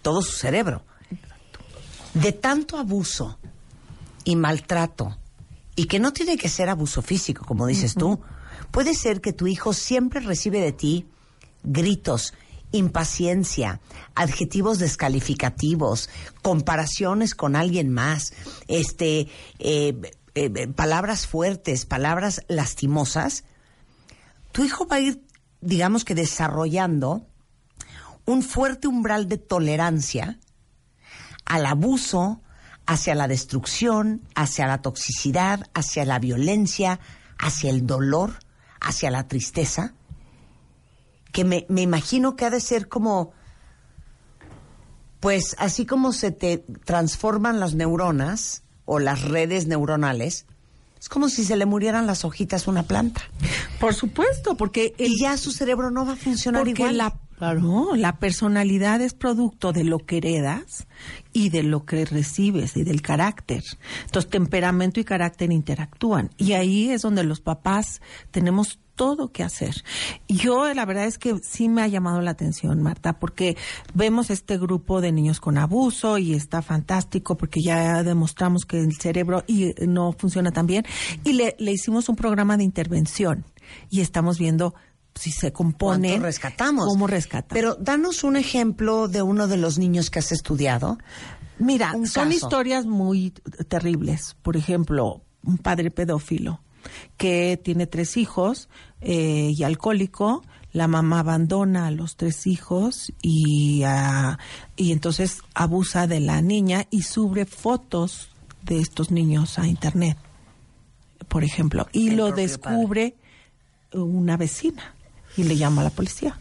todo 0.03 0.21
su 0.21 0.33
cerebro. 0.33 0.83
De 2.15 2.31
tanto 2.31 2.77
abuso 2.77 3.37
y 4.23 4.35
maltrato, 4.35 5.17
y 5.75 5.85
que 5.85 5.99
no 5.99 6.13
tiene 6.13 6.37
que 6.37 6.49
ser 6.49 6.69
abuso 6.69 7.01
físico, 7.01 7.45
como 7.45 7.67
dices 7.67 7.93
tú, 7.93 8.21
puede 8.71 8.93
ser 8.93 9.21
que 9.21 9.33
tu 9.33 9.47
hijo 9.47 9.73
siempre 9.73 10.21
recibe 10.21 10.59
de 10.59 10.71
ti 10.71 11.07
gritos, 11.63 12.33
impaciencia, 12.71 13.79
adjetivos 14.15 14.79
descalificativos, 14.79 16.09
comparaciones 16.41 17.35
con 17.35 17.55
alguien 17.55 17.89
más, 17.89 18.33
este, 18.67 19.27
eh, 19.59 19.99
eh, 20.35 20.51
eh, 20.55 20.67
palabras 20.67 21.27
fuertes, 21.27 21.85
palabras 21.85 22.43
lastimosas, 22.47 23.43
tu 24.51 24.63
hijo 24.63 24.87
va 24.87 24.97
a 24.97 25.01
ir, 25.01 25.21
digamos 25.61 26.05
que 26.05 26.15
desarrollando 26.15 27.27
un 28.25 28.41
fuerte 28.41 28.87
umbral 28.87 29.27
de 29.27 29.37
tolerancia 29.37 30.39
al 31.45 31.65
abuso, 31.65 32.41
hacia 32.85 33.15
la 33.15 33.27
destrucción, 33.27 34.21
hacia 34.35 34.67
la 34.67 34.81
toxicidad, 34.81 35.67
hacia 35.73 36.05
la 36.05 36.19
violencia, 36.19 36.99
hacia 37.37 37.69
el 37.69 37.85
dolor, 37.85 38.39
hacia 38.79 39.11
la 39.11 39.27
tristeza, 39.27 39.93
que 41.31 41.43
me, 41.43 41.65
me 41.69 41.81
imagino 41.81 42.35
que 42.35 42.45
ha 42.45 42.49
de 42.49 42.61
ser 42.61 42.87
como, 42.87 43.33
pues 45.19 45.55
así 45.59 45.85
como 45.85 46.13
se 46.13 46.31
te 46.31 46.59
transforman 46.85 47.59
las 47.59 47.73
neuronas 47.73 48.63
o 48.85 48.99
las 48.99 49.23
redes 49.23 49.67
neuronales, 49.67 50.45
es 50.99 51.09
como 51.09 51.29
si 51.29 51.43
se 51.43 51.55
le 51.55 51.65
murieran 51.65 52.07
las 52.07 52.25
hojitas 52.25 52.67
a 52.67 52.71
una 52.71 52.83
planta. 52.83 53.21
Por 53.79 53.93
supuesto, 53.93 54.55
porque 54.55 54.95
y 54.97 55.19
ya 55.19 55.37
su 55.37 55.51
cerebro 55.51 55.91
no 55.91 56.05
va 56.05 56.13
a 56.13 56.15
funcionar 56.15 56.63
porque 56.63 56.81
igual. 56.81 56.97
la 56.97 57.19
no, 57.39 57.95
la 57.95 58.17
personalidad 58.17 59.01
es 59.01 59.13
producto 59.13 59.73
de 59.73 59.83
lo 59.83 59.99
que 59.99 60.17
heredas 60.17 60.87
y 61.33 61.49
de 61.49 61.63
lo 61.63 61.85
que 61.85 62.05
recibes 62.05 62.77
y 62.77 62.83
del 62.83 63.01
carácter. 63.01 63.61
Entonces, 64.05 64.31
temperamento 64.31 64.99
y 64.99 65.03
carácter 65.03 65.51
interactúan. 65.51 66.29
Y 66.37 66.53
ahí 66.53 66.89
es 66.89 67.01
donde 67.01 67.23
los 67.23 67.41
papás 67.41 68.01
tenemos 68.31 68.79
todo 68.95 69.33
que 69.33 69.43
hacer. 69.43 69.75
Yo, 70.29 70.73
la 70.73 70.85
verdad 70.85 71.05
es 71.05 71.17
que 71.17 71.35
sí 71.43 71.67
me 71.67 71.81
ha 71.81 71.87
llamado 71.87 72.21
la 72.21 72.31
atención, 72.31 72.81
Marta, 72.81 73.19
porque 73.19 73.57
vemos 73.93 74.29
este 74.29 74.57
grupo 74.57 75.01
de 75.01 75.11
niños 75.11 75.41
con 75.41 75.57
abuso 75.57 76.17
y 76.17 76.33
está 76.33 76.61
fantástico 76.61 77.35
porque 77.35 77.61
ya 77.61 78.03
demostramos 78.03 78.65
que 78.65 78.79
el 78.79 78.95
cerebro 78.95 79.43
y 79.47 79.73
no 79.85 80.13
funciona 80.13 80.51
tan 80.51 80.65
bien. 80.65 80.85
Y 81.25 81.33
le, 81.33 81.55
le 81.59 81.73
hicimos 81.73 82.07
un 82.07 82.15
programa 82.15 82.55
de 82.55 82.63
intervención 82.63 83.43
y 83.89 83.99
estamos 83.99 84.39
viendo 84.39 84.73
si 85.15 85.31
se 85.31 85.51
compone. 85.51 86.09
¿Cuánto 86.09 86.25
rescatamos? 86.25 86.85
¿Cómo 86.87 87.07
rescatamos? 87.07 87.53
Pero 87.53 87.75
danos 87.75 88.23
un 88.23 88.35
ejemplo 88.35 89.07
de 89.07 89.21
uno 89.21 89.47
de 89.47 89.57
los 89.57 89.79
niños 89.79 90.09
que 90.09 90.19
has 90.19 90.31
estudiado. 90.31 90.97
Mira, 91.57 91.93
Un 91.95 92.05
son 92.07 92.25
caso. 92.29 92.35
historias 92.45 92.85
muy 92.85 93.31
terribles. 93.67 94.35
Por 94.41 94.57
ejemplo, 94.57 95.21
un 95.43 95.57
padre 95.57 95.89
pedófilo 95.89 96.61
que 97.17 97.59
tiene 97.63 97.87
tres 97.87 98.17
hijos 98.17 98.69
eh, 99.01 99.53
y 99.55 99.63
alcohólico. 99.63 100.43
La 100.73 100.89
mamá 100.89 101.19
abandona 101.19 101.87
a 101.87 101.91
los 101.91 102.17
tres 102.17 102.45
hijos 102.45 103.13
y, 103.21 103.83
ah, 103.85 104.37
y 104.75 104.91
entonces 104.91 105.39
abusa 105.53 106.05
de 106.05 106.19
la 106.19 106.41
niña 106.41 106.87
y 106.91 107.03
sube 107.03 107.45
fotos 107.45 108.29
de 108.63 108.81
estos 108.81 109.09
niños 109.09 109.57
a 109.57 109.67
internet, 109.67 110.17
por 111.29 111.45
ejemplo. 111.45 111.87
Y 111.93 112.09
El 112.09 112.17
lo 112.17 112.31
descubre 112.33 113.15
una 113.93 114.35
vecina 114.35 114.94
y 115.37 115.43
le 115.43 115.55
llama 115.57 115.81
a 115.81 115.85
la 115.85 115.89
policía. 115.89 116.37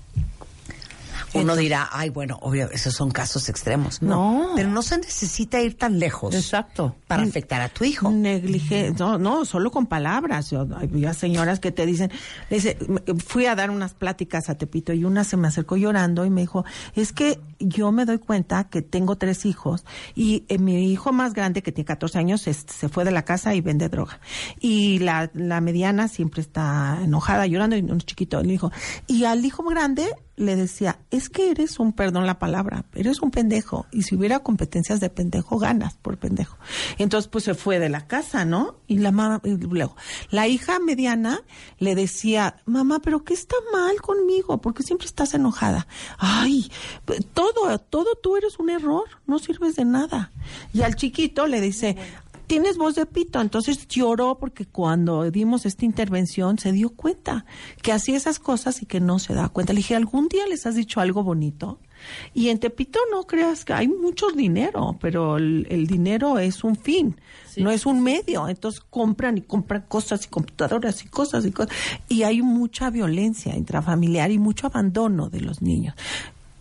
Uno 1.35 1.57
dirá, 1.57 1.89
ay, 1.91 2.11
bueno, 2.11 2.39
obvio, 2.43 2.70
esos 2.70 2.95
son 2.95 3.11
casos 3.11 3.49
extremos. 3.49 4.01
No. 4.01 4.53
Pero 4.55 4.68
no 4.70 4.82
se 4.82 4.99
necesita 4.99 5.61
ir 5.61 5.76
tan 5.76 5.99
lejos. 5.99 6.35
Exacto. 6.35 6.95
Para 7.07 7.24
afectar 7.24 7.61
a 7.61 7.68
tu 7.68 7.85
hijo. 7.85 8.11
Neglige, 8.11 8.93
no, 8.99 9.18
no, 9.18 9.45
solo 9.45 9.70
con 9.70 9.87
palabras. 9.87 10.51
Yo, 10.51 10.61
había 10.61 11.12
señoras 11.12 11.61
que 11.61 11.72
te 11.72 11.87
dicen, 11.87 12.11
dice, 12.51 12.78
fui 13.26 13.47
a 13.47 13.55
dar 13.55 13.70
unas 13.70 13.95
pláticas 13.95 14.49
a 14.49 14.55
Tepito 14.57 14.93
y 14.93 15.05
una 15.05 15.24
se 15.24 15.37
me 15.37 15.49
acercó 15.49 15.76
llorando 15.76 16.24
y 16.24 16.30
me 16.30 16.43
dijo, 16.43 16.64
es 16.95 17.12
que 17.12 17.41
yo 17.59 17.93
me 17.93 18.05
doy 18.05 18.18
cuenta 18.18 18.64
que 18.64 18.82
tengo 18.82 19.16
tres 19.16 19.45
hijos 19.45 19.85
y 20.14 20.45
eh, 20.49 20.59
mi 20.59 20.93
hijo 20.93 21.12
más 21.12 21.35
grande, 21.35 21.62
que 21.62 21.72
tiene 21.72 21.87
14 21.87 22.18
años, 22.18 22.43
se, 22.43 22.55
se 22.55 22.89
fue 22.89 23.05
de 23.05 23.11
la 23.11 23.24
casa 23.24 23.55
y 23.55 23.61
vende 23.61 23.89
droga. 23.89 24.20
Y 24.61 25.01
la, 25.01 25.30
la 25.35 25.61
mediana 25.61 26.09
siempre 26.09 26.41
está 26.41 26.99
enojada, 27.03 27.47
llorando, 27.47 27.76
y 27.76 27.80
un 27.80 28.01
chiquito 28.01 28.43
le 28.43 28.53
dijo, 28.53 28.70
y 29.07 29.24
al 29.24 29.45
hijo 29.45 29.64
grande 29.64 30.07
le 30.37 30.57
decía, 30.57 30.99
es 31.11 31.28
que 31.28 31.51
eres 31.51 31.78
un, 31.78 31.93
perdón 31.93 32.26
la 32.26 32.39
palabra, 32.39 32.85
eres 32.95 33.20
un 33.22 33.30
pendejo. 33.30 33.87
Y 33.93 34.03
si 34.03 34.16
hubiera 34.16 34.41
competencias 34.41 35.01
de 35.01 35.11
pendejo, 35.11 35.59
ganas 35.59 35.95
por 35.95 36.18
pendejo. 36.18 36.59
Entonces, 36.99 37.28
pues 37.28 37.45
se 37.45 37.55
fue 37.55 37.78
de 37.78 37.89
la 37.89 38.07
casa, 38.07 38.45
¿no? 38.45 38.76
Y 38.87 38.99
la 38.99 39.12
mamá, 39.12 39.41
luego, 39.45 39.97
la 40.30 40.49
hija 40.49 40.78
mediana 40.78 41.41
le 41.78 41.95
decía, 41.95 42.57
mamá, 42.66 43.01
pero 43.01 43.24
¿qué 43.24 43.35
está 43.35 43.57
mal 43.72 44.01
conmigo? 44.01 44.61
Porque 44.61 44.82
siempre 44.82 45.07
estás 45.07 45.35
enojada. 45.35 45.87
Ay, 46.18 46.70
todo, 47.32 47.78
todo 47.78 48.16
tú 48.22 48.37
eres 48.37 48.59
un 48.59 48.70
error, 48.70 49.05
no 49.26 49.39
sirves 49.39 49.76
de 49.76 49.85
nada. 49.85 50.32
Y 50.72 50.82
al 50.82 50.97
chiquito 50.97 51.47
le 51.47 51.61
dice, 51.61 51.97
tienes 52.47 52.76
voz 52.76 52.95
de 52.95 53.07
pito. 53.07 53.40
Entonces 53.40 53.86
lloró 53.88 54.38
porque 54.38 54.66
cuando 54.66 55.30
dimos 55.30 55.66
esta 55.66 55.84
intervención 55.84 56.59
se 56.59 56.72
dio 56.72 56.90
cuenta 56.90 57.45
que 57.82 57.92
hacía 57.92 58.16
esas 58.16 58.38
cosas 58.38 58.82
y 58.82 58.86
que 58.86 59.01
no 59.01 59.18
se 59.18 59.34
da 59.34 59.49
cuenta. 59.49 59.72
Le 59.72 59.78
dije, 59.78 59.95
¿algún 59.95 60.28
día 60.28 60.47
les 60.47 60.66
has 60.66 60.74
dicho 60.74 61.01
algo 61.01 61.22
bonito? 61.22 61.78
Y 62.34 62.49
en 62.51 62.59
Tepito 62.59 62.99
no 63.11 63.26
creas 63.26 63.64
que 63.64 63.72
hay 63.72 63.88
mucho 63.88 64.30
dinero, 64.30 64.97
pero 65.01 65.38
el, 65.38 65.66
el 65.70 65.86
dinero 65.86 66.38
es 66.38 66.62
un 66.62 66.76
fin, 66.76 67.16
no 67.57 67.70
es 67.70 67.86
un 67.86 68.03
medio. 68.03 68.49
Entonces 68.49 68.80
compran 68.90 69.38
y 69.38 69.42
compran 69.42 69.84
cosas 69.88 70.26
y 70.26 70.28
computadoras 70.28 71.05
y 71.05 71.09
cosas 71.09 71.47
y 71.47 71.51
cosas. 71.51 71.74
Y 72.09 72.24
hay 72.24 72.42
mucha 72.42 72.90
violencia 72.90 73.57
intrafamiliar 73.57 74.30
y 74.30 74.38
mucho 74.38 74.66
abandono 74.66 75.28
de 75.28 75.40
los 75.40 75.62
niños. 75.62 75.95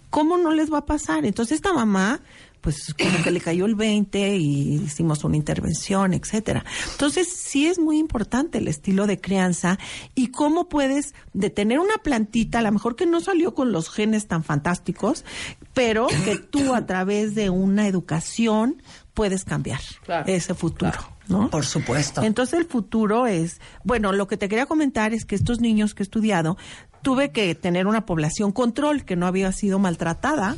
¿Cómo 0.10 0.38
no 0.38 0.52
les 0.52 0.72
va 0.72 0.80
a 0.80 0.86
pasar? 0.86 1.26
Entonces 1.26 1.56
esta 1.56 1.74
mamá 1.74 2.22
pues 2.64 2.94
como 2.94 3.22
que 3.22 3.30
le 3.30 3.42
cayó 3.42 3.66
el 3.66 3.76
20 3.76 4.38
y 4.38 4.76
hicimos 4.76 5.26
una 5.26 5.36
intervención, 5.36 6.14
etcétera. 6.14 6.64
Entonces, 6.94 7.28
sí 7.28 7.68
es 7.68 7.78
muy 7.78 7.98
importante 8.00 8.60
el 8.60 8.70
estilo 8.70 9.06
de 9.06 9.20
crianza 9.20 9.78
y 10.16 10.28
cómo 10.28 10.70
puedes 10.70 11.14
detener 11.34 11.80
una 11.80 11.98
plantita, 12.02 12.60
a 12.60 12.62
lo 12.62 12.72
mejor 12.72 12.96
que 12.96 13.06
no 13.06 13.20
salió 13.20 13.54
con 13.54 13.74
los 13.74 13.90
genes 13.90 14.28
tan 14.28 14.46
fantásticos, 14.46 15.26
pero 15.74 16.08
que 16.24 16.38
tú 16.38 16.74
a 16.74 16.86
través 16.86 17.36
de 17.36 17.50
una 17.50 17.86
educación 17.86 18.82
puedes 19.14 19.44
cambiar 19.44 19.82
Claro, 20.06 20.32
ese 20.32 20.54
futuro. 20.54 20.98
¿no? 21.28 21.50
Por 21.50 21.66
supuesto. 21.66 22.24
Entonces 22.24 22.60
el 22.60 22.66
futuro 22.66 23.28
es, 23.28 23.60
bueno, 23.84 24.14
lo 24.14 24.28
que 24.28 24.38
te 24.38 24.48
quería 24.48 24.68
comentar 24.68 25.14
es 25.14 25.26
que 25.26 25.36
estos 25.36 25.60
niños 25.60 25.94
que 25.94 26.04
he 26.04 26.06
estudiado, 26.06 26.58
tuve 27.04 27.32
que 27.32 27.54
tener 27.54 27.86
una 27.86 28.06
población 28.06 28.52
control 28.52 29.06
que 29.06 29.16
no 29.16 29.28
había 29.28 29.52
sido 29.52 29.78
maltratada. 29.78 30.56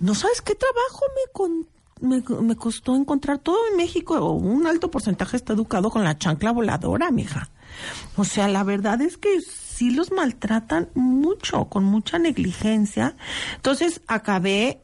No 0.00 0.14
sabes 0.14 0.40
qué 0.42 0.54
trabajo 0.54 1.04
me, 2.00 2.22
me, 2.42 2.56
costó 2.56 2.94
encontrar 2.94 3.38
todo 3.38 3.58
en 3.70 3.76
México, 3.76 4.32
un 4.32 4.66
alto 4.66 4.90
porcentaje 4.90 5.36
está 5.36 5.52
educado 5.52 5.90
con 5.90 6.04
la 6.04 6.16
chancla 6.16 6.52
voladora, 6.52 7.10
mija. 7.10 7.50
O 8.16 8.24
sea, 8.24 8.48
la 8.48 8.62
verdad 8.64 9.00
es 9.00 9.16
que 9.16 9.40
sí 9.40 9.90
los 9.90 10.12
maltratan 10.12 10.88
mucho, 10.94 11.66
con 11.66 11.84
mucha 11.84 12.18
negligencia. 12.18 13.16
Entonces 13.56 14.00
acabé 14.06 14.80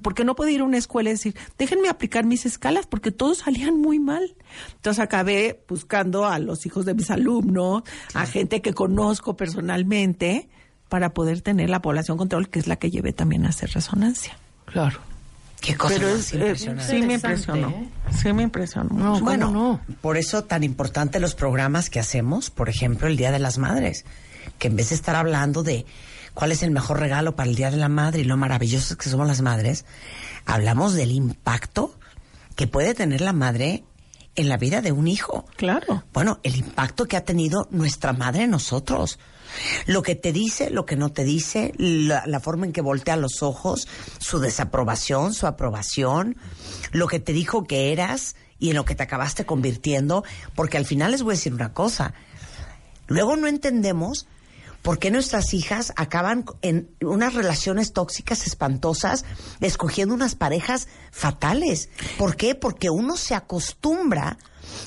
porque 0.00 0.24
no 0.24 0.36
podía 0.36 0.54
ir 0.54 0.60
a 0.60 0.64
una 0.64 0.78
escuela 0.78 1.10
y 1.10 1.14
decir, 1.14 1.36
déjenme 1.58 1.88
aplicar 1.88 2.24
mis 2.24 2.46
escalas, 2.46 2.86
porque 2.86 3.10
todos 3.10 3.38
salían 3.38 3.80
muy 3.80 3.98
mal. 3.98 4.36
Entonces 4.74 5.02
acabé 5.02 5.64
buscando 5.68 6.24
a 6.24 6.38
los 6.38 6.66
hijos 6.66 6.84
de 6.84 6.94
mis 6.94 7.10
alumnos, 7.10 7.82
a 8.14 8.26
gente 8.26 8.62
que 8.62 8.74
conozco 8.74 9.36
personalmente, 9.36 10.48
para 10.88 11.14
poder 11.14 11.40
tener 11.40 11.70
la 11.70 11.80
población 11.80 12.18
control, 12.18 12.48
que 12.48 12.58
es 12.58 12.66
la 12.66 12.76
que 12.76 12.90
llevé 12.90 13.12
también 13.12 13.46
a 13.46 13.48
hacer 13.48 13.70
resonancia. 13.70 14.36
Claro. 14.66 15.00
Qué 15.60 15.76
cosa 15.76 15.94
Pero 15.94 16.08
más 16.10 16.18
es, 16.18 16.32
eh, 16.32 16.36
impresionante. 16.36 16.90
sí 16.90 17.02
me 17.02 17.14
impresionó. 17.14 17.74
Sí 18.20 18.32
me 18.32 18.42
impresionó. 18.42 18.94
mucho. 18.94 19.24
bueno, 19.24 19.80
por 20.00 20.16
eso 20.16 20.42
tan 20.44 20.64
importante 20.64 21.20
los 21.20 21.34
programas 21.36 21.88
que 21.88 22.00
hacemos, 22.00 22.50
por 22.50 22.68
ejemplo, 22.68 23.06
el 23.06 23.16
Día 23.16 23.30
de 23.30 23.38
las 23.38 23.58
Madres, 23.58 24.04
que 24.58 24.66
en 24.68 24.76
vez 24.76 24.88
de 24.88 24.96
estar 24.96 25.14
hablando 25.14 25.62
de 25.62 25.86
cuál 26.34 26.50
es 26.50 26.64
el 26.64 26.72
mejor 26.72 26.98
regalo 26.98 27.36
para 27.36 27.48
el 27.48 27.54
Día 27.54 27.70
de 27.70 27.76
la 27.76 27.88
Madre 27.88 28.22
y 28.22 28.24
lo 28.24 28.36
maravillosas 28.36 28.96
que 28.96 29.08
somos 29.08 29.28
las 29.28 29.40
madres, 29.40 29.84
hablamos 30.46 30.94
del 30.94 31.12
impacto 31.12 31.94
que 32.56 32.66
puede 32.66 32.94
tener 32.94 33.20
la 33.20 33.32
madre 33.32 33.84
en 34.34 34.48
la 34.48 34.56
vida 34.56 34.80
de 34.80 34.92
un 34.92 35.08
hijo. 35.08 35.44
Claro. 35.56 36.04
Bueno, 36.12 36.40
el 36.42 36.56
impacto 36.56 37.06
que 37.06 37.16
ha 37.16 37.24
tenido 37.24 37.68
nuestra 37.70 38.12
madre 38.12 38.44
en 38.44 38.50
nosotros. 38.50 39.18
Lo 39.86 40.02
que 40.02 40.14
te 40.14 40.32
dice, 40.32 40.70
lo 40.70 40.86
que 40.86 40.96
no 40.96 41.10
te 41.10 41.24
dice, 41.24 41.74
la, 41.76 42.24
la 42.26 42.40
forma 42.40 42.64
en 42.64 42.72
que 42.72 42.80
voltea 42.80 43.16
los 43.16 43.42
ojos, 43.42 43.86
su 44.18 44.38
desaprobación, 44.38 45.34
su 45.34 45.46
aprobación, 45.46 46.36
lo 46.92 47.06
que 47.06 47.20
te 47.20 47.34
dijo 47.34 47.64
que 47.64 47.92
eras 47.92 48.34
y 48.58 48.70
en 48.70 48.76
lo 48.76 48.84
que 48.84 48.94
te 48.94 49.02
acabaste 49.02 49.44
convirtiendo, 49.44 50.24
porque 50.54 50.78
al 50.78 50.86
final 50.86 51.10
les 51.10 51.22
voy 51.22 51.32
a 51.32 51.36
decir 51.36 51.52
una 51.52 51.74
cosa. 51.74 52.14
Luego 53.08 53.36
no 53.36 53.46
entendemos 53.46 54.26
por 54.82 54.98
qué 54.98 55.10
nuestras 55.10 55.54
hijas 55.54 55.92
acaban 55.96 56.44
en 56.60 56.90
unas 57.00 57.34
relaciones 57.34 57.92
tóxicas 57.92 58.46
espantosas, 58.46 59.24
escogiendo 59.60 60.14
unas 60.14 60.34
parejas 60.34 60.88
fatales. 61.12 61.88
¿Por 62.18 62.36
qué? 62.36 62.54
Porque 62.54 62.90
uno 62.90 63.16
se 63.16 63.34
acostumbra 63.34 64.38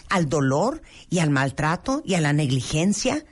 al 0.10 0.28
dolor 0.28 0.82
y 1.10 1.20
al 1.20 1.30
maltrato 1.30 2.02
y 2.06 2.16
a 2.16 2.22
la 2.22 2.34
negligencia. 2.34 3.26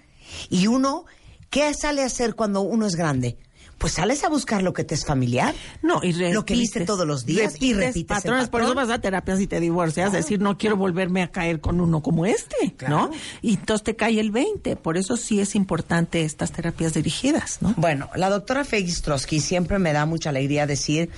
Y 0.50 0.68
uno, 0.68 1.06
¿qué 1.50 1.74
sale 1.74 2.02
a 2.02 2.08
hacer 2.08 2.36
cuando 2.36 2.62
uno 2.62 2.86
es 2.86 2.96
grande? 2.96 3.38
Pues 3.84 3.96
sales 3.96 4.24
a 4.24 4.30
buscar 4.30 4.64
lo 4.64 4.72
que 4.72 4.86
te 4.86 4.96
es 4.96 5.04
familiar. 5.04 5.54
No, 5.82 6.00
y 6.02 6.14
Lo 6.14 6.46
que 6.46 6.54
viste 6.54 6.80
repites, 6.80 6.88
todos 6.88 7.06
los 7.06 7.26
días 7.26 7.56
y 7.60 7.74
repites 7.74 7.88
repites 7.88 8.06
patrones. 8.06 8.48
Por 8.48 8.62
eso 8.62 8.74
vas 8.74 8.90
a 8.90 9.02
terapia 9.02 9.36
si 9.36 9.46
te 9.46 9.60
divorcias, 9.60 10.08
es 10.08 10.14
decir, 10.14 10.40
no 10.40 10.58
quiero 10.58 10.78
volverme 10.78 11.22
a 11.22 11.28
caer 11.28 11.60
con 11.60 11.82
uno 11.82 12.02
como 12.02 12.26
este, 12.26 12.74
¿no? 12.88 13.12
Y 13.42 13.56
entonces 13.56 13.84
te 13.84 13.98
cae 13.98 14.22
el 14.22 14.32
20. 14.32 14.78
Por 14.78 14.96
eso 14.96 15.18
sí 15.18 15.42
es 15.42 15.54
importante 15.54 16.24
estas 16.24 16.54
terapias 16.54 16.94
dirigidas, 16.94 17.58
¿no? 17.62 17.74
Bueno, 17.76 18.10
la 18.16 18.30
doctora 18.30 18.64
Feggy 18.64 18.90
Strosky 18.90 19.42
siempre 19.42 19.80
me 19.80 19.92
da 19.92 20.06
mucha 20.06 20.30
alegría 20.30 20.66
decir 20.66 21.10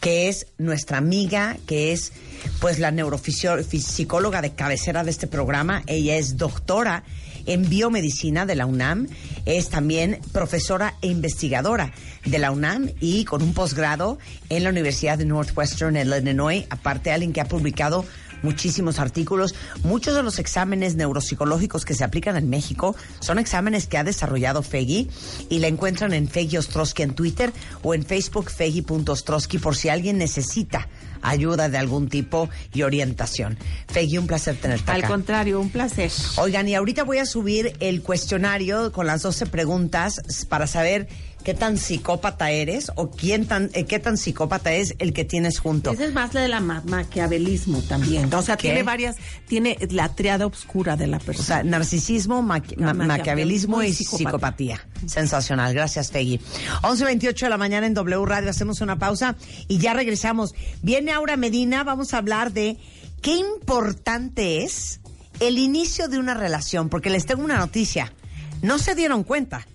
que 0.00 0.30
es 0.30 0.46
nuestra 0.56 0.96
amiga, 0.96 1.58
que 1.66 1.92
es 1.92 2.14
pues 2.58 2.78
la 2.78 2.90
neuropsicóloga 2.90 4.40
de 4.40 4.54
cabecera 4.54 5.04
de 5.04 5.10
este 5.10 5.26
programa. 5.26 5.82
Ella 5.86 6.16
es 6.16 6.38
doctora 6.38 7.04
en 7.48 7.68
biomedicina 7.68 8.46
de 8.46 8.54
la 8.54 8.66
UNAM, 8.66 9.08
es 9.46 9.68
también 9.70 10.20
profesora 10.32 10.94
e 11.02 11.08
investigadora 11.08 11.92
de 12.24 12.38
la 12.38 12.52
UNAM 12.52 12.90
y 13.00 13.24
con 13.24 13.42
un 13.42 13.54
posgrado 13.54 14.18
en 14.50 14.62
la 14.62 14.70
Universidad 14.70 15.18
de 15.18 15.24
Northwestern 15.24 15.96
en 15.96 16.08
Illinois, 16.08 16.66
aparte 16.70 17.10
alguien 17.10 17.32
que 17.32 17.40
ha 17.40 17.46
publicado 17.46 18.04
muchísimos 18.42 18.98
artículos. 18.98 19.54
Muchos 19.82 20.14
de 20.14 20.22
los 20.22 20.38
exámenes 20.38 20.94
neuropsicológicos 20.94 21.84
que 21.84 21.94
se 21.94 22.04
aplican 22.04 22.36
en 22.36 22.48
México 22.48 22.94
son 23.20 23.38
exámenes 23.38 23.86
que 23.86 23.98
ha 23.98 24.04
desarrollado 24.04 24.62
Feggy 24.62 25.08
y 25.48 25.58
la 25.58 25.68
encuentran 25.68 26.12
en 26.12 26.28
Feggy 26.28 26.58
Ostrowski 26.58 27.02
en 27.02 27.14
Twitter 27.14 27.52
o 27.82 27.94
en 27.94 28.04
Facebook 28.04 28.50
Feggy.ostrowski 28.50 29.58
por 29.58 29.76
si 29.76 29.88
alguien 29.88 30.18
necesita 30.18 30.88
ayuda 31.22 31.68
de 31.68 31.78
algún 31.78 32.08
tipo 32.08 32.48
y 32.72 32.82
orientación. 32.82 33.58
Feggy, 33.88 34.18
un 34.18 34.26
placer 34.26 34.56
tenerte 34.56 34.90
Al 34.90 34.98
acá. 34.98 35.08
contrario, 35.08 35.60
un 35.60 35.70
placer. 35.70 36.10
Oigan, 36.36 36.68
y 36.68 36.74
ahorita 36.74 37.04
voy 37.04 37.18
a 37.18 37.26
subir 37.26 37.72
el 37.80 38.02
cuestionario 38.02 38.92
con 38.92 39.06
las 39.06 39.22
12 39.22 39.46
preguntas 39.46 40.20
para 40.48 40.66
saber 40.66 41.08
qué 41.44 41.54
tan 41.54 41.78
psicópata 41.78 42.50
eres 42.50 42.90
o 42.96 43.10
quién 43.10 43.46
tan, 43.46 43.70
eh, 43.72 43.84
qué 43.84 43.98
tan 43.98 44.18
psicópata 44.18 44.72
es 44.72 44.94
el 44.98 45.12
que 45.12 45.24
tienes 45.24 45.58
junto. 45.60 45.92
Esa 45.92 46.04
es 46.04 46.12
más 46.12 46.34
la 46.34 46.42
de 46.42 46.48
la 46.48 46.60
ma- 46.60 46.82
maquiavelismo 46.86 47.80
también. 47.82 48.32
O 48.34 48.42
sea, 48.42 48.56
¿Qué? 48.56 48.68
tiene 48.68 48.82
varias, 48.82 49.16
tiene 49.46 49.78
la 49.90 50.08
triada 50.14 50.46
oscura 50.46 50.96
de 50.96 51.06
la 51.06 51.16
O 51.16 51.20
sea, 51.20 51.26
persona. 51.26 51.62
narcisismo, 51.62 52.42
maqui- 52.42 52.76
ma- 52.76 52.92
Maquiavelismo 52.94 53.82
y 53.82 53.92
psicopatía. 53.92 54.76
psicopatía. 54.76 54.88
Sensacional. 55.06 55.72
Gracias, 55.74 56.10
Peggy. 56.10 56.40
11.28 56.82 57.46
de 57.46 57.50
la 57.50 57.56
mañana 57.56 57.86
en 57.86 57.94
W 57.94 58.26
Radio. 58.26 58.50
Hacemos 58.50 58.80
una 58.80 58.98
pausa 58.98 59.36
y 59.68 59.78
ya 59.78 59.94
regresamos. 59.94 60.54
Viene 60.82 61.12
Aura 61.12 61.36
Medina. 61.36 61.82
Vamos 61.84 62.12
a 62.14 62.18
hablar 62.18 62.52
de 62.52 62.76
qué 63.22 63.36
importante 63.36 64.64
es 64.64 65.00
el 65.40 65.58
inicio 65.58 66.08
de 66.08 66.18
una 66.18 66.34
relación. 66.34 66.88
Porque 66.88 67.10
les 67.10 67.24
tengo 67.26 67.42
una 67.44 67.56
noticia. 67.58 68.12
No 68.60 68.78
se 68.78 68.94
dieron 68.94 69.22
cuenta. 69.24 69.66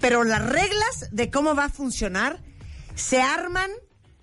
Pero 0.00 0.24
las 0.24 0.44
reglas 0.44 1.08
de 1.10 1.30
cómo 1.30 1.54
va 1.54 1.66
a 1.66 1.68
funcionar 1.70 2.38
se 2.94 3.20
arman, 3.20 3.70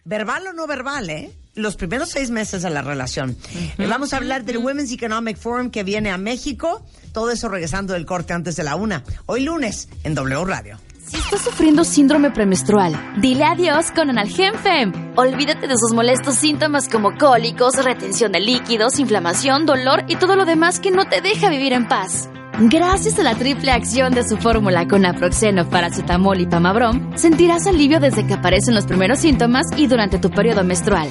verbal 0.06 0.48
o 0.48 0.54
no 0.54 0.68
verbal, 0.68 1.10
¿eh? 1.10 1.32
Los 1.54 1.76
primeros 1.76 2.10
seis 2.10 2.30
meses 2.32 2.62
de 2.62 2.70
la 2.70 2.82
relación. 2.82 3.36
Eh, 3.78 3.86
Vamos 3.88 4.14
a 4.14 4.18
hablar 4.18 4.46
del 4.46 4.58
Women's 4.60 4.92
Economic 4.92 5.38
Forum 5.38 5.70
que 5.70 5.84
viene 5.84 6.10
a 6.10 6.18
México. 6.18 6.86
Todo 7.12 7.30
eso 7.32 7.50
regresando 7.50 7.94
del 7.94 8.06
corte 8.06 8.32
antes 8.34 8.56
de 8.56 8.64
la 8.64 8.76
una. 8.76 9.04
Hoy 9.26 9.42
lunes 9.42 9.90
en 10.06 10.16
W 10.16 10.46
Radio. 10.46 10.80
Si 11.06 11.18
estás 11.18 11.42
sufriendo 11.42 11.84
síndrome 11.84 12.32
premenstrual, 12.32 12.94
dile 13.20 13.44
adiós 13.44 13.92
con 13.92 14.10
Analgem 14.10 14.54
Fem. 14.60 14.94
Olvídate 15.18 15.68
de 15.68 15.78
sus 15.78 15.92
molestos 15.92 16.36
síntomas 16.36 16.88
como 16.88 17.18
cólicos, 17.18 17.84
retención 17.84 18.32
de 18.32 18.40
líquidos, 18.40 18.98
inflamación, 18.98 19.66
dolor 19.66 20.06
y 20.08 20.16
todo 20.16 20.38
lo 20.38 20.46
demás 20.46 20.80
que 20.80 20.92
no 20.92 21.10
te 21.10 21.20
deja 21.20 21.50
vivir 21.50 21.74
en 21.74 21.86
paz. 21.90 22.30
Gracias 22.70 23.18
a 23.18 23.24
la 23.24 23.34
triple 23.34 23.72
acción 23.72 24.14
de 24.14 24.24
su 24.24 24.38
fórmula 24.38 24.88
con 24.88 25.02
naproxeno, 25.02 25.68
paracetamol 25.68 26.42
y 26.42 26.46
pamabrom, 26.46 27.18
sentirás 27.18 27.66
alivio 27.66 28.00
desde 28.00 28.28
que 28.28 28.36
aparecen 28.36 28.76
los 28.76 28.86
primeros 28.86 29.18
síntomas 29.18 29.66
y 29.78 29.88
durante 29.88 30.20
tu 30.20 30.30
periodo 30.30 30.64
menstrual. 30.64 31.10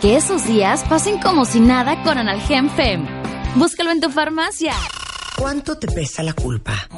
Que 0.00 0.14
esos 0.14 0.46
días 0.46 0.84
pasen 0.88 1.18
como 1.18 1.46
si 1.46 1.58
nada 1.58 2.00
con 2.04 2.16
Analgem 2.16 2.68
Fem. 2.70 3.06
Búscalo 3.56 3.90
en 3.90 4.00
tu 4.00 4.08
farmacia. 4.08 4.72
¿Cuánto 5.36 5.76
te 5.76 5.88
pesa 5.88 6.22
la 6.22 6.32
culpa? 6.32 6.88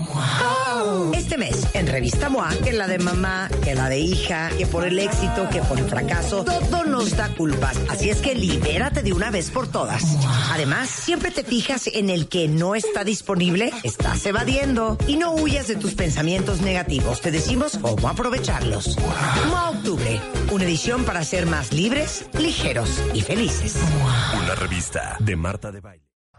Este 1.15 1.39
mes, 1.39 1.67
en 1.75 1.87
Revista 1.87 2.29
MOA, 2.29 2.51
que 2.63 2.73
la 2.73 2.87
de 2.87 2.99
mamá, 2.99 3.49
que 3.63 3.75
la 3.75 3.89
de 3.89 3.99
hija, 3.99 4.51
que 4.57 4.67
por 4.67 4.87
el 4.87 4.99
éxito, 4.99 5.49
que 5.51 5.61
por 5.63 5.79
el 5.79 5.89
fracaso, 5.89 6.45
todo 6.45 6.85
nos 6.85 7.17
da 7.17 7.29
culpas. 7.35 7.79
Así 7.89 8.11
es 8.11 8.19
que 8.19 8.35
libérate 8.35 9.03
de 9.03 9.13
una 9.13 9.31
vez 9.31 9.51
por 9.51 9.69
todas. 9.69 10.05
Además, 10.53 10.89
siempre 10.89 11.31
te 11.31 11.45
fijas 11.45 11.87
en 11.89 12.11
el 12.11 12.29
que 12.29 12.47
no 12.49 12.75
está 12.75 13.05
disponible, 13.05 13.73
estás 13.83 14.25
evadiendo. 14.27 14.99
Y 15.07 15.17
no 15.17 15.33
huyas 15.33 15.67
de 15.67 15.77
tus 15.77 15.95
pensamientos 15.95 16.61
negativos. 16.61 17.21
Te 17.21 17.31
decimos 17.31 17.79
cómo 17.81 18.09
aprovecharlos. 18.09 18.97
MOA 19.49 19.71
Octubre, 19.71 20.21
una 20.53 20.65
edición 20.65 21.05
para 21.05 21.25
ser 21.25 21.47
más 21.47 21.73
libres, 21.73 22.27
ligeros 22.39 23.03
y 23.15 23.23
felices. 23.23 23.77
Una 24.43 24.55
revista 24.55 25.17
de 25.21 25.37
Marta 25.37 25.73
de 25.73 25.81
Baile. 25.81 26.06